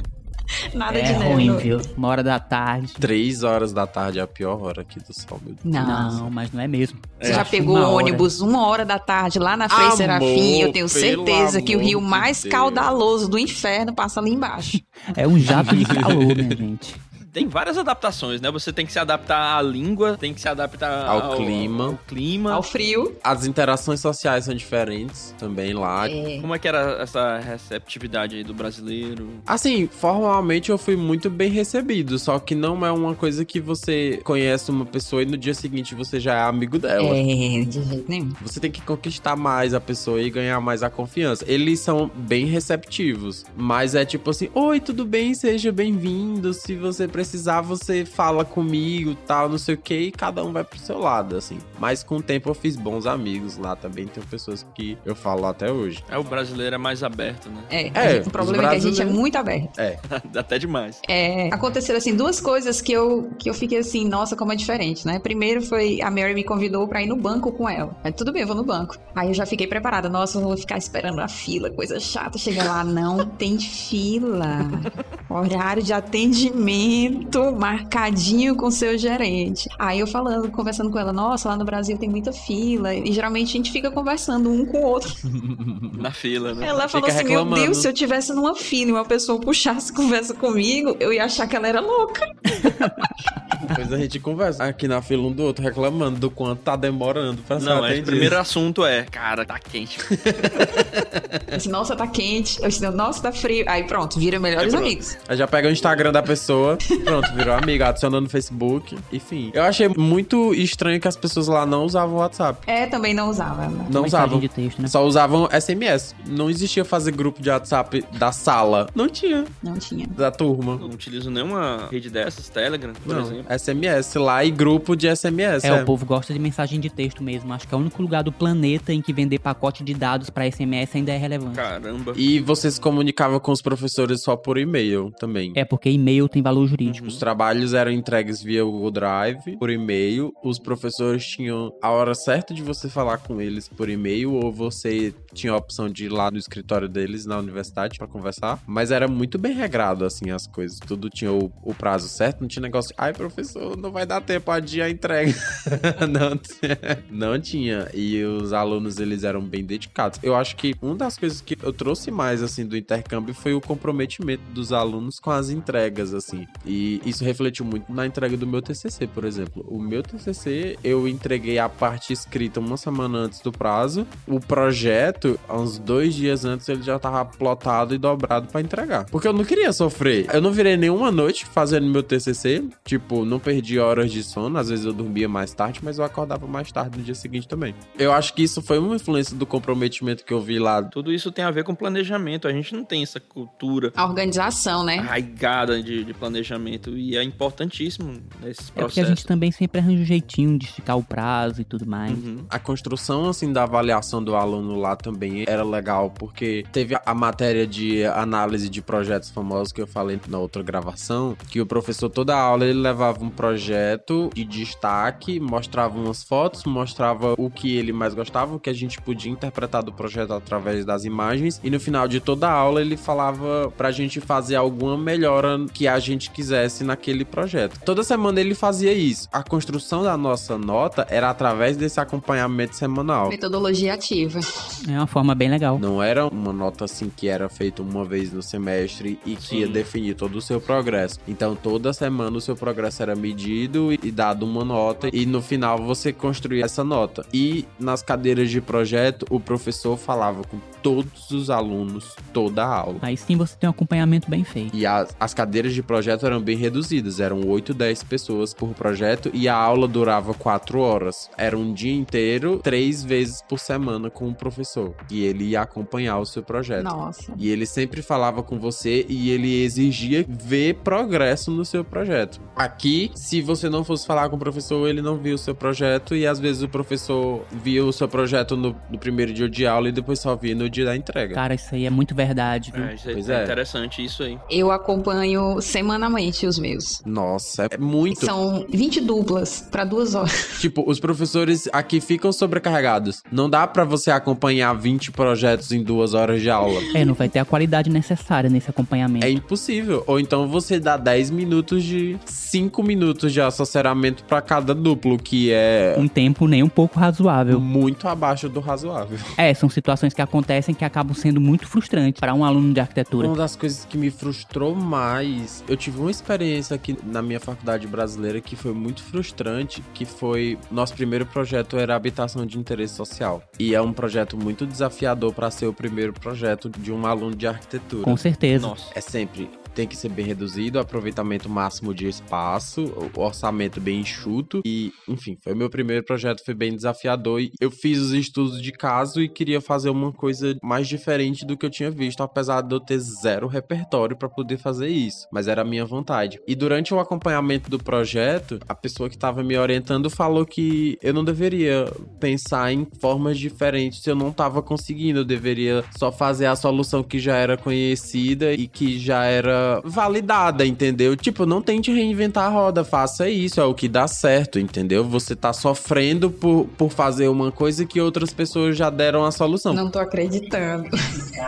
Nada 0.73 0.97
É 0.97 1.01
de 1.01 1.13
neve. 1.13 1.33
ruim, 1.33 1.57
viu? 1.57 1.81
Uma 1.97 2.07
hora 2.09 2.23
da 2.23 2.39
tarde. 2.39 2.93
Três 2.93 3.43
horas 3.43 3.73
da 3.73 3.85
tarde 3.87 4.19
é 4.19 4.21
a 4.21 4.27
pior 4.27 4.61
hora 4.61 4.81
aqui 4.81 4.99
do 4.99 5.13
sol, 5.13 5.39
meu 5.43 5.53
Deus. 5.55 5.65
Não. 5.65 6.29
Mas 6.29 6.51
não 6.51 6.61
é 6.61 6.67
mesmo. 6.67 6.99
Você 7.21 7.31
Eu 7.31 7.35
já 7.35 7.45
pegou 7.45 7.75
o 7.77 7.79
hora. 7.79 7.89
ônibus 7.95 8.41
uma 8.41 8.65
hora 8.67 8.85
da 8.85 8.99
tarde 8.99 9.39
lá 9.39 9.55
na 9.57 9.67
Frei 9.69 9.85
Amor, 9.85 9.97
Serafim? 9.97 10.59
Eu 10.61 10.71
tenho 10.71 10.87
certeza 10.89 11.61
que 11.61 11.75
o 11.75 11.79
rio 11.79 11.99
mais 12.01 12.41
Deus. 12.43 12.51
caudaloso 12.53 13.27
do 13.29 13.39
inferno 13.39 13.93
passa 13.93 14.19
ali 14.19 14.31
embaixo. 14.31 14.79
É 15.15 15.27
um 15.27 15.37
jato 15.37 15.75
de 15.75 15.85
calor, 15.85 16.15
minha 16.35 16.49
gente. 16.57 16.95
Tem 17.35 17.49
várias 17.49 17.77
adaptações, 17.77 18.39
né? 18.39 18.49
Você 18.49 18.71
tem 18.71 18.85
que 18.85 18.93
se 18.93 18.97
adaptar 18.97 19.57
à 19.57 19.61
língua, 19.61 20.15
tem 20.17 20.33
que 20.33 20.39
se 20.39 20.47
adaptar 20.47 21.05
Ao 21.05 21.35
clima. 21.35 21.87
ao 21.87 21.97
clima. 22.07 22.53
Ao 22.53 22.63
frio. 22.63 23.13
As 23.21 23.45
interações 23.45 23.99
sociais 23.99 24.45
são 24.45 24.55
diferentes 24.55 25.35
também 25.37 25.73
lá. 25.73 26.09
É. 26.09 26.39
Como 26.39 26.55
é 26.55 26.59
que 26.59 26.65
era 26.65 26.97
essa 27.01 27.37
receptividade 27.39 28.37
aí 28.37 28.43
do 28.45 28.53
brasileiro? 28.53 29.27
Assim, 29.45 29.85
formalmente 29.85 30.69
eu 30.69 30.77
fui 30.77 30.95
muito 30.95 31.29
bem 31.29 31.51
recebido, 31.51 32.17
só 32.17 32.39
que 32.39 32.55
não 32.55 32.85
é 32.85 32.91
uma 32.93 33.13
coisa 33.13 33.43
que 33.43 33.59
você 33.59 34.21
conhece 34.23 34.71
uma 34.71 34.85
pessoa 34.85 35.21
e 35.21 35.25
no 35.25 35.35
dia 35.35 35.53
seguinte 35.53 35.93
você 35.93 36.21
já 36.21 36.35
é 36.35 36.41
amigo 36.43 36.79
dela. 36.79 37.09
É, 37.09 37.65
de 37.65 37.83
jeito 37.83 38.05
nenhum. 38.07 38.31
Você 38.43 38.61
tem 38.61 38.71
que 38.71 38.79
conquistar 38.79 39.35
mais 39.35 39.73
a 39.73 39.81
pessoa 39.81 40.21
e 40.21 40.29
ganhar 40.29 40.61
mais 40.61 40.81
a 40.83 40.89
confiança. 40.89 41.43
Eles 41.45 41.81
são 41.81 42.09
bem 42.15 42.45
receptivos, 42.45 43.45
mas 43.57 43.93
é 43.93 44.05
tipo 44.05 44.29
assim: 44.29 44.47
Oi, 44.53 44.79
tudo 44.79 45.03
bem? 45.03 45.33
Seja 45.33 45.69
bem-vindo. 45.69 46.53
Se 46.53 46.75
você 46.75 47.09
precisar, 47.09 47.24
você 47.63 48.05
fala 48.05 48.43
comigo, 48.45 49.15
tal, 49.27 49.49
não 49.49 49.57
sei 49.57 49.75
o 49.75 49.77
que, 49.77 49.95
e 49.95 50.11
cada 50.11 50.43
um 50.43 50.51
vai 50.51 50.63
pro 50.63 50.79
seu 50.79 50.99
lado, 50.99 51.35
assim. 51.35 51.57
Mas 51.79 52.03
com 52.03 52.17
o 52.17 52.21
tempo 52.21 52.49
eu 52.49 52.53
fiz 52.53 52.75
bons 52.75 53.05
amigos 53.05 53.57
lá 53.57 53.75
também. 53.75 54.07
Tem 54.07 54.23
pessoas 54.23 54.65
que 54.73 54.97
eu 55.05 55.15
falo 55.15 55.45
até 55.45 55.71
hoje. 55.71 56.03
É, 56.09 56.17
o 56.17 56.23
brasileiro 56.23 56.75
é 56.75 56.77
mais 56.77 57.03
aberto, 57.03 57.49
né? 57.49 57.61
É, 57.69 58.17
É, 58.17 58.21
o 58.21 58.29
problema 58.29 58.67
é 58.67 58.69
que 58.71 58.75
a 58.75 58.79
gente 58.79 59.01
é 59.01 59.05
muito 59.05 59.37
aberto. 59.37 59.77
É, 59.79 59.97
Até 60.35 60.57
demais. 60.57 61.01
É, 61.07 61.49
aconteceram 61.53 61.97
assim 61.97 62.15
duas 62.15 62.39
coisas 62.39 62.81
que 62.81 62.91
eu, 62.91 63.29
que 63.39 63.49
eu 63.49 63.53
fiquei 63.53 63.79
assim, 63.79 64.07
nossa, 64.07 64.35
como 64.35 64.51
é 64.51 64.55
diferente, 64.55 65.05
né? 65.05 65.19
Primeiro 65.19 65.61
foi 65.61 66.01
a 66.01 66.09
Mary 66.09 66.33
me 66.33 66.43
convidou 66.43 66.87
pra 66.87 67.01
ir 67.01 67.07
no 67.07 67.15
banco 67.15 67.51
com 67.51 67.69
ela. 67.69 67.95
Aí 68.03 68.11
tudo 68.11 68.31
bem, 68.31 68.41
eu 68.41 68.47
vou 68.47 68.55
no 68.55 68.63
banco. 68.63 68.97
Aí 69.15 69.29
eu 69.29 69.33
já 69.33 69.45
fiquei 69.45 69.67
preparada, 69.67 70.09
nossa, 70.09 70.37
eu 70.37 70.43
vou 70.43 70.57
ficar 70.57 70.77
esperando 70.77 71.19
a 71.19 71.27
fila, 71.27 71.69
coisa 71.69 71.99
chata. 71.99 72.37
Chega 72.37 72.63
lá, 72.63 72.83
não 72.83 73.25
tem 73.25 73.57
fila. 73.59 74.59
Horário 75.29 75.81
de 75.83 75.93
atendimento 75.93 77.14
marcadinho 77.57 78.55
com 78.55 78.69
seu 78.71 78.97
gerente. 78.97 79.69
Aí 79.77 79.99
eu 79.99 80.07
falando, 80.07 80.49
conversando 80.49 80.89
com 80.89 80.99
ela, 80.99 81.13
nossa, 81.13 81.49
lá 81.49 81.55
no 81.55 81.65
Brasil 81.65 81.97
tem 81.97 82.09
muita 82.09 82.31
fila. 82.31 82.93
E 82.93 83.11
geralmente 83.11 83.49
a 83.49 83.51
gente 83.53 83.71
fica 83.71 83.91
conversando 83.91 84.51
um 84.51 84.65
com 84.65 84.79
o 84.79 84.85
outro. 84.85 85.13
Na 85.97 86.11
fila, 86.11 86.53
né? 86.53 86.67
Ela 86.67 86.87
falou 86.87 87.07
Fica 87.07 87.19
assim: 87.19 87.29
Meu 87.29 87.39
reclamando. 87.39 87.63
Deus, 87.63 87.77
se 87.77 87.87
eu 87.87 87.93
tivesse 87.93 88.33
numa 88.33 88.55
fila 88.55 88.89
e 88.89 88.93
uma 88.93 89.05
pessoa 89.05 89.39
puxasse 89.39 89.93
conversa 89.93 90.33
comigo, 90.33 90.95
eu 90.99 91.11
ia 91.11 91.25
achar 91.25 91.47
que 91.47 91.55
ela 91.55 91.67
era 91.67 91.79
louca. 91.79 92.29
Depois 93.67 93.91
a 93.91 93.97
gente 93.97 94.19
conversa 94.19 94.63
aqui 94.63 94.87
na 94.87 95.01
fila 95.01 95.27
um 95.27 95.31
do 95.31 95.43
outro, 95.43 95.63
reclamando 95.63 96.19
do 96.19 96.29
quanto 96.29 96.59
tá 96.59 96.75
demorando 96.75 97.41
pra 97.43 97.59
ser 97.59 97.65
Não, 97.65 97.85
é, 97.85 97.99
o 97.99 98.03
primeiro 98.03 98.37
assunto 98.37 98.85
é, 98.85 99.03
cara, 99.03 99.45
tá 99.45 99.57
quente. 99.59 99.97
Eu 101.47 101.57
disse, 101.57 101.69
nossa, 101.69 101.95
tá 101.95 102.07
quente. 102.07 102.61
Eu 102.61 102.67
disse, 102.67 102.87
nossa, 102.89 103.21
tá 103.21 103.31
frio. 103.31 103.65
Aí 103.67 103.83
pronto, 103.85 104.19
viram 104.19 104.39
melhores 104.39 104.73
pronto. 104.73 104.85
amigos. 104.85 105.17
Aí 105.27 105.37
já 105.37 105.47
pega 105.47 105.67
o 105.67 105.71
Instagram 105.71 106.11
da 106.11 106.21
pessoa, 106.21 106.77
pronto, 107.05 107.31
virou 107.33 107.53
amigo, 107.55 107.83
adiciona 107.83 108.19
no 108.19 108.27
Facebook, 108.29 108.97
enfim. 109.13 109.51
Eu 109.53 109.63
achei 109.63 109.87
muito 109.87 110.53
estranho 110.53 110.99
que 110.99 111.07
as 111.07 111.15
pessoas 111.15 111.47
lá 111.47 111.65
não 111.65 111.85
usavam 111.85 112.15
o 112.15 112.19
WhatsApp. 112.19 112.59
É, 112.67 112.85
também 112.87 113.13
não 113.13 113.29
usava. 113.29 113.67
né? 113.67 113.87
Não 113.89 114.03
usavam. 114.03 114.39
de 114.39 114.49
texto, 114.49 114.81
né? 114.81 114.87
Só 114.87 115.05
usavam 115.05 115.47
SMS. 115.51 116.15
Não 116.27 116.49
existia 116.49 116.83
fazer 116.83 117.11
grupo 117.11 117.41
de 117.41 117.49
WhatsApp 117.49 118.03
da 118.17 118.31
sala. 118.31 118.87
Não 118.95 119.07
tinha. 119.07 119.45
Não 119.63 119.75
tinha. 119.77 120.07
Da 120.07 120.31
turma. 120.31 120.75
Não 120.77 120.87
utilizo 120.89 121.29
nenhuma 121.29 121.87
rede 121.91 122.09
dessas, 122.09 122.49
Telegram, 122.49 122.93
por 122.93 123.15
Não. 123.15 123.21
exemplo. 123.21 123.45
SMS 123.59 124.15
lá 124.15 124.43
e 124.43 124.51
grupo 124.51 124.95
de 124.95 125.07
SMS. 125.15 125.63
É, 125.63 125.73
o 125.81 125.85
povo 125.85 126.05
gosta 126.05 126.33
de 126.33 126.39
mensagem 126.39 126.79
de 126.79 126.89
texto 126.89 127.23
mesmo. 127.23 127.53
Acho 127.53 127.67
que 127.67 127.73
é 127.73 127.77
o 127.77 127.81
único 127.81 128.01
lugar 128.01 128.23
do 128.23 128.31
planeta 128.31 128.91
em 128.91 129.01
que 129.01 129.13
vender 129.13 129.39
pacote 129.39 129.83
de 129.83 129.93
dados 129.93 130.29
pra 130.29 130.49
SMS 130.49 130.95
ainda 130.95 131.11
é 131.13 131.17
relevante. 131.17 131.55
Caramba. 131.55 132.13
E 132.15 132.39
você 132.39 132.69
se 132.71 132.81
comunicava 132.81 133.39
com 133.39 133.51
os 133.51 133.61
professores 133.61 134.21
só 134.23 134.35
por 134.35 134.57
e-mail 134.57 135.11
também. 135.19 135.51
É 135.55 135.63
porque 135.63 135.89
e-mail 135.89 136.27
tem 136.27 136.41
valor 136.41 136.65
jurídico. 136.67 136.84
Os 137.05 137.17
trabalhos 137.17 137.73
eram 137.73 137.91
entregues 137.91 138.41
via 138.41 138.63
Google 138.63 138.91
Drive, 138.91 139.57
por 139.57 139.69
e-mail. 139.69 140.33
Os 140.43 140.59
professores 140.59 141.25
tinham 141.25 141.73
a 141.81 141.89
hora 141.91 142.13
certa 142.15 142.53
de 142.53 142.61
você 142.61 142.89
falar 142.89 143.17
com 143.19 143.41
eles 143.41 143.67
por 143.67 143.89
e-mail, 143.89 144.33
ou 144.33 144.51
você 144.51 145.13
tinha 145.33 145.53
a 145.53 145.57
opção 145.57 145.89
de 145.89 146.05
ir 146.05 146.09
lá 146.09 146.29
no 146.31 146.37
escritório 146.37 146.87
deles 146.87 147.25
na 147.25 147.37
universidade 147.37 147.97
pra 147.97 148.07
conversar. 148.07 148.59
Mas 148.67 148.91
era 148.91 149.07
muito 149.07 149.37
bem 149.37 149.53
regrado, 149.53 150.05
assim, 150.05 150.31
as 150.31 150.47
coisas. 150.47 150.79
Tudo 150.79 151.09
tinha 151.09 151.31
o, 151.31 151.51
o 151.63 151.73
prazo 151.73 152.07
certo, 152.07 152.41
não 152.41 152.47
tinha 152.47 152.61
negócio. 152.61 152.93
Ai, 152.97 153.13
professor, 153.13 153.75
não 153.77 153.91
vai 153.91 154.05
dar 154.05 154.21
tempo 154.21 154.49
a 154.51 154.59
dia 154.59 154.85
a 154.85 154.89
entrega. 154.89 155.33
não, 156.09 156.37
tinha- 156.37 157.03
não 157.09 157.39
tinha. 157.39 157.89
E 157.93 158.23
os 158.23 158.53
alunos, 158.53 158.99
eles 158.99 159.23
eram 159.23 159.41
bem 159.41 159.63
dedicados. 159.63 160.19
Eu 160.23 160.35
acho 160.35 160.55
que 160.55 160.73
uma 160.81 160.95
das 160.95 161.17
coisas 161.17 161.41
que 161.41 161.57
eu 161.61 161.73
trouxe 161.73 162.11
mais, 162.11 162.41
assim, 162.43 162.65
do 162.65 162.77
intercâmbio 162.77 163.33
foi 163.33 163.53
o 163.53 163.61
comprometimento 163.61 164.43
dos 164.53 164.71
alunos 164.71 165.19
com 165.19 165.31
as 165.31 165.49
entregas, 165.49 166.13
assim. 166.13 166.45
E 166.65 166.74
isso 167.05 167.23
refletiu 167.23 167.65
muito 167.65 167.91
na 167.91 168.05
entrega 168.05 168.35
do 168.37 168.47
meu 168.47 168.61
TCC, 168.61 169.07
por 169.07 169.25
exemplo. 169.25 169.65
O 169.67 169.79
meu 169.79 170.01
TCC, 170.03 170.77
eu 170.83 171.07
entreguei 171.07 171.57
a 171.59 171.69
parte 171.69 172.13
escrita 172.13 172.59
uma 172.59 172.77
semana 172.77 173.17
antes 173.19 173.39
do 173.41 173.51
prazo. 173.51 174.05
O 174.27 174.39
projeto, 174.39 175.39
uns 175.49 175.77
dois 175.79 176.13
dias 176.13 176.45
antes, 176.45 176.67
ele 176.69 176.81
já 176.81 176.97
tava 176.99 177.23
plotado 177.25 177.93
e 177.95 177.97
dobrado 177.97 178.47
pra 178.47 178.61
entregar. 178.61 179.05
Porque 179.05 179.27
eu 179.27 179.33
não 179.33 179.45
queria 179.45 179.71
sofrer. 179.71 180.27
Eu 180.33 180.41
não 180.41 180.51
virei 180.51 180.75
nenhuma 180.77 181.11
noite 181.11 181.45
fazendo 181.45 181.87
meu 181.87 182.03
TCC. 182.03 182.63
Tipo, 182.83 183.23
não 183.25 183.39
perdi 183.39 183.79
horas 183.79 184.11
de 184.11 184.23
sono. 184.23 184.57
Às 184.57 184.69
vezes 184.69 184.85
eu 184.85 184.93
dormia 184.93 185.29
mais 185.29 185.53
tarde, 185.53 185.79
mas 185.83 185.97
eu 185.97 186.05
acordava 186.05 186.45
mais 186.47 186.71
tarde 186.71 186.97
no 186.97 187.03
dia 187.03 187.15
seguinte 187.15 187.47
também. 187.47 187.75
Eu 187.97 188.11
acho 188.11 188.33
que 188.33 188.43
isso 188.43 188.61
foi 188.61 188.77
uma 188.79 188.95
influência 188.95 189.35
do 189.35 189.45
comprometimento 189.45 190.25
que 190.25 190.33
eu 190.33 190.41
vi 190.41 190.59
lá. 190.59 190.81
Tudo 190.83 191.13
isso 191.13 191.31
tem 191.31 191.45
a 191.45 191.51
ver 191.51 191.63
com 191.63 191.73
planejamento. 191.75 192.47
A 192.47 192.51
gente 192.51 192.73
não 192.73 192.83
tem 192.83 193.03
essa 193.03 193.19
cultura 193.19 193.91
A 193.95 194.05
organização, 194.05 194.83
né? 194.83 194.99
arraigada 194.99 195.81
de, 195.81 196.03
de 196.03 196.13
planejamento 196.13 196.64
e 196.67 197.15
é 197.17 197.23
importantíssimo 197.23 198.21
nesses 198.41 198.69
É 198.69 198.71
porque 198.71 198.79
a 198.79 198.83
processos. 198.83 199.09
gente 199.09 199.25
também 199.25 199.51
sempre 199.51 199.79
arranja 199.79 200.01
um 200.01 200.05
jeitinho 200.05 200.57
de 200.57 200.65
esticar 200.65 200.97
o 200.97 201.03
prazo 201.03 201.61
e 201.61 201.63
tudo 201.63 201.85
mais. 201.85 202.11
Uhum. 202.11 202.45
A 202.49 202.59
construção, 202.59 203.29
assim, 203.29 203.51
da 203.51 203.63
avaliação 203.63 204.23
do 204.23 204.35
aluno 204.35 204.79
lá 204.79 204.95
também 204.95 205.43
era 205.47 205.63
legal, 205.63 206.09
porque 206.11 206.65
teve 206.71 206.97
a 207.05 207.13
matéria 207.13 207.67
de 207.67 208.03
análise 208.05 208.69
de 208.69 208.81
projetos 208.81 209.29
famosos 209.29 209.71
que 209.71 209.81
eu 209.81 209.87
falei 209.87 210.19
na 210.27 210.39
outra 210.39 210.63
gravação, 210.63 211.35
que 211.49 211.61
o 211.61 211.65
professor 211.65 212.09
toda 212.09 212.35
a 212.35 212.39
aula 212.39 212.65
ele 212.65 212.79
levava 212.79 213.23
um 213.23 213.29
projeto 213.29 214.29
de 214.33 214.43
destaque, 214.43 215.39
mostrava 215.39 215.97
umas 215.97 216.23
fotos, 216.23 216.63
mostrava 216.65 217.35
o 217.37 217.49
que 217.49 217.75
ele 217.75 217.93
mais 217.93 218.13
gostava, 218.13 218.55
o 218.55 218.59
que 218.59 218.69
a 218.69 218.73
gente 218.73 219.01
podia 219.01 219.31
interpretar 219.31 219.83
do 219.83 219.91
projeto 219.93 220.33
através 220.33 220.85
das 220.85 221.05
imagens, 221.05 221.59
e 221.63 221.69
no 221.69 221.79
final 221.79 222.07
de 222.07 222.19
toda 222.19 222.47
a 222.47 222.51
aula 222.51 222.81
ele 222.81 222.97
falava 222.97 223.71
pra 223.77 223.91
gente 223.91 224.19
fazer 224.19 224.55
alguma 224.55 224.97
melhora 224.97 225.65
que 225.73 225.87
a 225.87 225.99
gente 225.99 226.31
quisesse 226.31 226.54
naquele 226.83 227.25
projeto. 227.25 227.79
Toda 227.85 228.03
semana 228.03 228.39
ele 228.39 228.55
fazia 228.55 228.93
isso. 228.93 229.27
A 229.31 229.43
construção 229.43 230.03
da 230.03 230.17
nossa 230.17 230.57
nota 230.57 231.05
era 231.09 231.29
através 231.29 231.77
desse 231.77 231.99
acompanhamento 231.99 232.75
semanal. 232.75 233.29
Metodologia 233.29 233.93
ativa. 233.93 234.39
É 234.87 234.91
uma 234.91 235.07
forma 235.07 235.35
bem 235.35 235.49
legal. 235.49 235.79
Não 235.79 236.01
era 236.01 236.27
uma 236.27 236.53
nota 236.53 236.85
assim 236.85 237.11
que 237.15 237.27
era 237.27 237.49
feita 237.49 237.81
uma 237.81 238.05
vez 238.05 238.31
no 238.31 238.41
semestre 238.41 239.19
e 239.25 239.35
que 239.35 239.47
Sim. 239.47 239.57
ia 239.59 239.67
definir 239.67 240.15
todo 240.15 240.35
o 240.37 240.41
seu 240.41 240.59
progresso. 240.61 241.19
Então 241.27 241.55
toda 241.55 241.93
semana 241.93 242.37
o 242.37 242.41
seu 242.41 242.55
progresso 242.55 243.01
era 243.01 243.15
medido 243.15 243.91
e 243.91 244.11
dado 244.11 244.45
uma 244.45 244.63
nota 244.63 245.09
e 245.11 245.25
no 245.25 245.41
final 245.41 245.77
você 245.77 246.11
construía 246.13 246.65
essa 246.65 246.83
nota. 246.83 247.25
E 247.33 247.65
nas 247.79 248.01
cadeiras 248.01 248.49
de 248.49 248.61
projeto 248.61 249.25
o 249.29 249.39
professor 249.39 249.97
falava 249.97 250.43
com 250.43 250.59
todos 250.81 251.31
os 251.31 251.49
alunos 251.49 252.15
toda 252.31 252.63
a 252.63 252.67
aula. 252.67 252.99
Aí 253.01 253.17
sim 253.17 253.35
você 253.35 253.55
tem 253.55 253.67
um 253.67 253.71
acompanhamento 253.71 254.29
bem 254.29 254.43
feito. 254.43 254.75
E 254.75 254.85
as, 254.85 255.15
as 255.19 255.33
cadeiras 255.33 255.73
de 255.73 255.81
projeto 255.81 256.25
eram 256.25 256.39
bem 256.45 256.55
reduzidas, 256.57 257.19
eram 257.19 257.45
8, 257.47 257.73
10 257.73 258.03
pessoas 258.03 258.53
por 258.53 258.69
projeto 258.69 259.29
e 259.33 259.47
a 259.47 259.55
aula 259.55 259.87
durava 259.87 260.33
4 260.33 260.79
horas. 260.79 261.29
Era 261.37 261.57
um 261.57 261.73
dia 261.73 261.93
inteiro, 261.93 262.59
três 262.63 263.03
vezes 263.03 263.41
por 263.41 263.59
semana 263.59 264.09
com 264.09 264.27
o 264.29 264.35
professor. 264.35 264.93
E 265.09 265.23
ele 265.23 265.45
ia 265.45 265.61
acompanhar 265.61 266.19
o 266.19 266.25
seu 266.25 266.43
projeto. 266.43 266.83
Nossa. 266.83 267.33
E 267.37 267.49
ele 267.49 267.65
sempre 267.65 268.01
falava 268.01 268.43
com 268.43 268.59
você 268.59 269.05
e 269.09 269.31
ele 269.31 269.63
exigia 269.63 270.25
ver 270.27 270.75
progresso 270.75 271.51
no 271.51 271.65
seu 271.65 271.83
projeto. 271.83 272.39
Aqui, 272.55 273.11
se 273.15 273.41
você 273.41 273.69
não 273.69 273.83
fosse 273.83 274.05
falar 274.05 274.29
com 274.29 274.35
o 274.35 274.39
professor, 274.39 274.87
ele 274.87 275.01
não 275.01 275.17
via 275.17 275.35
o 275.35 275.37
seu 275.37 275.55
projeto 275.55 276.15
e 276.15 276.27
às 276.27 276.39
vezes 276.39 276.61
o 276.61 276.69
professor 276.69 277.43
via 277.51 277.83
o 277.83 277.91
seu 277.91 278.07
projeto 278.07 278.55
no, 278.55 278.75
no 278.89 278.97
primeiro 278.97 279.33
dia 279.33 279.49
de 279.49 279.65
aula 279.65 279.89
e 279.89 279.91
depois 279.91 280.19
só 280.19 280.35
via 280.35 280.53
no 280.53 280.69
dia 280.69 280.85
da 280.85 280.95
entrega. 280.95 281.33
Cara, 281.33 281.55
isso 281.55 281.73
aí 281.73 281.85
é 281.85 281.89
muito 281.89 282.13
verdade, 282.13 282.71
viu? 282.71 282.83
É, 282.83 282.93
isso 282.93 283.07
aí 283.07 283.13
Pois 283.15 283.29
é 283.29 283.39
é. 283.39 283.43
interessante 283.43 284.03
isso 284.03 284.23
aí. 284.23 284.37
Eu 284.49 284.71
acompanho 284.71 285.61
semanalmente 285.61 286.34
os 286.43 286.57
meus. 286.57 287.01
Nossa, 287.05 287.67
é 287.69 287.77
muito. 287.77 288.25
São 288.25 288.65
20 288.67 289.01
duplas 289.01 289.67
pra 289.69 289.83
duas 289.85 290.15
horas. 290.15 290.55
Tipo, 290.65 290.83
os 290.89 290.99
professores 290.99 291.69
aqui 291.71 292.01
ficam 292.01 292.31
sobrecarregados. 292.31 293.21
Não 293.31 293.47
dá 293.47 293.67
pra 293.67 293.83
você 293.83 294.09
acompanhar 294.09 294.73
20 294.73 295.11
projetos 295.11 295.71
em 295.71 295.83
duas 295.83 296.13
horas 296.15 296.41
de 296.41 296.49
aula. 296.49 296.81
É, 296.95 297.05
não 297.05 297.13
vai 297.13 297.29
ter 297.29 297.37
a 297.39 297.45
qualidade 297.45 297.89
necessária 297.89 298.49
nesse 298.49 298.69
acompanhamento. 298.69 299.25
É 299.25 299.29
impossível. 299.29 300.03
Ou 300.07 300.19
então 300.19 300.47
você 300.47 300.79
dá 300.79 300.97
10 300.97 301.29
minutos 301.29 301.83
de 301.83 302.17
5 302.25 302.81
minutos 302.81 303.31
de 303.31 303.39
assessoramento 303.41 304.23
pra 304.23 304.41
cada 304.41 304.73
duplo, 304.73 305.17
que 305.17 305.51
é 305.51 305.95
Um 305.99 306.07
tempo 306.07 306.47
nem 306.47 306.63
um 306.63 306.69
pouco 306.69 306.99
razoável. 306.99 307.59
muito 307.59 308.07
abaixo 308.07 308.49
do 308.49 308.59
razoável. 308.59 309.17
É, 309.37 309.53
são 309.53 309.69
situações 309.69 310.13
que 310.13 310.21
acontecem 310.21 310.73
que 310.73 310.83
acabam 310.83 311.13
sendo 311.13 311.39
muito 311.39 311.67
frustrantes 311.67 312.19
para 312.19 312.33
um 312.33 312.43
aluno 312.43 312.73
de 312.73 312.79
arquitetura. 312.79 313.27
Uma 313.27 313.35
das 313.37 313.55
coisas 313.55 313.85
que 313.85 313.97
me 313.97 314.09
frustrou 314.09 314.73
mais, 314.75 315.63
eu 315.67 315.77
tive 315.77 315.99
uma 315.99 316.09
experiência 316.11 316.24
aqui 316.73 316.97
na 317.03 317.21
minha 317.21 317.39
faculdade 317.39 317.87
brasileira 317.87 318.41
que 318.41 318.55
foi 318.55 318.73
muito 318.73 319.03
frustrante, 319.03 319.83
que 319.93 320.05
foi 320.05 320.57
nosso 320.71 320.93
primeiro 320.93 321.25
projeto 321.25 321.77
era 321.77 321.95
habitação 321.95 322.45
de 322.45 322.57
interesse 322.57 322.95
social. 322.95 323.43
E 323.59 323.75
é 323.75 323.81
um 323.81 323.93
projeto 323.93 324.37
muito 324.37 324.65
desafiador 324.65 325.33
para 325.33 325.49
ser 325.51 325.67
o 325.67 325.73
primeiro 325.73 326.13
projeto 326.13 326.69
de 326.69 326.91
um 326.91 327.05
aluno 327.05 327.35
de 327.35 327.47
arquitetura. 327.47 328.03
Com 328.03 328.17
certeza. 328.17 328.67
Nossa. 328.67 328.91
É 328.95 329.01
sempre 329.01 329.49
tem 329.75 329.85
que 329.85 329.95
ser 329.95 330.09
bem 330.09 330.25
reduzido, 330.25 330.79
aproveitamento 330.79 331.49
máximo 331.49 331.93
de 331.93 332.07
espaço, 332.07 332.93
orçamento 333.13 333.81
bem 333.81 333.99
enxuto 333.99 334.61
e, 334.65 334.93
enfim, 335.07 335.37
foi 335.43 335.53
meu 335.53 335.69
primeiro 335.69 336.03
projeto, 336.03 336.43
foi 336.43 336.53
bem 336.53 336.73
desafiador 336.73 337.41
e 337.41 337.51
eu 337.59 337.69
fiz 337.69 337.99
os 337.99 338.13
estudos 338.13 338.61
de 338.61 338.71
caso 338.71 339.21
e 339.21 339.27
queria 339.27 339.59
fazer 339.59 339.89
uma 339.89 340.13
coisa 340.13 340.57
mais 340.63 340.87
diferente 340.87 341.45
do 341.45 341.57
que 341.57 341.65
eu 341.65 341.69
tinha 341.69 341.91
visto, 341.91 342.23
apesar 342.23 342.61
de 342.61 342.73
eu 342.73 342.79
ter 342.79 342.99
zero 342.99 343.47
repertório 343.47 344.15
para 344.15 344.29
poder 344.29 344.57
fazer 344.57 344.87
isso, 344.87 345.27
mas 345.31 345.47
era 345.47 345.61
a 345.61 345.65
minha 345.65 345.85
vontade. 345.85 346.39
E 346.47 346.55
durante 346.55 346.93
o 346.93 346.99
acompanhamento 346.99 347.69
do 347.69 347.77
projeto, 347.77 348.59
a 348.69 348.73
pessoa 348.73 349.09
que 349.09 349.15
estava 349.15 349.43
me 349.43 349.57
orientando 349.57 350.09
falou 350.09 350.45
que 350.45 350.97
eu 351.01 351.13
não 351.13 351.23
deveria 351.23 351.91
pensar 352.19 352.71
em 352.71 352.87
formas 353.01 353.37
diferentes 353.37 354.01
se 354.01 354.09
eu 354.09 354.15
não 354.15 354.29
estava 354.29 354.61
conseguindo, 354.61 355.19
eu 355.19 355.25
deveria 355.25 355.83
só 355.97 356.11
fazer 356.11 356.45
a 356.45 356.55
solução 356.55 357.03
que 357.03 357.19
já 357.19 357.35
era 357.35 357.57
conhecida 357.57 358.53
e 358.53 358.67
que 358.67 358.97
já 358.97 359.25
era 359.25 359.64
validada, 359.83 360.65
entendeu? 360.65 361.15
Tipo, 361.15 361.45
não 361.45 361.61
tente 361.61 361.91
reinventar 361.91 362.45
a 362.45 362.49
roda, 362.49 362.83
faça 362.83 363.29
isso, 363.29 363.59
é 363.59 363.63
o 363.63 363.73
que 363.73 363.87
dá 363.87 364.07
certo, 364.07 364.59
entendeu? 364.59 365.03
Você 365.03 365.35
tá 365.35 365.53
sofrendo 365.53 366.29
por, 366.29 366.67
por 366.77 366.91
fazer 366.91 367.27
uma 367.27 367.51
coisa 367.51 367.85
que 367.85 367.99
outras 367.99 368.31
pessoas 368.31 368.77
já 368.77 368.89
deram 368.89 369.25
a 369.25 369.31
solução. 369.31 369.73
Não 369.73 369.89
tô 369.89 369.99
acreditando. 369.99 370.89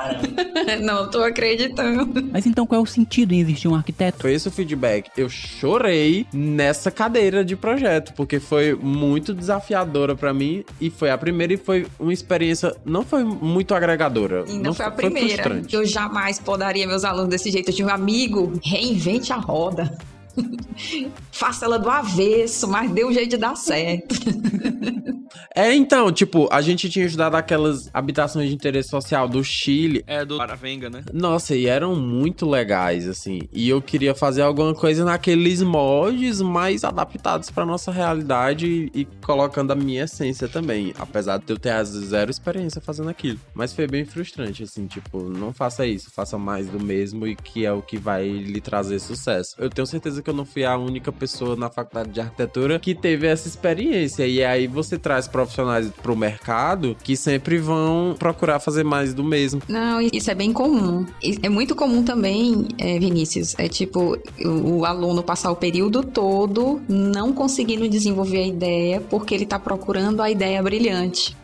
Não 0.82 1.09
tô 1.09 1.24
acreditando. 1.24 2.30
Mas 2.32 2.45
então 2.45 2.65
qual 2.65 2.80
é 2.80 2.84
o 2.84 2.86
sentido 2.86 3.34
em 3.34 3.39
existir 3.39 3.68
um 3.68 3.76
arquiteto? 3.76 4.22
Foi 4.22 4.34
esse 4.34 4.47
o 4.47 4.51
feedback. 4.51 5.09
Eu 5.18 5.30
chorei 5.30 6.26
nessa 6.34 6.91
cadeira 6.91 7.43
de 7.43 7.55
projeto, 7.55 8.13
porque 8.13 8.39
foi 8.39 8.76
muito 8.76 9.34
desafiadora 9.34 10.15
pra 10.15 10.34
mim 10.34 10.63
e 10.80 10.89
foi 10.89 11.09
a 11.09 11.18
primeira 11.18 11.53
e 11.53 11.57
foi 11.57 11.88
uma 11.99 12.13
experiência 12.13 12.76
não 12.86 13.03
foi 13.03 13.24
muito 13.24 13.74
agregadora. 13.74 14.45
E 14.47 14.57
não, 14.57 14.74
foi 14.74 14.86
a 14.86 14.91
foi 14.91 15.05
primeira. 15.05 15.43
frustrante. 15.43 15.76
Eu 15.76 15.86
jamais 15.86 16.39
podaria 16.39 16.88
meus 16.88 17.03
alunos 17.03 17.30
desse 17.30 17.51
jeito. 17.51 17.70
Eu 17.70 17.76
tinha 17.76 17.88
um 17.88 17.91
amigo, 18.07 18.53
reinvente 18.65 19.33
a 19.33 19.35
roda. 19.35 19.97
Faça 21.31 21.65
ela 21.65 21.77
do 21.77 21.89
avesso, 21.89 22.67
mas 22.67 22.91
deu 22.91 23.07
um 23.07 23.13
jeito 23.13 23.31
de 23.31 23.38
dar 23.38 23.55
certo. 23.55 24.15
É, 25.55 25.73
então, 25.73 26.11
tipo, 26.11 26.47
a 26.51 26.61
gente 26.61 26.89
tinha 26.89 27.05
estudado 27.05 27.35
aquelas 27.35 27.89
habitações 27.93 28.49
de 28.49 28.55
interesse 28.55 28.89
social 28.89 29.27
do 29.27 29.43
Chile. 29.43 30.03
É 30.05 30.23
do 30.23 30.38
Paravenga, 30.38 30.89
né? 30.89 31.03
Nossa, 31.11 31.55
e 31.55 31.65
eram 31.65 31.95
muito 31.95 32.47
legais, 32.47 33.07
assim. 33.07 33.41
E 33.51 33.67
eu 33.67 33.81
queria 33.81 34.13
fazer 34.13 34.43
alguma 34.43 34.73
coisa 34.75 35.03
naqueles 35.03 35.61
moldes 35.61 36.41
mais 36.41 36.83
adaptados 36.83 37.49
pra 37.49 37.65
nossa 37.65 37.91
realidade 37.91 38.91
e, 38.93 39.05
colocando 39.25 39.71
a 39.71 39.75
minha 39.75 40.03
essência 40.03 40.47
também. 40.47 40.93
Apesar 40.99 41.39
de 41.39 41.51
eu 41.51 41.57
ter 41.57 41.83
zero 41.85 42.29
experiência 42.29 42.79
fazendo 42.79 43.09
aquilo. 43.09 43.39
Mas 43.53 43.73
foi 43.73 43.88
bem 43.88 44.05
frustrante, 44.05 44.63
assim, 44.63 44.85
tipo, 44.85 45.23
não 45.23 45.53
faça 45.53 45.85
isso, 45.85 46.11
faça 46.11 46.38
mais 46.38 46.67
do 46.67 46.79
mesmo 46.79 47.25
e 47.27 47.35
que 47.35 47.65
é 47.65 47.71
o 47.71 47.81
que 47.81 47.97
vai 47.97 48.27
lhe 48.27 48.61
trazer 48.61 48.99
sucesso. 48.99 49.55
Eu 49.57 49.69
tenho 49.69 49.88
certeza 49.88 50.21
que 50.21 50.26
eu 50.30 50.34
não 50.34 50.45
fui 50.45 50.63
a 50.63 50.78
única 50.78 51.11
pessoa 51.11 51.55
na 51.55 51.69
faculdade 51.69 52.09
de 52.09 52.19
arquitetura 52.19 52.80
que 52.80 52.93
teve 52.93 53.28
essa 53.28 53.47
experiência. 53.47 54.25
E 54.28 54.43
aí 54.43 54.67
você 54.67 54.97
traz 54.97 55.28
profissionais 55.28 55.89
pro 55.89 56.15
mercado 56.15 56.95
que 57.03 57.15
sempre 57.15 57.57
vão 57.57 58.15
procurar 58.17 58.59
fazer 58.59 58.84
mais 58.84 59.13
do 59.13 59.23
mesmo. 59.23 59.61
Não, 59.67 60.01
isso 60.01 60.30
é 60.30 60.36
bem 60.36 60.51
comum. 60.53 61.05
É 61.41 61.49
muito 61.49 61.75
comum 61.75 62.03
também, 62.03 62.67
é, 62.78 62.99
Vinícius, 62.99 63.55
é 63.57 63.67
tipo 63.67 64.17
o 64.45 64.86
aluno 64.86 65.23
passar 65.23 65.51
o 65.51 65.55
período 65.55 66.03
todo 66.03 66.82
não 66.88 67.34
conseguindo 67.34 67.88
desenvolver 67.88 68.38
a 68.38 68.47
ideia 68.47 69.01
porque 69.01 69.34
ele 69.34 69.45
tá 69.45 69.59
procurando 69.59 70.21
a 70.21 70.30
ideia 70.30 70.61
brilhante. 70.61 71.36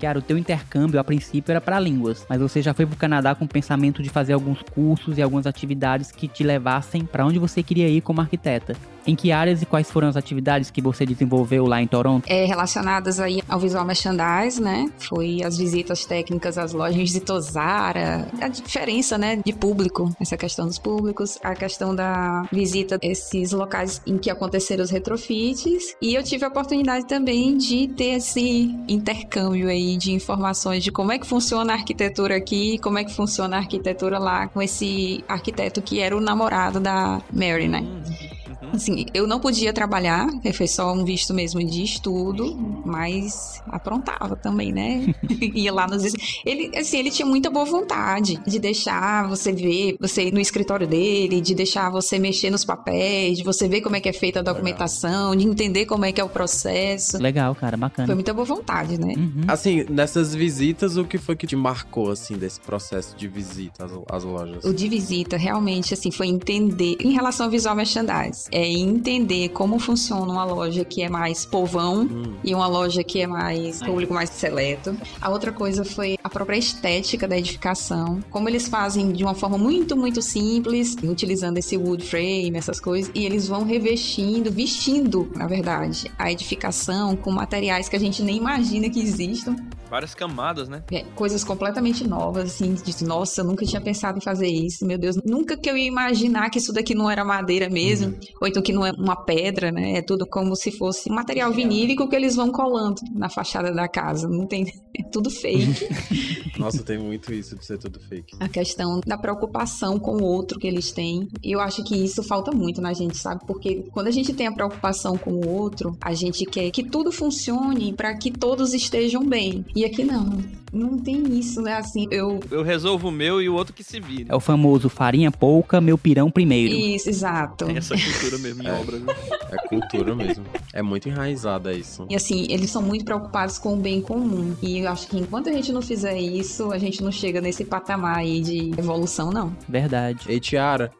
Cara, 0.00 0.18
o 0.18 0.22
teu 0.22 0.38
intercâmbio 0.38 0.98
a 0.98 1.04
princípio 1.04 1.52
era 1.52 1.60
para 1.60 1.78
línguas, 1.78 2.24
mas 2.26 2.40
você 2.40 2.62
já 2.62 2.72
foi 2.72 2.86
pro 2.86 2.96
Canadá 2.96 3.34
com 3.34 3.44
o 3.44 3.48
pensamento 3.48 4.02
de 4.02 4.08
fazer 4.08 4.32
alguns 4.32 4.62
cursos 4.62 5.18
e 5.18 5.22
algumas 5.22 5.46
atividades 5.46 6.10
que 6.10 6.26
te 6.26 6.42
levassem 6.42 7.04
para 7.04 7.26
onde 7.26 7.38
você 7.38 7.62
queria 7.62 7.86
ir 7.86 8.00
como 8.00 8.20
arquiteta. 8.20 8.74
Em 9.06 9.16
que 9.16 9.32
áreas 9.32 9.62
e 9.62 9.66
quais 9.66 9.90
foram 9.90 10.08
as 10.08 10.16
atividades 10.16 10.70
que 10.70 10.80
você 10.80 11.06
desenvolveu 11.06 11.66
lá 11.66 11.80
em 11.80 11.86
Toronto? 11.86 12.24
É, 12.28 12.44
relacionadas 12.44 13.18
aí 13.18 13.42
ao 13.48 13.58
visual 13.58 13.84
merchandise, 13.84 14.60
né? 14.60 14.90
Foi 14.98 15.42
as 15.42 15.56
visitas 15.58 16.04
técnicas 16.04 16.58
às 16.58 16.72
lojas 16.72 17.10
de 17.10 17.20
Tosara, 17.20 18.28
a 18.40 18.48
diferença, 18.48 19.16
né, 19.16 19.36
de 19.44 19.52
público, 19.52 20.14
essa 20.20 20.36
questão 20.36 20.66
dos 20.66 20.78
públicos, 20.78 21.38
a 21.42 21.54
questão 21.54 21.94
da 21.94 22.42
visita 22.52 22.98
a 23.02 23.06
esses 23.06 23.52
locais 23.52 24.00
em 24.06 24.18
que 24.18 24.30
aconteceram 24.30 24.82
os 24.82 24.90
retrofits, 24.90 25.94
e 26.00 26.14
eu 26.14 26.22
tive 26.22 26.44
a 26.44 26.48
oportunidade 26.48 27.06
também 27.06 27.56
de 27.56 27.88
ter 27.88 28.16
esse 28.16 28.74
intercâmbio 28.88 29.68
aí 29.68 29.96
de 29.96 30.12
informações 30.12 30.82
de 30.82 30.90
como 30.90 31.12
é 31.12 31.18
que 31.18 31.26
funciona 31.26 31.72
a 31.72 31.76
arquitetura 31.76 32.36
aqui, 32.36 32.78
como 32.78 32.98
é 32.98 33.04
que 33.04 33.14
funciona 33.14 33.56
a 33.56 33.60
arquitetura 33.60 34.18
lá 34.18 34.48
com 34.48 34.60
esse 34.60 35.24
arquiteto 35.28 35.82
que 35.82 36.00
era 36.00 36.16
o 36.16 36.20
namorado 36.20 36.80
da 36.80 37.20
Mary, 37.32 37.68
né? 37.68 37.80
Uhum. 37.80 38.39
Assim, 38.72 39.06
eu 39.12 39.26
não 39.26 39.40
podia 39.40 39.72
trabalhar, 39.72 40.28
foi 40.54 40.66
só 40.66 40.92
um 40.92 41.04
visto 41.04 41.34
mesmo 41.34 41.62
de 41.64 41.82
estudo, 41.82 42.56
mas 42.84 43.62
aprontava 43.68 44.36
também, 44.36 44.72
né? 44.72 45.14
Ia 45.54 45.72
lá 45.72 45.86
nos. 45.86 46.12
Ele, 46.44 46.70
assim, 46.76 46.98
ele 46.98 47.10
tinha 47.10 47.26
muita 47.26 47.50
boa 47.50 47.64
vontade 47.64 48.40
de 48.46 48.58
deixar 48.58 49.28
você 49.28 49.52
ver, 49.52 49.96
você 50.00 50.24
ir 50.24 50.32
no 50.32 50.40
escritório 50.40 50.86
dele, 50.86 51.40
de 51.40 51.54
deixar 51.54 51.90
você 51.90 52.18
mexer 52.18 52.50
nos 52.50 52.64
papéis, 52.64 53.38
de 53.38 53.44
você 53.44 53.68
ver 53.68 53.80
como 53.80 53.96
é 53.96 54.00
que 54.00 54.08
é 54.08 54.12
feita 54.12 54.40
a 54.40 54.42
documentação, 54.42 55.30
Legal. 55.30 55.36
de 55.36 55.46
entender 55.46 55.86
como 55.86 56.04
é 56.04 56.12
que 56.12 56.20
é 56.20 56.24
o 56.24 56.28
processo. 56.28 57.18
Legal, 57.18 57.54
cara, 57.54 57.76
bacana. 57.76 58.06
Foi 58.06 58.14
muita 58.14 58.32
boa 58.32 58.44
vontade, 58.44 58.98
né? 58.98 59.14
Uhum. 59.16 59.44
Assim, 59.48 59.84
nessas 59.88 60.34
visitas, 60.34 60.96
o 60.96 61.04
que 61.04 61.18
foi 61.18 61.36
que 61.36 61.46
te 61.46 61.56
marcou, 61.56 62.10
assim, 62.10 62.36
desse 62.36 62.60
processo 62.60 63.16
de 63.16 63.28
visita 63.28 63.84
às, 63.84 63.92
às 64.10 64.24
lojas? 64.24 64.64
O 64.64 64.72
de 64.72 64.88
visita, 64.88 65.36
realmente, 65.36 65.94
assim, 65.94 66.10
foi 66.10 66.28
entender 66.28 66.96
em 67.00 67.12
relação 67.12 67.46
ao 67.46 67.50
visual 67.50 67.74
merchandise 67.74 68.48
é 68.52 68.59
entender 68.66 69.50
como 69.50 69.78
funciona 69.78 70.32
uma 70.32 70.44
loja 70.44 70.84
que 70.84 71.02
é 71.02 71.08
mais 71.08 71.44
povão 71.44 72.02
hum. 72.02 72.34
e 72.42 72.54
uma 72.54 72.66
loja 72.66 73.02
que 73.02 73.20
é 73.20 73.26
mais 73.26 73.80
público 73.82 74.12
mais 74.12 74.30
seleto. 74.30 74.96
A 75.20 75.30
outra 75.30 75.52
coisa 75.52 75.84
foi 75.84 76.16
a 76.22 76.28
própria 76.28 76.56
estética 76.56 77.26
da 77.26 77.38
edificação, 77.38 78.20
como 78.30 78.48
eles 78.48 78.68
fazem 78.68 79.12
de 79.12 79.24
uma 79.24 79.34
forma 79.34 79.58
muito, 79.58 79.96
muito 79.96 80.22
simples, 80.22 80.96
utilizando 81.02 81.58
esse 81.58 81.76
wood 81.76 82.04
frame, 82.04 82.56
essas 82.56 82.80
coisas, 82.80 83.10
e 83.14 83.24
eles 83.24 83.48
vão 83.48 83.64
revestindo, 83.64 84.50
vestindo, 84.50 85.30
na 85.34 85.46
verdade, 85.46 86.10
a 86.18 86.30
edificação 86.30 87.16
com 87.16 87.30
materiais 87.30 87.88
que 87.88 87.96
a 87.96 88.00
gente 88.00 88.22
nem 88.22 88.36
imagina 88.36 88.88
que 88.88 89.00
existam 89.00 89.56
várias 89.90 90.14
camadas, 90.14 90.68
né? 90.68 90.84
É, 90.92 91.04
coisas 91.16 91.42
completamente 91.42 92.06
novas, 92.06 92.44
assim, 92.44 92.74
de 92.74 93.04
nossa, 93.04 93.40
eu 93.40 93.44
nunca 93.44 93.66
tinha 93.66 93.80
pensado 93.80 94.18
em 94.18 94.20
fazer 94.20 94.46
isso, 94.46 94.86
meu 94.86 94.96
Deus, 94.96 95.16
nunca 95.24 95.56
que 95.56 95.68
eu 95.68 95.76
ia 95.76 95.86
imaginar 95.86 96.48
que 96.48 96.58
isso 96.58 96.72
daqui 96.72 96.94
não 96.94 97.10
era 97.10 97.24
madeira 97.24 97.68
mesmo, 97.68 98.12
uhum. 98.12 98.18
ou 98.40 98.48
então 98.50 98.62
que 98.62 98.72
não 98.72 98.84
é 98.84 98.92
uma 98.92 99.16
pedra, 99.16 99.70
né? 99.72 99.98
É 99.98 100.02
tudo 100.02 100.26
como 100.26 100.54
se 100.54 100.70
fosse 100.70 101.10
material 101.10 101.52
vinílico 101.52 102.08
que 102.08 102.16
eles 102.16 102.36
vão 102.36 102.50
colando 102.50 103.00
na 103.12 103.28
fachada 103.28 103.72
da 103.72 103.88
casa, 103.88 104.28
não 104.28 104.46
tem, 104.46 104.66
é 104.96 105.02
tudo 105.04 105.30
fake. 105.30 105.88
nossa, 106.58 106.82
tem 106.82 106.98
muito 106.98 107.32
isso 107.32 107.56
de 107.56 107.64
ser 107.64 107.78
tudo 107.78 107.98
fake. 108.00 108.36
A 108.40 108.48
questão 108.48 109.00
da 109.06 109.16
preocupação 109.16 109.98
com 109.98 110.16
o 110.16 110.24
outro 110.24 110.58
que 110.58 110.66
eles 110.66 110.92
têm, 110.92 111.28
e 111.42 111.52
eu 111.52 111.60
acho 111.60 111.82
que 111.84 111.96
isso 111.96 112.22
falta 112.22 112.52
muito 112.52 112.80
na 112.80 112.92
gente, 112.92 113.16
sabe? 113.16 113.44
Porque 113.46 113.84
quando 113.92 114.08
a 114.08 114.12
gente 114.12 114.32
tem 114.32 114.46
a 114.46 114.52
preocupação 114.52 115.16
com 115.16 115.32
o 115.32 115.48
outro, 115.48 115.96
a 116.00 116.12
gente 116.14 116.44
quer 116.44 116.70
que 116.70 116.82
tudo 116.82 117.10
funcione 117.12 117.92
para 117.92 118.14
que 118.16 118.30
todos 118.30 118.74
estejam 118.74 119.24
bem. 119.24 119.64
E 119.74 119.84
aqui 119.84 120.04
não. 120.04 120.38
Não 120.72 120.98
tem 120.98 121.38
isso, 121.38 121.60
né? 121.60 121.74
Assim, 121.74 122.06
eu. 122.10 122.40
Eu 122.50 122.62
resolvo 122.62 123.08
o 123.08 123.10
meu 123.10 123.42
e 123.42 123.48
o 123.48 123.54
outro 123.54 123.74
que 123.74 123.82
se 123.82 124.00
vire. 124.00 124.26
É 124.28 124.34
o 124.34 124.40
famoso 124.40 124.88
farinha 124.88 125.30
pouca, 125.30 125.80
meu 125.80 125.98
pirão 125.98 126.30
primeiro. 126.30 126.74
Isso, 126.74 127.08
exato. 127.08 127.66
É 127.66 127.76
essa 127.76 127.94
cultura 127.96 128.38
mesmo 128.38 128.62
em 128.62 128.66
é, 128.66 128.72
obra, 128.72 128.96
viu? 128.98 129.10
É 129.50 129.68
cultura 129.68 130.14
mesmo. 130.14 130.44
É 130.72 130.82
muito 130.82 131.08
enraizada 131.08 131.72
isso. 131.72 132.06
E 132.08 132.14
assim, 132.14 132.46
eles 132.48 132.70
são 132.70 132.82
muito 132.82 133.04
preocupados 133.04 133.58
com 133.58 133.74
o 133.74 133.76
bem 133.76 134.00
comum. 134.00 134.54
E 134.62 134.78
eu 134.78 134.90
acho 134.90 135.08
que 135.08 135.18
enquanto 135.18 135.48
a 135.48 135.52
gente 135.52 135.72
não 135.72 135.82
fizer 135.82 136.18
isso, 136.18 136.70
a 136.72 136.78
gente 136.78 137.02
não 137.02 137.10
chega 137.10 137.40
nesse 137.40 137.64
patamar 137.64 138.18
aí 138.18 138.40
de 138.40 138.70
evolução, 138.78 139.30
não. 139.30 139.54
Verdade. 139.68 140.24
Ei, 140.28 140.38
Tiara, 140.38 140.92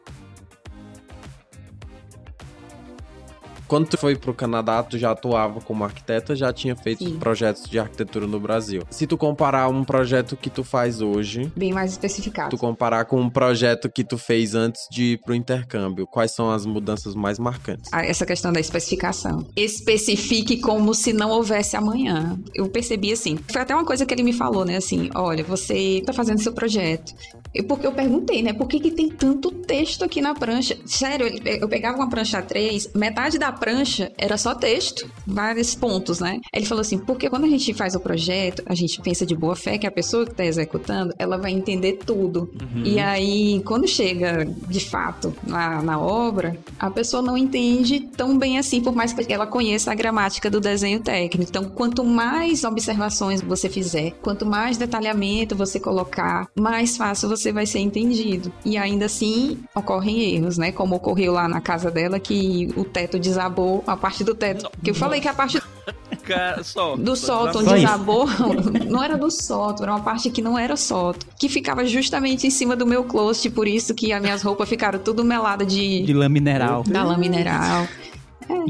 Quando 3.71 3.87
tu 3.87 3.97
foi 3.97 4.17
pro 4.17 4.33
Canadá, 4.33 4.83
tu 4.83 4.97
já 4.97 5.11
atuava 5.11 5.61
como 5.61 5.85
arquiteta, 5.85 6.35
já 6.35 6.51
tinha 6.51 6.75
feito 6.75 7.05
Sim. 7.05 7.17
projetos 7.17 7.69
de 7.69 7.79
arquitetura 7.79 8.27
no 8.27 8.37
Brasil. 8.37 8.81
Se 8.89 9.07
tu 9.07 9.17
comparar 9.17 9.69
um 9.69 9.85
projeto 9.85 10.35
que 10.35 10.49
tu 10.49 10.61
faz 10.61 10.99
hoje, 10.99 11.49
bem 11.55 11.71
mais 11.71 11.91
especificado. 11.91 12.49
Tu 12.49 12.57
comparar 12.57 13.05
com 13.05 13.21
um 13.21 13.29
projeto 13.29 13.89
que 13.89 14.03
tu 14.03 14.17
fez 14.17 14.55
antes 14.55 14.81
de 14.91 15.13
ir 15.13 15.21
pro 15.21 15.33
intercâmbio, 15.33 16.05
quais 16.05 16.33
são 16.33 16.51
as 16.51 16.65
mudanças 16.65 17.15
mais 17.15 17.39
marcantes? 17.39 17.89
Ah, 17.93 18.05
essa 18.05 18.25
questão 18.25 18.51
da 18.51 18.59
especificação. 18.59 19.47
Especifique 19.55 20.59
como 20.59 20.93
se 20.93 21.13
não 21.13 21.29
houvesse 21.29 21.77
amanhã. 21.77 22.37
Eu 22.53 22.67
percebi 22.67 23.13
assim, 23.13 23.39
foi 23.49 23.61
até 23.61 23.73
uma 23.73 23.85
coisa 23.85 24.05
que 24.05 24.13
ele 24.13 24.23
me 24.23 24.33
falou, 24.33 24.65
né, 24.65 24.75
assim, 24.75 25.09
olha, 25.15 25.45
você 25.45 26.03
tá 26.05 26.11
fazendo 26.11 26.41
seu 26.41 26.51
projeto. 26.51 27.13
E 27.55 27.63
porque 27.63 27.87
eu 27.87 27.93
perguntei, 27.93 28.43
né, 28.43 28.51
por 28.51 28.67
que 28.67 28.81
que 28.81 28.91
tem 28.91 29.07
tanto 29.07 29.49
texto 29.49 30.03
aqui 30.03 30.19
na 30.19 30.33
prancha? 30.33 30.77
Sério, 30.85 31.25
eu 31.45 31.69
pegava 31.69 31.97
uma 31.97 32.09
prancha 32.09 32.41
3, 32.41 32.91
metade 32.93 33.39
da 33.39 33.60
prancha 33.61 34.11
era 34.17 34.39
só 34.39 34.55
texto, 34.55 35.07
vários 35.25 35.75
pontos, 35.75 36.19
né? 36.19 36.39
Ele 36.51 36.65
falou 36.65 36.81
assim, 36.81 36.97
porque 36.97 37.29
quando 37.29 37.45
a 37.45 37.47
gente 37.47 37.71
faz 37.75 37.93
o 37.93 37.99
projeto, 37.99 38.63
a 38.65 38.73
gente 38.73 38.99
pensa 38.99 39.23
de 39.23 39.35
boa 39.35 39.55
fé 39.55 39.77
que 39.77 39.85
a 39.85 39.91
pessoa 39.91 40.25
que 40.25 40.31
está 40.31 40.43
executando, 40.43 41.13
ela 41.19 41.37
vai 41.37 41.51
entender 41.51 41.99
tudo. 42.03 42.51
Uhum. 42.59 42.81
E 42.83 42.99
aí, 42.99 43.61
quando 43.63 43.87
chega 43.87 44.45
de 44.67 44.79
fato 44.79 45.31
na, 45.45 45.79
na 45.83 45.99
obra, 45.99 46.57
a 46.79 46.89
pessoa 46.89 47.21
não 47.21 47.37
entende 47.37 47.99
tão 48.17 48.35
bem 48.35 48.57
assim, 48.57 48.81
por 48.81 48.95
mais 48.95 49.13
que 49.13 49.31
ela 49.31 49.45
conheça 49.45 49.91
a 49.91 49.95
gramática 49.95 50.49
do 50.49 50.59
desenho 50.59 50.99
técnico. 50.99 51.47
Então, 51.47 51.65
quanto 51.65 52.03
mais 52.03 52.63
observações 52.63 53.41
você 53.41 53.69
fizer, 53.69 54.11
quanto 54.23 54.43
mais 54.43 54.75
detalhamento 54.75 55.55
você 55.55 55.79
colocar, 55.79 56.47
mais 56.59 56.97
fácil 56.97 57.29
você 57.29 57.51
vai 57.51 57.67
ser 57.67 57.79
entendido. 57.79 58.51
E 58.65 58.75
ainda 58.75 59.05
assim, 59.05 59.59
ocorrem 59.75 60.35
erros, 60.35 60.57
né? 60.57 60.71
Como 60.71 60.95
ocorreu 60.95 61.33
lá 61.33 61.47
na 61.47 61.61
casa 61.61 61.91
dela, 61.91 62.19
que 62.19 62.73
o 62.75 62.83
teto 62.83 63.19
desabou 63.19 63.50
desabou 63.51 63.83
a 63.85 63.97
parte 63.97 64.23
do 64.23 64.33
teto. 64.33 64.69
Que 64.83 64.91
eu 64.91 64.95
falei 64.95 65.19
que 65.19 65.27
a 65.27 65.33
parte 65.33 65.61
Cara, 66.23 66.63
só, 66.63 66.95
do 66.95 67.15
sótão 67.15 67.63
desabou. 67.63 68.27
não 68.87 69.03
era 69.03 69.17
do 69.17 69.29
sótão, 69.29 69.83
era 69.83 69.93
uma 69.93 70.03
parte 70.03 70.29
que 70.29 70.41
não 70.41 70.57
era 70.57 70.75
sótão. 70.77 71.27
Que 71.37 71.49
ficava 71.49 71.83
justamente 71.85 72.47
em 72.47 72.49
cima 72.49 72.75
do 72.75 72.85
meu 72.85 73.03
closet, 73.03 73.49
por 73.49 73.67
isso 73.67 73.93
que 73.93 74.13
as 74.13 74.21
minhas 74.21 74.41
roupas 74.41 74.69
ficaram 74.69 74.99
tudo 74.99 75.23
meladas 75.23 75.67
de. 75.67 76.03
De 76.03 76.13
lã 76.13 76.29
mineral. 76.29 76.83
Da 76.83 77.03
lã 77.03 77.17
mineral. 77.17 77.87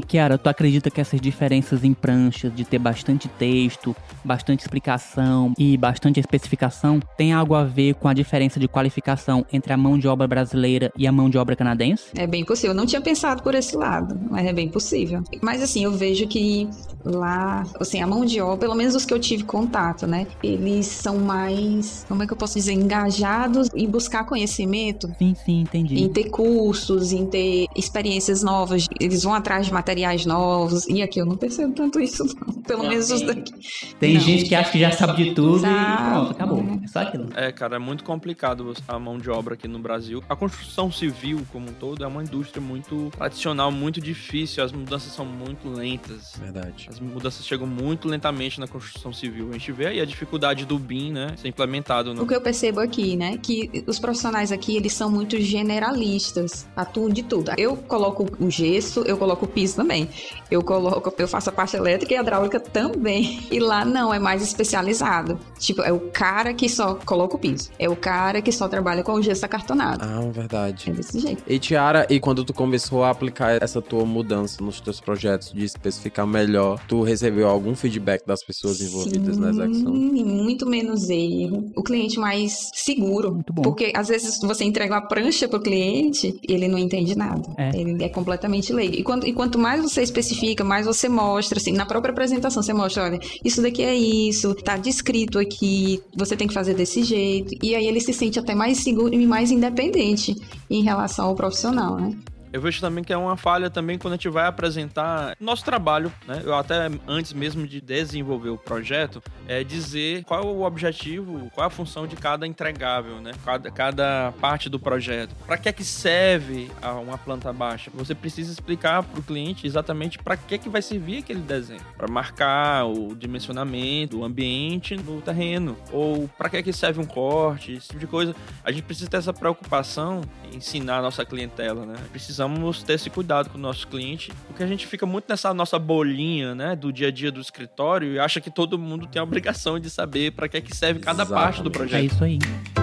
Kiara, 0.06 0.38
tu 0.38 0.48
acredita 0.48 0.90
que 0.90 1.00
essas 1.00 1.20
diferenças 1.20 1.84
em 1.84 1.94
pranchas, 1.94 2.54
de 2.54 2.64
ter 2.64 2.78
bastante 2.78 3.28
texto, 3.28 3.94
bastante 4.24 4.60
explicação 4.60 5.52
e 5.58 5.76
bastante 5.76 6.20
especificação, 6.20 7.00
tem 7.16 7.32
algo 7.32 7.54
a 7.54 7.64
ver 7.64 7.94
com 7.94 8.08
a 8.08 8.14
diferença 8.14 8.58
de 8.58 8.68
qualificação 8.68 9.44
entre 9.52 9.72
a 9.72 9.76
mão 9.76 9.98
de 9.98 10.08
obra 10.08 10.26
brasileira 10.26 10.92
e 10.96 11.06
a 11.06 11.12
mão 11.12 11.28
de 11.28 11.38
obra 11.38 11.56
canadense? 11.56 12.04
É 12.16 12.26
bem 12.26 12.44
possível. 12.44 12.70
Eu 12.70 12.76
não 12.76 12.86
tinha 12.86 13.00
pensado 13.00 13.42
por 13.42 13.54
esse 13.54 13.76
lado, 13.76 14.18
mas 14.30 14.46
é 14.46 14.52
bem 14.52 14.68
possível. 14.68 15.22
Mas 15.40 15.62
assim, 15.62 15.84
eu 15.84 15.92
vejo 15.92 16.26
que 16.26 16.68
lá, 17.04 17.64
assim, 17.80 18.00
a 18.00 18.06
mão 18.06 18.24
de 18.24 18.40
obra, 18.40 18.58
pelo 18.58 18.74
menos 18.74 18.94
os 18.94 19.04
que 19.04 19.12
eu 19.12 19.18
tive 19.18 19.44
contato, 19.44 20.06
né? 20.06 20.26
Eles 20.42 20.86
são 20.86 21.18
mais, 21.18 22.04
como 22.08 22.22
é 22.22 22.26
que 22.26 22.32
eu 22.32 22.36
posso 22.36 22.54
dizer, 22.54 22.72
engajados 22.72 23.68
em 23.74 23.88
buscar 23.88 24.24
conhecimento. 24.24 25.10
Sim, 25.18 25.34
sim, 25.44 25.60
entendi. 25.62 26.00
Em 26.00 26.08
ter 26.08 26.30
cursos, 26.30 27.12
em 27.12 27.26
ter 27.26 27.66
experiências 27.74 28.42
novas. 28.42 28.86
Eles 29.00 29.22
vão 29.22 29.34
atrás 29.34 29.66
de 29.66 29.71
materiais 29.72 30.24
novos. 30.26 30.86
E 30.88 31.02
aqui 31.02 31.20
eu 31.20 31.26
não 31.26 31.36
percebo 31.36 31.72
tanto 31.74 31.98
isso, 32.00 32.24
não. 32.24 32.52
Pelo 32.62 32.82
Não, 32.84 32.90
menos 32.90 33.10
os 33.10 33.20
tem- 33.20 33.26
daqui. 33.26 33.52
Tem 33.98 34.14
Não. 34.14 34.20
gente 34.20 34.44
que 34.44 34.54
acha 34.54 34.70
que 34.70 34.78
já 34.78 34.92
sabe 34.92 35.24
de 35.24 35.34
tudo 35.34 35.64
e 35.66 35.68
Exato. 35.68 36.10
pronto, 36.10 36.30
acabou. 36.30 36.64
É 36.82 36.86
só 36.86 37.00
aquilo. 37.00 37.28
É, 37.34 37.50
cara, 37.52 37.76
é 37.76 37.78
muito 37.78 38.04
complicado 38.04 38.72
a 38.86 38.98
mão 38.98 39.18
de 39.18 39.28
obra 39.30 39.54
aqui 39.54 39.66
no 39.66 39.78
Brasil. 39.78 40.22
A 40.28 40.36
construção 40.36 40.90
civil, 40.92 41.40
como 41.50 41.70
um 41.70 41.72
todo, 41.72 42.04
é 42.04 42.06
uma 42.06 42.22
indústria 42.22 42.60
muito 42.62 43.10
tradicional, 43.16 43.72
muito 43.72 44.00
difícil. 44.00 44.62
As 44.62 44.70
mudanças 44.72 45.12
são 45.12 45.24
muito 45.24 45.68
lentas. 45.68 46.34
Verdade. 46.38 46.88
As 46.90 47.00
mudanças 47.00 47.44
chegam 47.46 47.66
muito 47.66 48.06
lentamente 48.08 48.60
na 48.60 48.68
construção 48.68 49.12
civil. 49.12 49.48
A 49.50 49.52
gente 49.54 49.72
vê 49.72 49.86
aí 49.88 50.00
a 50.00 50.04
dificuldade 50.04 50.64
do 50.64 50.78
BIM, 50.78 51.12
né? 51.12 51.34
Ser 51.36 51.48
implementado 51.48 52.14
no. 52.14 52.22
O 52.22 52.26
que 52.26 52.34
eu 52.34 52.40
percebo 52.40 52.80
aqui, 52.80 53.16
né, 53.16 53.36
que 53.42 53.84
os 53.86 53.98
profissionais 53.98 54.52
aqui, 54.52 54.76
eles 54.76 54.92
são 54.92 55.10
muito 55.10 55.36
generalistas, 55.40 56.66
atuam 56.76 57.08
de 57.08 57.22
tudo. 57.22 57.52
Eu 57.56 57.76
coloco 57.76 58.26
o 58.38 58.50
gesso, 58.50 59.00
eu 59.00 59.16
coloco 59.16 59.44
o 59.46 59.48
piso 59.52 59.76
também. 59.76 60.08
Eu 60.50 60.62
coloco, 60.62 61.12
eu 61.16 61.28
faço 61.28 61.48
a 61.48 61.52
parte 61.52 61.76
elétrica 61.76 62.14
e 62.14 62.18
hidráulica 62.18 62.60
também. 62.60 63.40
E 63.50 63.58
lá 63.58 63.84
não, 63.84 64.12
é 64.12 64.18
mais 64.18 64.42
especializado. 64.42 65.38
Tipo, 65.58 65.82
é 65.82 65.92
o 65.92 66.00
cara 66.10 66.52
que 66.52 66.68
só 66.68 66.94
coloca 66.94 67.36
o 67.36 67.38
piso. 67.38 67.70
É 67.78 67.88
o 67.88 67.96
cara 67.96 68.42
que 68.42 68.52
só 68.52 68.68
trabalha 68.68 69.02
com 69.02 69.12
o 69.12 69.22
gesso 69.22 69.44
acartonado. 69.44 70.04
Ah, 70.04 70.20
verdade. 70.30 70.90
É 70.90 70.92
desse 70.92 71.18
jeito. 71.18 71.42
E 71.46 71.58
Tiara, 71.58 72.06
e 72.10 72.20
quando 72.20 72.44
tu 72.44 72.52
começou 72.52 73.04
a 73.04 73.10
aplicar 73.10 73.62
essa 73.62 73.80
tua 73.80 74.04
mudança 74.04 74.62
nos 74.62 74.80
teus 74.80 75.00
projetos 75.00 75.52
de 75.52 75.64
especificar 75.64 76.26
melhor, 76.26 76.78
tu 76.86 77.02
recebeu 77.02 77.48
algum 77.48 77.74
feedback 77.74 78.26
das 78.26 78.44
pessoas 78.44 78.80
envolvidas 78.80 79.38
na 79.38 79.50
execução? 79.50 79.92
Sim, 79.94 80.24
muito 80.24 80.66
menos 80.66 81.08
erro. 81.08 81.70
O 81.76 81.82
cliente 81.82 82.18
mais 82.18 82.70
seguro. 82.74 83.32
Muito 83.32 83.52
bom. 83.52 83.62
Porque 83.62 83.92
às 83.94 84.08
vezes 84.08 84.38
você 84.40 84.64
entrega 84.64 84.94
uma 84.94 85.06
prancha 85.06 85.48
pro 85.48 85.60
cliente 85.60 86.38
e 86.46 86.52
ele 86.52 86.68
não 86.68 86.78
entende 86.78 87.16
nada. 87.16 87.42
É. 87.58 87.70
Ele 87.74 88.02
é 88.02 88.08
completamente 88.08 88.72
leigo. 88.72 88.94
E, 88.96 89.02
quando, 89.02 89.26
e 89.26 89.32
quanto 89.42 89.58
mais 89.58 89.82
você 89.82 90.02
especifica, 90.02 90.62
mais 90.62 90.86
você 90.86 91.08
mostra, 91.08 91.58
assim, 91.58 91.72
na 91.72 91.84
própria 91.84 92.12
apresentação, 92.12 92.62
você 92.62 92.72
mostra, 92.72 93.02
olha, 93.02 93.18
isso 93.44 93.60
daqui 93.60 93.82
é 93.82 93.92
isso, 93.92 94.54
tá 94.54 94.76
descrito 94.76 95.36
aqui, 95.36 96.00
você 96.16 96.36
tem 96.36 96.46
que 96.46 96.54
fazer 96.54 96.74
desse 96.74 97.02
jeito. 97.02 97.52
E 97.60 97.74
aí 97.74 97.84
ele 97.88 98.00
se 98.00 98.12
sente 98.12 98.38
até 98.38 98.54
mais 98.54 98.78
seguro 98.78 99.12
e 99.12 99.26
mais 99.26 99.50
independente 99.50 100.36
em 100.70 100.84
relação 100.84 101.26
ao 101.26 101.34
profissional, 101.34 101.96
né? 101.96 102.16
Eu 102.52 102.60
vejo 102.60 102.80
também 102.80 103.02
que 103.02 103.12
é 103.12 103.16
uma 103.16 103.36
falha 103.36 103.70
também 103.70 103.96
quando 103.96 104.12
a 104.12 104.16
gente 104.16 104.28
vai 104.28 104.46
apresentar 104.46 105.34
nosso 105.40 105.64
trabalho, 105.64 106.12
né? 106.26 106.42
Eu 106.44 106.54
até 106.54 106.90
antes 107.08 107.32
mesmo 107.32 107.66
de 107.66 107.80
desenvolver 107.80 108.50
o 108.50 108.58
projeto, 108.58 109.22
é 109.48 109.64
dizer 109.64 110.22
qual 110.24 110.42
é 110.42 110.44
o 110.44 110.62
objetivo, 110.62 111.50
qual 111.54 111.64
é 111.64 111.66
a 111.68 111.70
função 111.70 112.06
de 112.06 112.14
cada 112.14 112.46
entregável, 112.46 113.20
né? 113.20 113.32
Cada, 113.44 113.70
cada 113.70 114.32
parte 114.40 114.68
do 114.68 114.78
projeto. 114.78 115.34
Para 115.46 115.56
que 115.56 115.68
é 115.68 115.72
que 115.72 115.84
serve 115.84 116.70
uma 117.02 117.16
planta 117.16 117.52
baixa? 117.52 117.90
Você 117.94 118.14
precisa 118.14 118.52
explicar 118.52 119.02
para 119.02 119.18
o 119.18 119.22
cliente 119.22 119.66
exatamente 119.66 120.18
para 120.18 120.36
que 120.36 120.54
é 120.54 120.58
que 120.58 120.68
vai 120.68 120.82
servir 120.82 121.18
aquele 121.18 121.40
desenho, 121.40 121.80
para 121.96 122.08
marcar 122.08 122.84
o 122.84 123.14
dimensionamento, 123.14 124.20
o 124.20 124.24
ambiente 124.24 124.94
no 124.96 125.22
terreno, 125.22 125.76
ou 125.90 126.28
para 126.36 126.50
que 126.50 126.58
é 126.58 126.62
que 126.62 126.72
serve 126.72 127.00
um 127.00 127.06
corte, 127.06 127.72
esse 127.72 127.88
tipo 127.88 128.00
de 128.00 128.06
coisa. 128.06 128.36
A 128.62 128.70
gente 128.70 128.82
precisa 128.82 129.08
ter 129.08 129.16
essa 129.16 129.32
preocupação 129.32 130.20
em 130.52 130.56
ensinar 130.56 130.98
a 130.98 131.02
nossa 131.02 131.24
clientela, 131.24 131.86
né? 131.86 131.94
Precisamos 132.42 132.82
ter 132.82 132.94
esse 132.94 133.08
cuidado 133.08 133.50
com 133.50 133.58
o 133.58 133.60
nosso 133.60 133.86
cliente, 133.86 134.32
porque 134.48 134.62
a 134.62 134.66
gente 134.66 134.86
fica 134.86 135.06
muito 135.06 135.26
nessa 135.28 135.54
nossa 135.54 135.78
bolinha, 135.78 136.54
né, 136.54 136.74
do 136.74 136.92
dia 136.92 137.08
a 137.08 137.10
dia 137.10 137.30
do 137.30 137.40
escritório 137.40 138.12
e 138.14 138.18
acha 138.18 138.40
que 138.40 138.50
todo 138.50 138.78
mundo 138.78 139.06
tem 139.06 139.20
a 139.20 139.22
obrigação 139.22 139.78
de 139.78 139.88
saber 139.88 140.32
para 140.32 140.48
que 140.48 140.56
é 140.56 140.60
que 140.60 140.76
serve 140.76 141.00
cada 141.00 141.24
parte 141.24 141.62
do 141.62 141.68
Exatamente. 141.68 141.94
É 141.94 142.08
projeto. 142.08 142.14
isso 142.14 142.24
aí. 142.24 142.81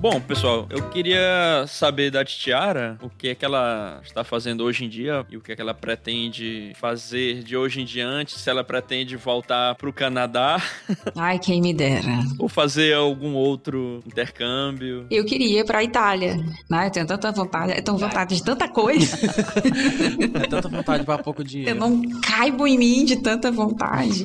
Bom, 0.00 0.20
pessoal, 0.20 0.68
eu 0.70 0.88
queria 0.90 1.64
saber 1.66 2.08
da 2.12 2.24
Titiara 2.24 2.96
o 3.02 3.10
que 3.10 3.30
é 3.30 3.34
que 3.34 3.44
ela 3.44 4.00
está 4.04 4.22
fazendo 4.22 4.62
hoje 4.62 4.84
em 4.84 4.88
dia 4.88 5.26
e 5.28 5.36
o 5.36 5.40
que 5.40 5.50
é 5.50 5.56
que 5.56 5.60
ela 5.60 5.74
pretende 5.74 6.70
fazer 6.76 7.42
de 7.42 7.56
hoje 7.56 7.80
em 7.80 7.84
diante, 7.84 8.38
se 8.38 8.48
ela 8.48 8.62
pretende 8.62 9.16
voltar 9.16 9.74
para 9.74 9.88
o 9.88 9.92
Canadá 9.92 10.62
Ai, 11.18 11.40
quem 11.40 11.60
me 11.60 11.74
dera. 11.74 12.20
ou 12.38 12.48
fazer 12.48 12.94
algum 12.94 13.34
outro 13.34 14.00
intercâmbio. 14.06 15.04
Eu 15.10 15.24
queria 15.24 15.60
ir 15.62 15.64
pra 15.64 15.82
Itália, 15.82 16.36
né? 16.70 16.86
Eu 16.86 16.90
tenho 16.92 17.06
tanta 17.06 17.32
vontade, 17.32 17.72
eu 17.76 17.82
tenho 17.82 17.98
vontade 17.98 18.36
de 18.36 18.44
tanta 18.44 18.68
coisa. 18.68 19.18
É 20.38 20.46
tanta 20.46 20.68
vontade 20.68 21.04
pra 21.04 21.18
pouco 21.18 21.42
Eu 21.42 21.46
dinheiro. 21.46 21.78
não 21.78 22.02
caibo 22.20 22.66
em 22.66 22.78
mim 22.78 23.04
de 23.04 23.16
tanta 23.16 23.50
vontade. 23.50 24.24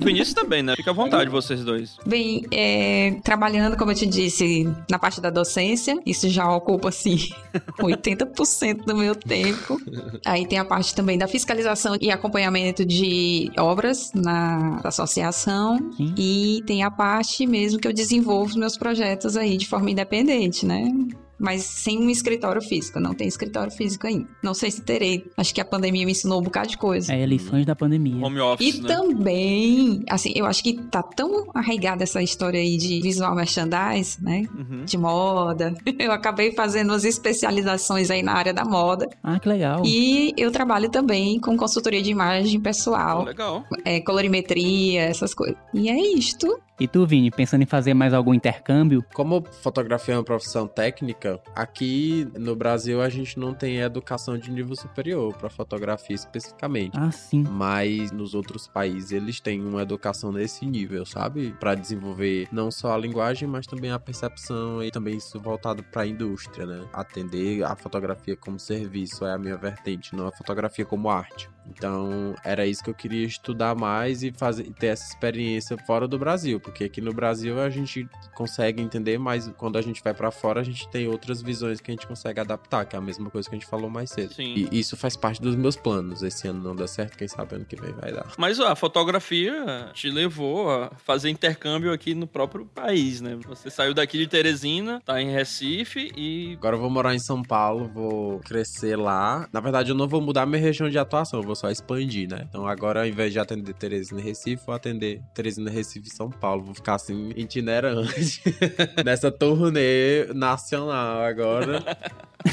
Vinícius 0.00 0.34
também, 0.34 0.62
né? 0.62 0.74
Fica 0.76 0.90
à 0.90 0.94
vontade 0.94 1.30
vocês 1.30 1.62
dois. 1.64 1.96
Bem, 2.04 2.44
é, 2.50 3.14
trabalhando, 3.22 3.76
como 3.76 3.90
eu 3.92 3.94
te 3.94 4.06
disse, 4.06 4.68
na 4.90 4.98
parte 4.98 5.20
da 5.20 5.30
docência, 5.30 6.00
isso 6.06 6.28
já 6.28 6.50
ocupa, 6.50 6.88
assim, 6.88 7.16
80% 7.78 8.84
do 8.84 8.96
meu 8.96 9.14
tempo. 9.14 9.78
Aí 10.24 10.46
tem 10.46 10.58
a 10.58 10.64
parte 10.64 10.94
também 10.94 11.18
da 11.18 11.28
fiscalização 11.28 11.96
e 12.00 12.10
acompanhamento 12.10 12.84
de 12.84 13.50
obras 13.58 14.12
na 14.14 14.80
associação. 14.84 15.78
Sim. 15.96 16.14
E 16.16 16.62
tem 16.66 16.82
a 16.82 16.90
parte 16.90 17.46
mesmo 17.46 17.78
que 17.78 17.86
eu 17.86 17.92
desenvolvo 17.92 18.50
os 18.50 18.56
meus 18.56 18.76
projetos 18.76 19.36
aí 19.36 19.56
de 19.56 19.66
forma 19.66 19.90
independente, 19.90 20.64
né? 20.64 20.90
Mas 21.38 21.62
sem 21.62 21.98
um 21.98 22.10
escritório 22.10 22.60
físico, 22.60 22.98
não 22.98 23.14
tem 23.14 23.28
escritório 23.28 23.70
físico 23.70 24.06
ainda. 24.06 24.26
Não 24.42 24.54
sei 24.54 24.70
se 24.70 24.82
terei. 24.82 25.24
Acho 25.36 25.54
que 25.54 25.60
a 25.60 25.64
pandemia 25.64 26.04
me 26.04 26.12
ensinou 26.12 26.40
um 26.40 26.42
bocado 26.42 26.68
de 26.68 26.76
coisa. 26.76 27.12
É 27.14 27.24
lições 27.24 27.64
da 27.64 27.76
pandemia. 27.76 28.24
Home 28.24 28.40
office, 28.40 28.74
E 28.76 28.80
né? 28.82 28.88
também, 28.88 30.02
assim, 30.10 30.32
eu 30.34 30.46
acho 30.46 30.62
que 30.62 30.74
tá 30.74 31.02
tão 31.02 31.48
arraigada 31.54 32.02
essa 32.02 32.22
história 32.22 32.58
aí 32.60 32.76
de 32.76 33.00
visual 33.00 33.34
merchandise, 33.34 34.22
né? 34.22 34.44
Uhum. 34.56 34.84
De 34.84 34.96
moda. 34.98 35.74
Eu 35.98 36.12
acabei 36.12 36.52
fazendo 36.52 36.90
umas 36.90 37.04
especializações 37.04 38.10
aí 38.10 38.22
na 38.22 38.32
área 38.32 38.52
da 38.52 38.64
moda. 38.64 39.08
Ah, 39.22 39.38
que 39.38 39.48
legal. 39.48 39.82
E 39.84 40.32
eu 40.36 40.50
trabalho 40.50 40.88
também 40.90 41.38
com 41.40 41.56
consultoria 41.56 42.00
de 42.02 42.10
imagem 42.10 42.60
pessoal, 42.60 43.24
legal. 43.24 43.64
é, 43.84 44.00
colorimetria, 44.00 45.02
essas 45.02 45.34
coisas. 45.34 45.56
E 45.74 45.88
é 45.88 45.96
isto. 46.16 46.58
E 46.80 46.86
tu, 46.86 47.04
Vini, 47.04 47.28
pensando 47.28 47.62
em 47.62 47.66
fazer 47.66 47.92
mais 47.92 48.14
algum 48.14 48.32
intercâmbio? 48.32 49.04
Como 49.12 49.42
fotografia 49.62 50.14
é 50.14 50.16
uma 50.16 50.22
profissão 50.22 50.68
técnica, 50.68 51.40
aqui 51.52 52.28
no 52.38 52.54
Brasil 52.54 53.02
a 53.02 53.08
gente 53.08 53.36
não 53.36 53.52
tem 53.52 53.78
educação 53.78 54.38
de 54.38 54.48
nível 54.48 54.76
superior 54.76 55.34
para 55.34 55.50
fotografia 55.50 56.14
especificamente. 56.14 56.96
Ah, 56.96 57.10
sim. 57.10 57.42
Mas 57.42 58.12
nos 58.12 58.32
outros 58.32 58.68
países 58.68 59.10
eles 59.10 59.40
têm 59.40 59.60
uma 59.60 59.82
educação 59.82 60.30
nesse 60.30 60.64
nível, 60.64 61.04
sabe? 61.04 61.52
Para 61.58 61.74
desenvolver 61.74 62.46
não 62.52 62.70
só 62.70 62.94
a 62.94 62.98
linguagem, 62.98 63.48
mas 63.48 63.66
também 63.66 63.90
a 63.90 63.98
percepção 63.98 64.80
e 64.80 64.92
também 64.92 65.16
isso 65.16 65.40
voltado 65.40 65.82
para 65.82 66.02
a 66.02 66.06
indústria, 66.06 66.64
né? 66.64 66.84
Atender 66.92 67.64
a 67.64 67.74
fotografia 67.74 68.36
como 68.36 68.58
serviço 68.58 69.26
é 69.26 69.32
a 69.32 69.38
minha 69.38 69.56
vertente, 69.56 70.14
não 70.14 70.28
a 70.28 70.32
fotografia 70.32 70.84
como 70.84 71.10
arte. 71.10 71.50
Então, 71.70 72.34
era 72.44 72.66
isso 72.66 72.82
que 72.82 72.90
eu 72.90 72.94
queria 72.94 73.26
estudar 73.26 73.74
mais 73.74 74.22
e 74.22 74.32
fazer 74.32 74.66
e 74.66 74.72
ter 74.72 74.88
essa 74.88 75.06
experiência 75.08 75.76
fora 75.86 76.08
do 76.08 76.18
Brasil, 76.18 76.60
porque 76.60 76.84
aqui 76.84 77.00
no 77.00 77.12
Brasil 77.12 77.60
a 77.60 77.70
gente 77.70 78.08
consegue 78.34 78.82
entender, 78.82 79.18
mas 79.18 79.50
quando 79.56 79.78
a 79.78 79.82
gente 79.82 80.02
vai 80.02 80.14
para 80.14 80.30
fora, 80.30 80.60
a 80.60 80.64
gente 80.64 80.88
tem 80.88 81.08
outras 81.08 81.42
visões 81.42 81.80
que 81.80 81.90
a 81.90 81.94
gente 81.94 82.06
consegue 82.06 82.40
adaptar, 82.40 82.84
que 82.84 82.96
é 82.96 82.98
a 82.98 83.02
mesma 83.02 83.30
coisa 83.30 83.48
que 83.48 83.54
a 83.54 83.58
gente 83.58 83.68
falou 83.68 83.90
mais 83.90 84.10
cedo. 84.10 84.34
Sim. 84.34 84.68
E 84.70 84.78
isso 84.78 84.96
faz 84.96 85.16
parte 85.16 85.40
dos 85.40 85.54
meus 85.56 85.76
planos. 85.76 86.22
Esse 86.22 86.48
ano 86.48 86.62
não 86.62 86.74
dá 86.74 86.86
certo, 86.86 87.16
quem 87.16 87.28
sabe 87.28 87.56
ano 87.56 87.64
que 87.64 87.76
vem 87.76 87.92
vai 87.92 88.12
dar. 88.12 88.26
Mas 88.36 88.58
ó, 88.58 88.68
a 88.68 88.76
fotografia 88.76 89.90
te 89.92 90.10
levou 90.10 90.70
a 90.70 90.90
fazer 91.04 91.30
intercâmbio 91.30 91.92
aqui 91.92 92.14
no 92.14 92.26
próprio 92.26 92.66
país, 92.66 93.20
né? 93.20 93.38
Você 93.46 93.70
saiu 93.70 93.94
daqui 93.94 94.18
de 94.18 94.26
Teresina, 94.26 95.00
tá 95.04 95.20
em 95.20 95.30
Recife 95.30 96.12
e. 96.16 96.54
Agora 96.54 96.76
eu 96.76 96.80
vou 96.80 96.90
morar 96.90 97.14
em 97.14 97.18
São 97.18 97.42
Paulo, 97.42 97.88
vou 97.88 98.40
crescer 98.40 98.96
lá. 98.96 99.48
Na 99.52 99.60
verdade, 99.60 99.90
eu 99.90 99.94
não 99.94 100.08
vou 100.08 100.20
mudar 100.20 100.46
minha 100.46 100.60
região 100.60 100.88
de 100.88 100.98
atuação, 100.98 101.40
eu 101.40 101.46
vou 101.46 101.56
só 101.58 101.70
expandir, 101.70 102.28
né? 102.28 102.46
Então 102.48 102.66
agora, 102.66 103.00
ao 103.00 103.06
invés 103.06 103.32
de 103.32 103.38
atender 103.38 103.74
Teresina 103.74 104.20
e 104.20 104.24
Recife, 104.24 104.64
vou 104.64 104.74
atender 104.74 105.20
Teresina, 105.34 105.70
Recife 105.70 106.08
e 106.08 106.14
São 106.14 106.30
Paulo. 106.30 106.62
Vou 106.62 106.74
ficar 106.74 106.94
assim, 106.94 107.30
itinerante. 107.36 108.42
Nessa 109.04 109.30
turnê 109.30 110.26
nacional 110.34 111.22
agora. 111.22 111.84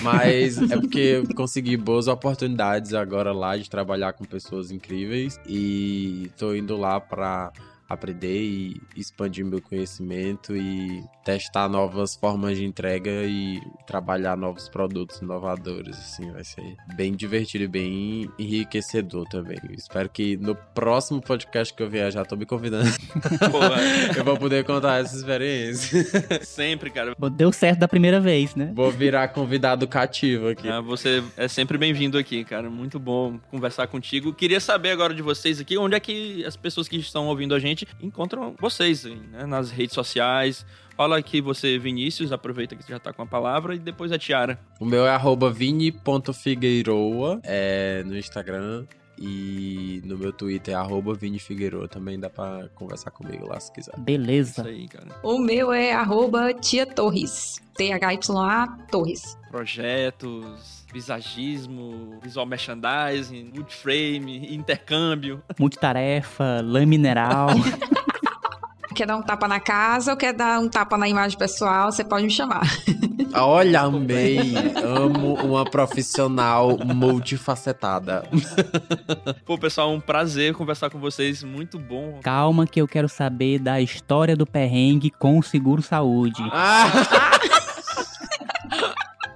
Mas 0.01 0.57
é 0.57 0.75
porque 0.77 0.99
eu 0.99 1.35
consegui 1.35 1.77
boas 1.77 2.07
oportunidades 2.07 2.93
agora 2.93 3.31
lá 3.31 3.55
de 3.55 3.69
trabalhar 3.69 4.13
com 4.13 4.25
pessoas 4.25 4.71
incríveis. 4.71 5.39
E 5.47 6.31
tô 6.37 6.55
indo 6.55 6.75
lá 6.75 6.99
pra 6.99 7.51
aprender 7.87 8.41
e 8.41 8.81
expandir 8.95 9.45
meu 9.45 9.61
conhecimento 9.61 10.55
e 10.55 11.03
testar 11.23 11.67
novas 11.69 12.15
formas 12.15 12.57
de 12.57 12.65
entrega 12.65 13.11
e 13.25 13.61
trabalhar 13.85 14.37
novos 14.37 14.69
produtos 14.69 15.21
inovadores, 15.21 15.97
assim, 15.97 16.31
vai 16.31 16.43
ser 16.43 16.75
bem 16.95 17.13
divertido 17.13 17.63
e 17.63 17.67
bem 17.67 18.29
enriquecedor 18.37 19.27
também. 19.27 19.57
espero 19.71 20.09
que 20.09 20.37
no 20.37 20.55
próximo 20.55 21.21
podcast 21.21 21.73
que 21.73 21.81
eu 21.81 21.89
viajar, 21.89 22.25
tô 22.25 22.35
me 22.35 22.45
convidando. 22.45 22.85
eu 24.15 24.23
vou 24.23 24.37
poder 24.37 24.63
contar 24.63 25.01
essa 25.01 25.15
experiência. 25.15 26.03
Sempre, 26.43 26.89
cara. 26.89 27.15
Deu 27.31 27.51
certo 27.51 27.79
da 27.79 27.87
primeira 27.87 28.19
vez, 28.19 28.55
né? 28.55 28.71
Vou 28.73 28.91
virar 28.91 29.27
convidado 29.29 29.87
cativo 29.87 30.49
aqui. 30.49 30.69
Ah, 30.69 30.81
você 30.81 31.23
é 31.35 31.47
sempre 31.47 31.77
bem-vindo 31.77 32.17
aqui, 32.17 32.43
cara. 32.43 32.69
Muito 32.69 32.99
bom 32.99 33.39
conversar 33.49 33.87
contigo. 33.87 34.33
Queria 34.33 34.59
saber 34.59 34.91
agora 34.91 35.13
de 35.13 35.21
vocês 35.21 35.59
aqui, 35.59 35.77
onde 35.77 35.95
é 35.95 35.99
que 35.99 36.45
as 36.45 36.55
pessoas 36.55 36.87
que 36.87 36.97
estão 36.97 37.27
ouvindo 37.27 37.53
a 37.55 37.59
gente 37.59 37.74
encontram 38.01 38.55
vocês, 38.59 39.03
né? 39.03 39.45
Nas 39.45 39.71
redes 39.71 39.93
sociais, 39.93 40.65
Fala 40.95 41.17
aqui 41.17 41.41
você, 41.41 41.77
Vinícius, 41.77 42.31
aproveita 42.31 42.73
que 42.73 42.81
você 42.81 42.93
já 42.93 42.99
tá 42.99 43.11
com 43.11 43.21
a 43.21 43.25
palavra, 43.25 43.75
e 43.75 43.79
depois 43.79 44.13
a 44.13 44.17
Tiara. 44.17 44.57
O 44.79 44.85
meu 44.85 45.05
é 45.05 45.09
arroba 45.09 45.51
vini.figueiroa 45.51 47.41
é, 47.43 48.01
no 48.05 48.17
Instagram. 48.17 48.85
E 49.17 50.01
no 50.05 50.17
meu 50.17 50.33
Twitter 50.33 50.73
é 50.73 50.77
arroba 50.77 51.13
Vini 51.13 51.39
Figueiredo. 51.39 51.87
Também 51.87 52.19
dá 52.19 52.29
pra 52.29 52.67
conversar 52.75 53.11
comigo 53.11 53.47
lá 53.47 53.59
se 53.59 53.71
quiser. 53.71 53.97
Beleza. 53.97 54.61
Isso 54.61 54.67
aí, 54.67 54.87
cara. 54.87 55.07
O 55.23 55.37
meu 55.39 55.71
é 55.71 55.93
arroba 55.93 56.53
Tia 56.53 56.85
Torres. 56.85 57.61
T-H-Y-A 57.75 58.67
Torres. 58.89 59.37
Projetos, 59.51 60.85
visagismo, 60.93 62.19
visual 62.21 62.45
merchandising, 62.45 63.51
wood 63.55 63.73
frame, 63.73 64.53
intercâmbio. 64.55 65.41
Multitarefa, 65.59 66.61
lã 66.63 66.85
mineral. 66.85 67.49
quer 68.95 69.05
dar 69.05 69.17
um 69.17 69.21
tapa 69.21 69.47
na 69.47 69.59
casa 69.59 70.11
ou 70.11 70.17
quer 70.17 70.33
dar 70.33 70.59
um 70.59 70.69
tapa 70.69 70.97
na 70.97 71.07
imagem 71.07 71.37
pessoal, 71.37 71.91
você 71.91 72.03
pode 72.03 72.23
me 72.23 72.31
chamar. 72.31 72.63
Olha, 73.33 73.81
amei. 73.81 74.39
Amo 74.83 75.33
uma 75.35 75.65
profissional 75.65 76.77
multifacetada. 76.77 78.23
Pô, 79.45 79.57
pessoal, 79.57 79.91
um 79.91 79.99
prazer 79.99 80.53
conversar 80.53 80.89
com 80.89 80.99
vocês. 80.99 81.43
Muito 81.43 81.77
bom. 81.77 82.19
Calma 82.23 82.65
que 82.65 82.81
eu 82.81 82.87
quero 82.87 83.09
saber 83.09 83.59
da 83.59 83.81
história 83.81 84.35
do 84.35 84.45
perrengue 84.45 85.11
com 85.11 85.37
o 85.37 85.43
seguro 85.43 85.81
saúde. 85.81 86.41
Ah! 86.51 87.51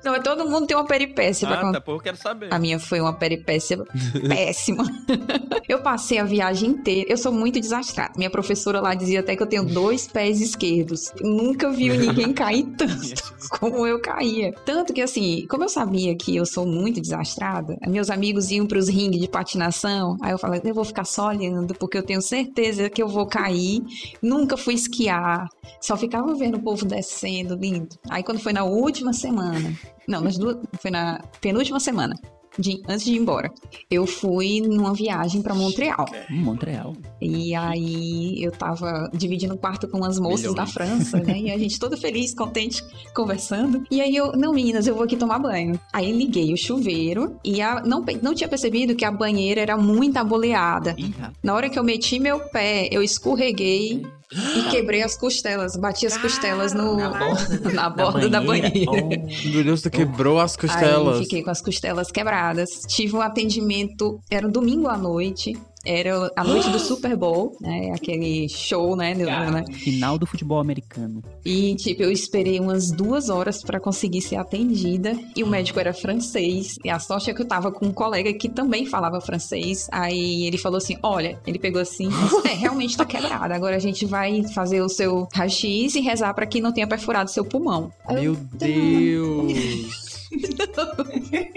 Não, 0.10 0.16
mas 0.16 0.24
todo 0.24 0.50
mundo 0.50 0.66
tem 0.66 0.76
uma 0.76 0.86
peripécia 0.86 1.48
ah, 1.48 1.58
pra. 1.58 1.72
Tá, 1.74 1.82
pô, 1.82 1.94
eu 1.94 2.00
quero 2.00 2.18
saber. 2.18 2.52
A 2.52 2.58
minha 2.58 2.80
foi 2.80 3.00
uma 3.00 3.14
peripécia 3.14 3.78
péssima. 4.28 4.84
eu 5.70 5.84
passei 5.84 6.18
a 6.18 6.24
viagem 6.24 6.72
inteira. 6.72 7.06
Eu 7.08 7.16
sou 7.16 7.32
muito 7.32 7.60
desastrada. 7.60 8.14
Minha 8.18 8.32
professora 8.32 8.82
lá 8.82 8.96
dizia 8.96 9.20
até 9.20 9.36
que 9.36 9.44
eu 9.44 9.48
tenho 9.48 9.64
dois 9.64 10.08
pés 10.08 10.42
esquerdos. 10.42 11.12
nunca 11.22 11.70
viu 11.70 11.94
ninguém 12.00 12.34
cair 12.34 12.64
tanto 12.76 13.36
como 13.60 13.86
eu 13.86 14.02
caía. 14.02 14.52
Tanto 14.66 14.94
que, 14.94 15.02
assim, 15.02 15.46
como 15.48 15.64
eu 15.64 15.70
sabia 15.70 16.16
que 16.16 16.36
eu 16.36 16.46
sou 16.46 16.66
muito 16.66 17.00
desastrada, 17.00 17.78
meus 17.88 18.10
amigos 18.10 18.50
iam 18.50 18.66
pros 18.66 18.90
ringues 18.90 19.22
de 19.22 19.28
patinação. 19.28 20.18
Aí 20.24 20.32
eu 20.32 20.40
falei, 20.40 20.60
eu 20.64 20.74
vou 20.74 20.86
ficar 20.86 21.06
só 21.06 21.28
olhando, 21.28 21.76
porque 21.76 22.00
eu 22.00 22.04
tenho 22.04 22.22
certeza 22.22 22.90
que 22.90 23.02
eu 23.02 23.08
vou 23.08 23.28
cair. 23.28 23.84
Nunca 24.24 24.58
fui 24.58 24.74
esquiar. 24.74 25.48
Só 25.80 25.96
ficava 25.96 26.34
vendo 26.34 26.58
o 26.58 26.64
povo 26.64 26.84
descendo, 26.84 27.56
lindo. 27.56 27.96
Aí 28.10 28.24
quando 28.24 28.40
foi 28.40 28.54
na 28.54 28.64
última 28.64 29.14
semana, 29.14 29.78
não, 30.10 30.22
nas 30.22 30.38
duas, 30.38 30.58
foi 30.82 30.92
na 30.92 31.22
penúltima 31.40 31.80
semana. 31.80 32.16
De, 32.58 32.82
antes 32.90 33.06
de 33.06 33.14
ir 33.14 33.18
embora, 33.18 33.50
eu 33.90 34.08
fui 34.08 34.60
numa 34.60 34.94
viagem 34.94 35.42
para 35.42 35.54
Montreal. 35.54 36.06
Montreal. 36.30 36.94
E 37.22 37.56
aí 37.56 38.44
eu 38.44 38.52
tava 38.52 39.10
dividindo 39.14 39.54
o 39.54 39.58
quarto 39.58 39.88
com 39.88 39.98
umas 39.98 40.20
moças 40.20 40.42
Milhões. 40.42 40.56
da 40.56 40.66
França, 40.66 41.20
né? 41.20 41.40
E 41.40 41.52
a 41.52 41.58
gente 41.58 41.80
toda 41.80 41.96
feliz, 41.96 42.34
contente, 42.34 42.84
conversando. 43.14 43.84
E 43.90 44.02
aí 44.02 44.14
eu, 44.14 44.34
não, 44.34 44.52
meninas, 44.52 44.88
eu 44.88 44.96
vou 44.96 45.04
aqui 45.04 45.16
tomar 45.16 45.40
banho. 45.40 45.80
Aí 45.94 46.12
liguei 46.12 46.52
o 46.52 46.58
chuveiro 46.58 47.38
e 47.46 47.62
a, 47.62 47.82
não, 47.82 48.04
não 48.22 48.34
tinha 48.34 48.50
percebido 48.50 48.96
que 48.96 49.06
a 49.06 49.12
banheira 49.12 49.62
era 49.62 49.78
muito 49.78 50.18
aboleada. 50.18 50.96
Na 51.42 51.54
hora 51.54 51.70
que 51.70 51.78
eu 51.78 51.84
meti 51.84 52.20
meu 52.20 52.40
pé, 52.50 52.90
eu 52.92 53.02
escorreguei 53.04 54.02
e 54.32 54.70
quebrei 54.70 55.02
as 55.02 55.18
costelas, 55.18 55.76
bati 55.76 56.06
as 56.06 56.16
costelas 56.18 56.72
no, 56.72 56.96
na 56.96 57.10
borda, 57.10 57.72
na 57.74 57.90
borda 57.90 58.30
da 58.30 58.40
banheira. 58.40 58.92
Oh, 58.92 59.50
meu 59.50 59.64
Deus, 59.64 59.82
tu 59.82 59.90
quebrou 59.90 60.40
as 60.40 60.56
costelas. 60.56 61.18
Aí 61.18 61.24
fiquei 61.24 61.44
com 61.44 61.50
as 61.50 61.62
costelas 61.62 62.12
quebradas. 62.12 62.70
Tive 62.88 63.16
um 63.16 63.22
atendimento, 63.22 64.20
era 64.30 64.48
um 64.48 64.52
domingo 64.52 64.88
à 64.88 64.98
noite. 64.98 65.58
Era 65.86 66.30
a 66.36 66.44
noite 66.44 66.70
do 66.70 66.80
Super 66.80 67.16
Bowl, 67.16 67.56
né? 67.62 67.92
Aquele 67.96 68.50
show, 68.50 68.96
né? 68.96 69.14
né? 69.16 69.66
Final 69.74 70.18
do 70.18 70.26
futebol 70.26 70.60
americano. 70.60 71.24
E, 71.46 71.76
tipo, 71.76 72.04
eu 72.04 72.12
esperei 72.12 72.60
umas 72.60 72.92
duas 72.92 73.30
horas 73.30 73.64
para 73.64 73.80
conseguir 73.80 74.22
ser 74.22 74.36
atendida. 74.36 75.18
E 75.36 75.44
o 75.44 75.48
médico 75.48 75.80
era 75.80 75.94
francês. 75.94 76.78
E 76.84 76.90
a 76.90 77.00
sorte 77.00 77.32
é 77.32 77.34
que 77.34 77.42
eu 77.42 77.48
tava 77.48 77.72
com 77.72 77.88
um 77.88 77.94
colega 77.94 78.34
que 78.34 78.50
também 78.50 78.86
falava 78.86 79.22
francês. 79.22 79.88
Aí 79.92 80.46
ele 80.46 80.58
falou 80.58 80.78
assim: 80.78 80.98
Olha, 81.02 81.40
ele 81.48 81.58
pegou 81.58 81.82
assim, 81.82 82.10
é, 82.46 82.50
realmente 82.50 82.98
tá 82.98 83.06
quebrada. 83.06 83.56
Agora 83.56 83.76
a 83.76 83.80
gente 83.80 84.06
vai 84.06 84.44
fazer 84.50 84.82
o 84.82 84.90
seu 84.90 85.28
raio-x 85.34 85.96
e 85.96 86.02
rezar 86.02 86.34
para 86.34 86.46
que 86.46 86.62
não 86.62 86.74
tenha 86.74 86.88
perfurado 86.88 87.32
seu 87.32 87.46
pulmão. 87.46 87.92
Meu 88.10 88.36
Deus! 88.54 90.20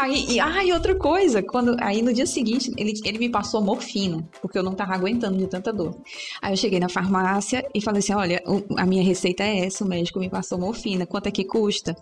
Aí, 0.00 0.24
e, 0.30 0.40
ah, 0.40 0.64
e 0.64 0.72
outra 0.72 0.94
coisa, 0.94 1.42
quando 1.42 1.76
aí 1.78 2.00
no 2.00 2.10
dia 2.10 2.24
seguinte 2.24 2.72
ele, 2.78 2.94
ele 3.04 3.18
me 3.18 3.28
passou 3.28 3.60
morfina, 3.60 4.26
porque 4.40 4.56
eu 4.56 4.62
não 4.62 4.72
tava 4.72 4.94
aguentando 4.94 5.36
de 5.36 5.46
tanta 5.46 5.70
dor. 5.70 5.94
Aí 6.40 6.54
eu 6.54 6.56
cheguei 6.56 6.80
na 6.80 6.88
farmácia 6.88 7.62
e 7.74 7.82
falei 7.82 7.98
assim: 7.98 8.14
olha, 8.14 8.42
a 8.78 8.86
minha 8.86 9.04
receita 9.04 9.42
é 9.42 9.66
essa, 9.66 9.84
o 9.84 9.86
médico 9.86 10.18
me 10.18 10.30
passou 10.30 10.58
morfina, 10.58 11.04
quanto 11.04 11.26
é 11.26 11.30
que 11.30 11.44
custa? 11.44 11.94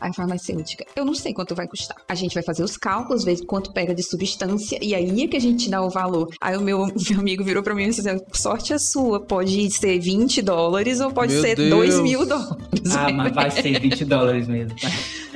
Aí 0.00 0.10
a 0.10 0.12
farmacêutica, 0.12 0.84
eu 0.96 1.04
não 1.04 1.14
sei 1.14 1.32
quanto 1.32 1.54
vai 1.54 1.68
custar. 1.68 1.96
A 2.08 2.14
gente 2.16 2.34
vai 2.34 2.42
fazer 2.42 2.64
os 2.64 2.76
cálculos, 2.76 3.22
ver 3.22 3.44
quanto 3.46 3.72
pega 3.72 3.94
de 3.94 4.02
substância, 4.02 4.76
e 4.82 4.92
aí 4.92 5.22
é 5.22 5.28
que 5.28 5.36
a 5.36 5.40
gente 5.40 5.70
dá 5.70 5.80
o 5.80 5.88
valor. 5.88 6.28
Aí 6.40 6.56
o 6.56 6.60
meu, 6.60 6.84
meu 7.08 7.20
amigo 7.20 7.44
virou 7.44 7.62
pra 7.62 7.72
mim 7.72 7.84
e 7.84 7.90
disse: 7.90 8.08
assim, 8.08 8.20
sorte 8.32 8.72
é 8.72 8.78
sua, 8.78 9.20
pode 9.20 9.70
ser 9.70 9.96
20 10.00 10.42
dólares 10.42 10.98
ou 10.98 11.12
pode 11.12 11.32
meu 11.32 11.40
ser 11.40 11.54
Deus. 11.54 11.70
2 11.70 12.00
mil 12.00 12.26
dólares. 12.26 12.96
Ah, 12.96 13.12
mas 13.12 13.32
vai 13.32 13.50
ser 13.52 13.78
20 13.78 14.04
dólares 14.06 14.48
mesmo. 14.48 14.74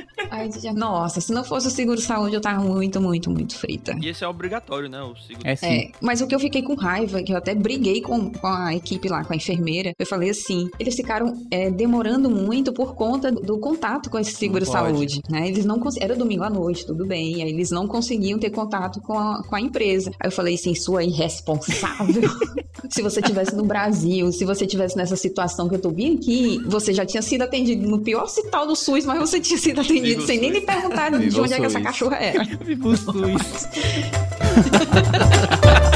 Dizia, 0.49 0.73
nossa, 0.73 1.21
se 1.21 1.31
não 1.31 1.43
fosse 1.43 1.67
o 1.67 1.71
seguro 1.71 1.99
saúde, 1.99 2.35
eu 2.35 2.41
tava 2.41 2.61
muito, 2.61 2.99
muito, 2.99 3.29
muito 3.29 3.55
frita. 3.55 3.95
E 4.01 4.09
esse 4.09 4.23
é 4.23 4.27
obrigatório, 4.27 4.89
né? 4.89 5.01
O 5.01 5.15
seguro. 5.15 5.47
É, 5.47 5.55
sim. 5.55 5.65
É, 5.65 5.91
mas 6.01 6.21
o 6.21 6.27
que 6.27 6.35
eu 6.35 6.39
fiquei 6.39 6.61
com 6.61 6.75
raiva, 6.75 7.21
que 7.21 7.31
eu 7.31 7.37
até 7.37 7.53
briguei 7.55 8.01
com, 8.01 8.31
com 8.31 8.47
a 8.47 8.75
equipe 8.75 9.07
lá, 9.07 9.23
com 9.23 9.33
a 9.33 9.35
enfermeira, 9.35 9.93
eu 9.97 10.05
falei 10.05 10.29
assim: 10.29 10.69
eles 10.79 10.95
ficaram 10.95 11.45
é, 11.51 11.69
demorando 11.69 12.29
muito 12.29 12.73
por 12.73 12.95
conta 12.95 13.31
do 13.31 13.59
contato 13.59 14.09
com 14.09 14.17
esse 14.19 14.33
seguro 14.33 14.65
saúde, 14.65 15.21
né? 15.29 15.47
Eles 15.47 15.65
não 15.65 15.79
Era 15.99 16.15
domingo 16.15 16.43
à 16.43 16.49
noite, 16.49 16.85
tudo 16.85 17.05
bem. 17.05 17.41
Aí 17.41 17.49
eles 17.49 17.71
não 17.71 17.87
conseguiam 17.87 18.39
ter 18.39 18.49
contato 18.49 19.01
com 19.01 19.17
a, 19.17 19.43
com 19.43 19.55
a 19.55 19.61
empresa. 19.61 20.11
Aí 20.19 20.27
eu 20.27 20.31
falei 20.31 20.55
assim: 20.55 20.75
sua 20.75 21.03
irresponsável. 21.03 22.29
se 22.89 23.01
você 23.01 23.21
tivesse 23.21 23.55
no 23.55 23.63
Brasil, 23.63 24.31
se 24.31 24.45
você 24.45 24.65
tivesse 24.65 24.97
nessa 24.97 25.15
situação 25.15 25.67
que 25.67 25.75
eu 25.75 25.81
tô 25.81 25.89
vendo 25.89 26.17
aqui, 26.17 26.59
você 26.65 26.93
já 26.93 27.05
tinha 27.05 27.21
sido 27.21 27.43
atendido 27.43 27.87
no 27.87 27.99
pior 27.99 28.23
hospital 28.23 28.67
do 28.67 28.75
SUS, 28.75 29.05
mas 29.05 29.19
você 29.19 29.39
tinha 29.39 29.57
sido 29.57 29.81
atendido 29.81 30.08
Vivo 30.09 30.25
sem 30.25 30.39
nem 30.39 30.51
me 30.51 30.61
perguntar 30.61 31.11
de 31.11 31.39
onde 31.39 31.53
é 31.53 31.59
que 31.59 31.65
essa 31.65 31.81
cachorra. 31.81 32.17
Vivo 32.65 32.95
SUS. 32.97 33.67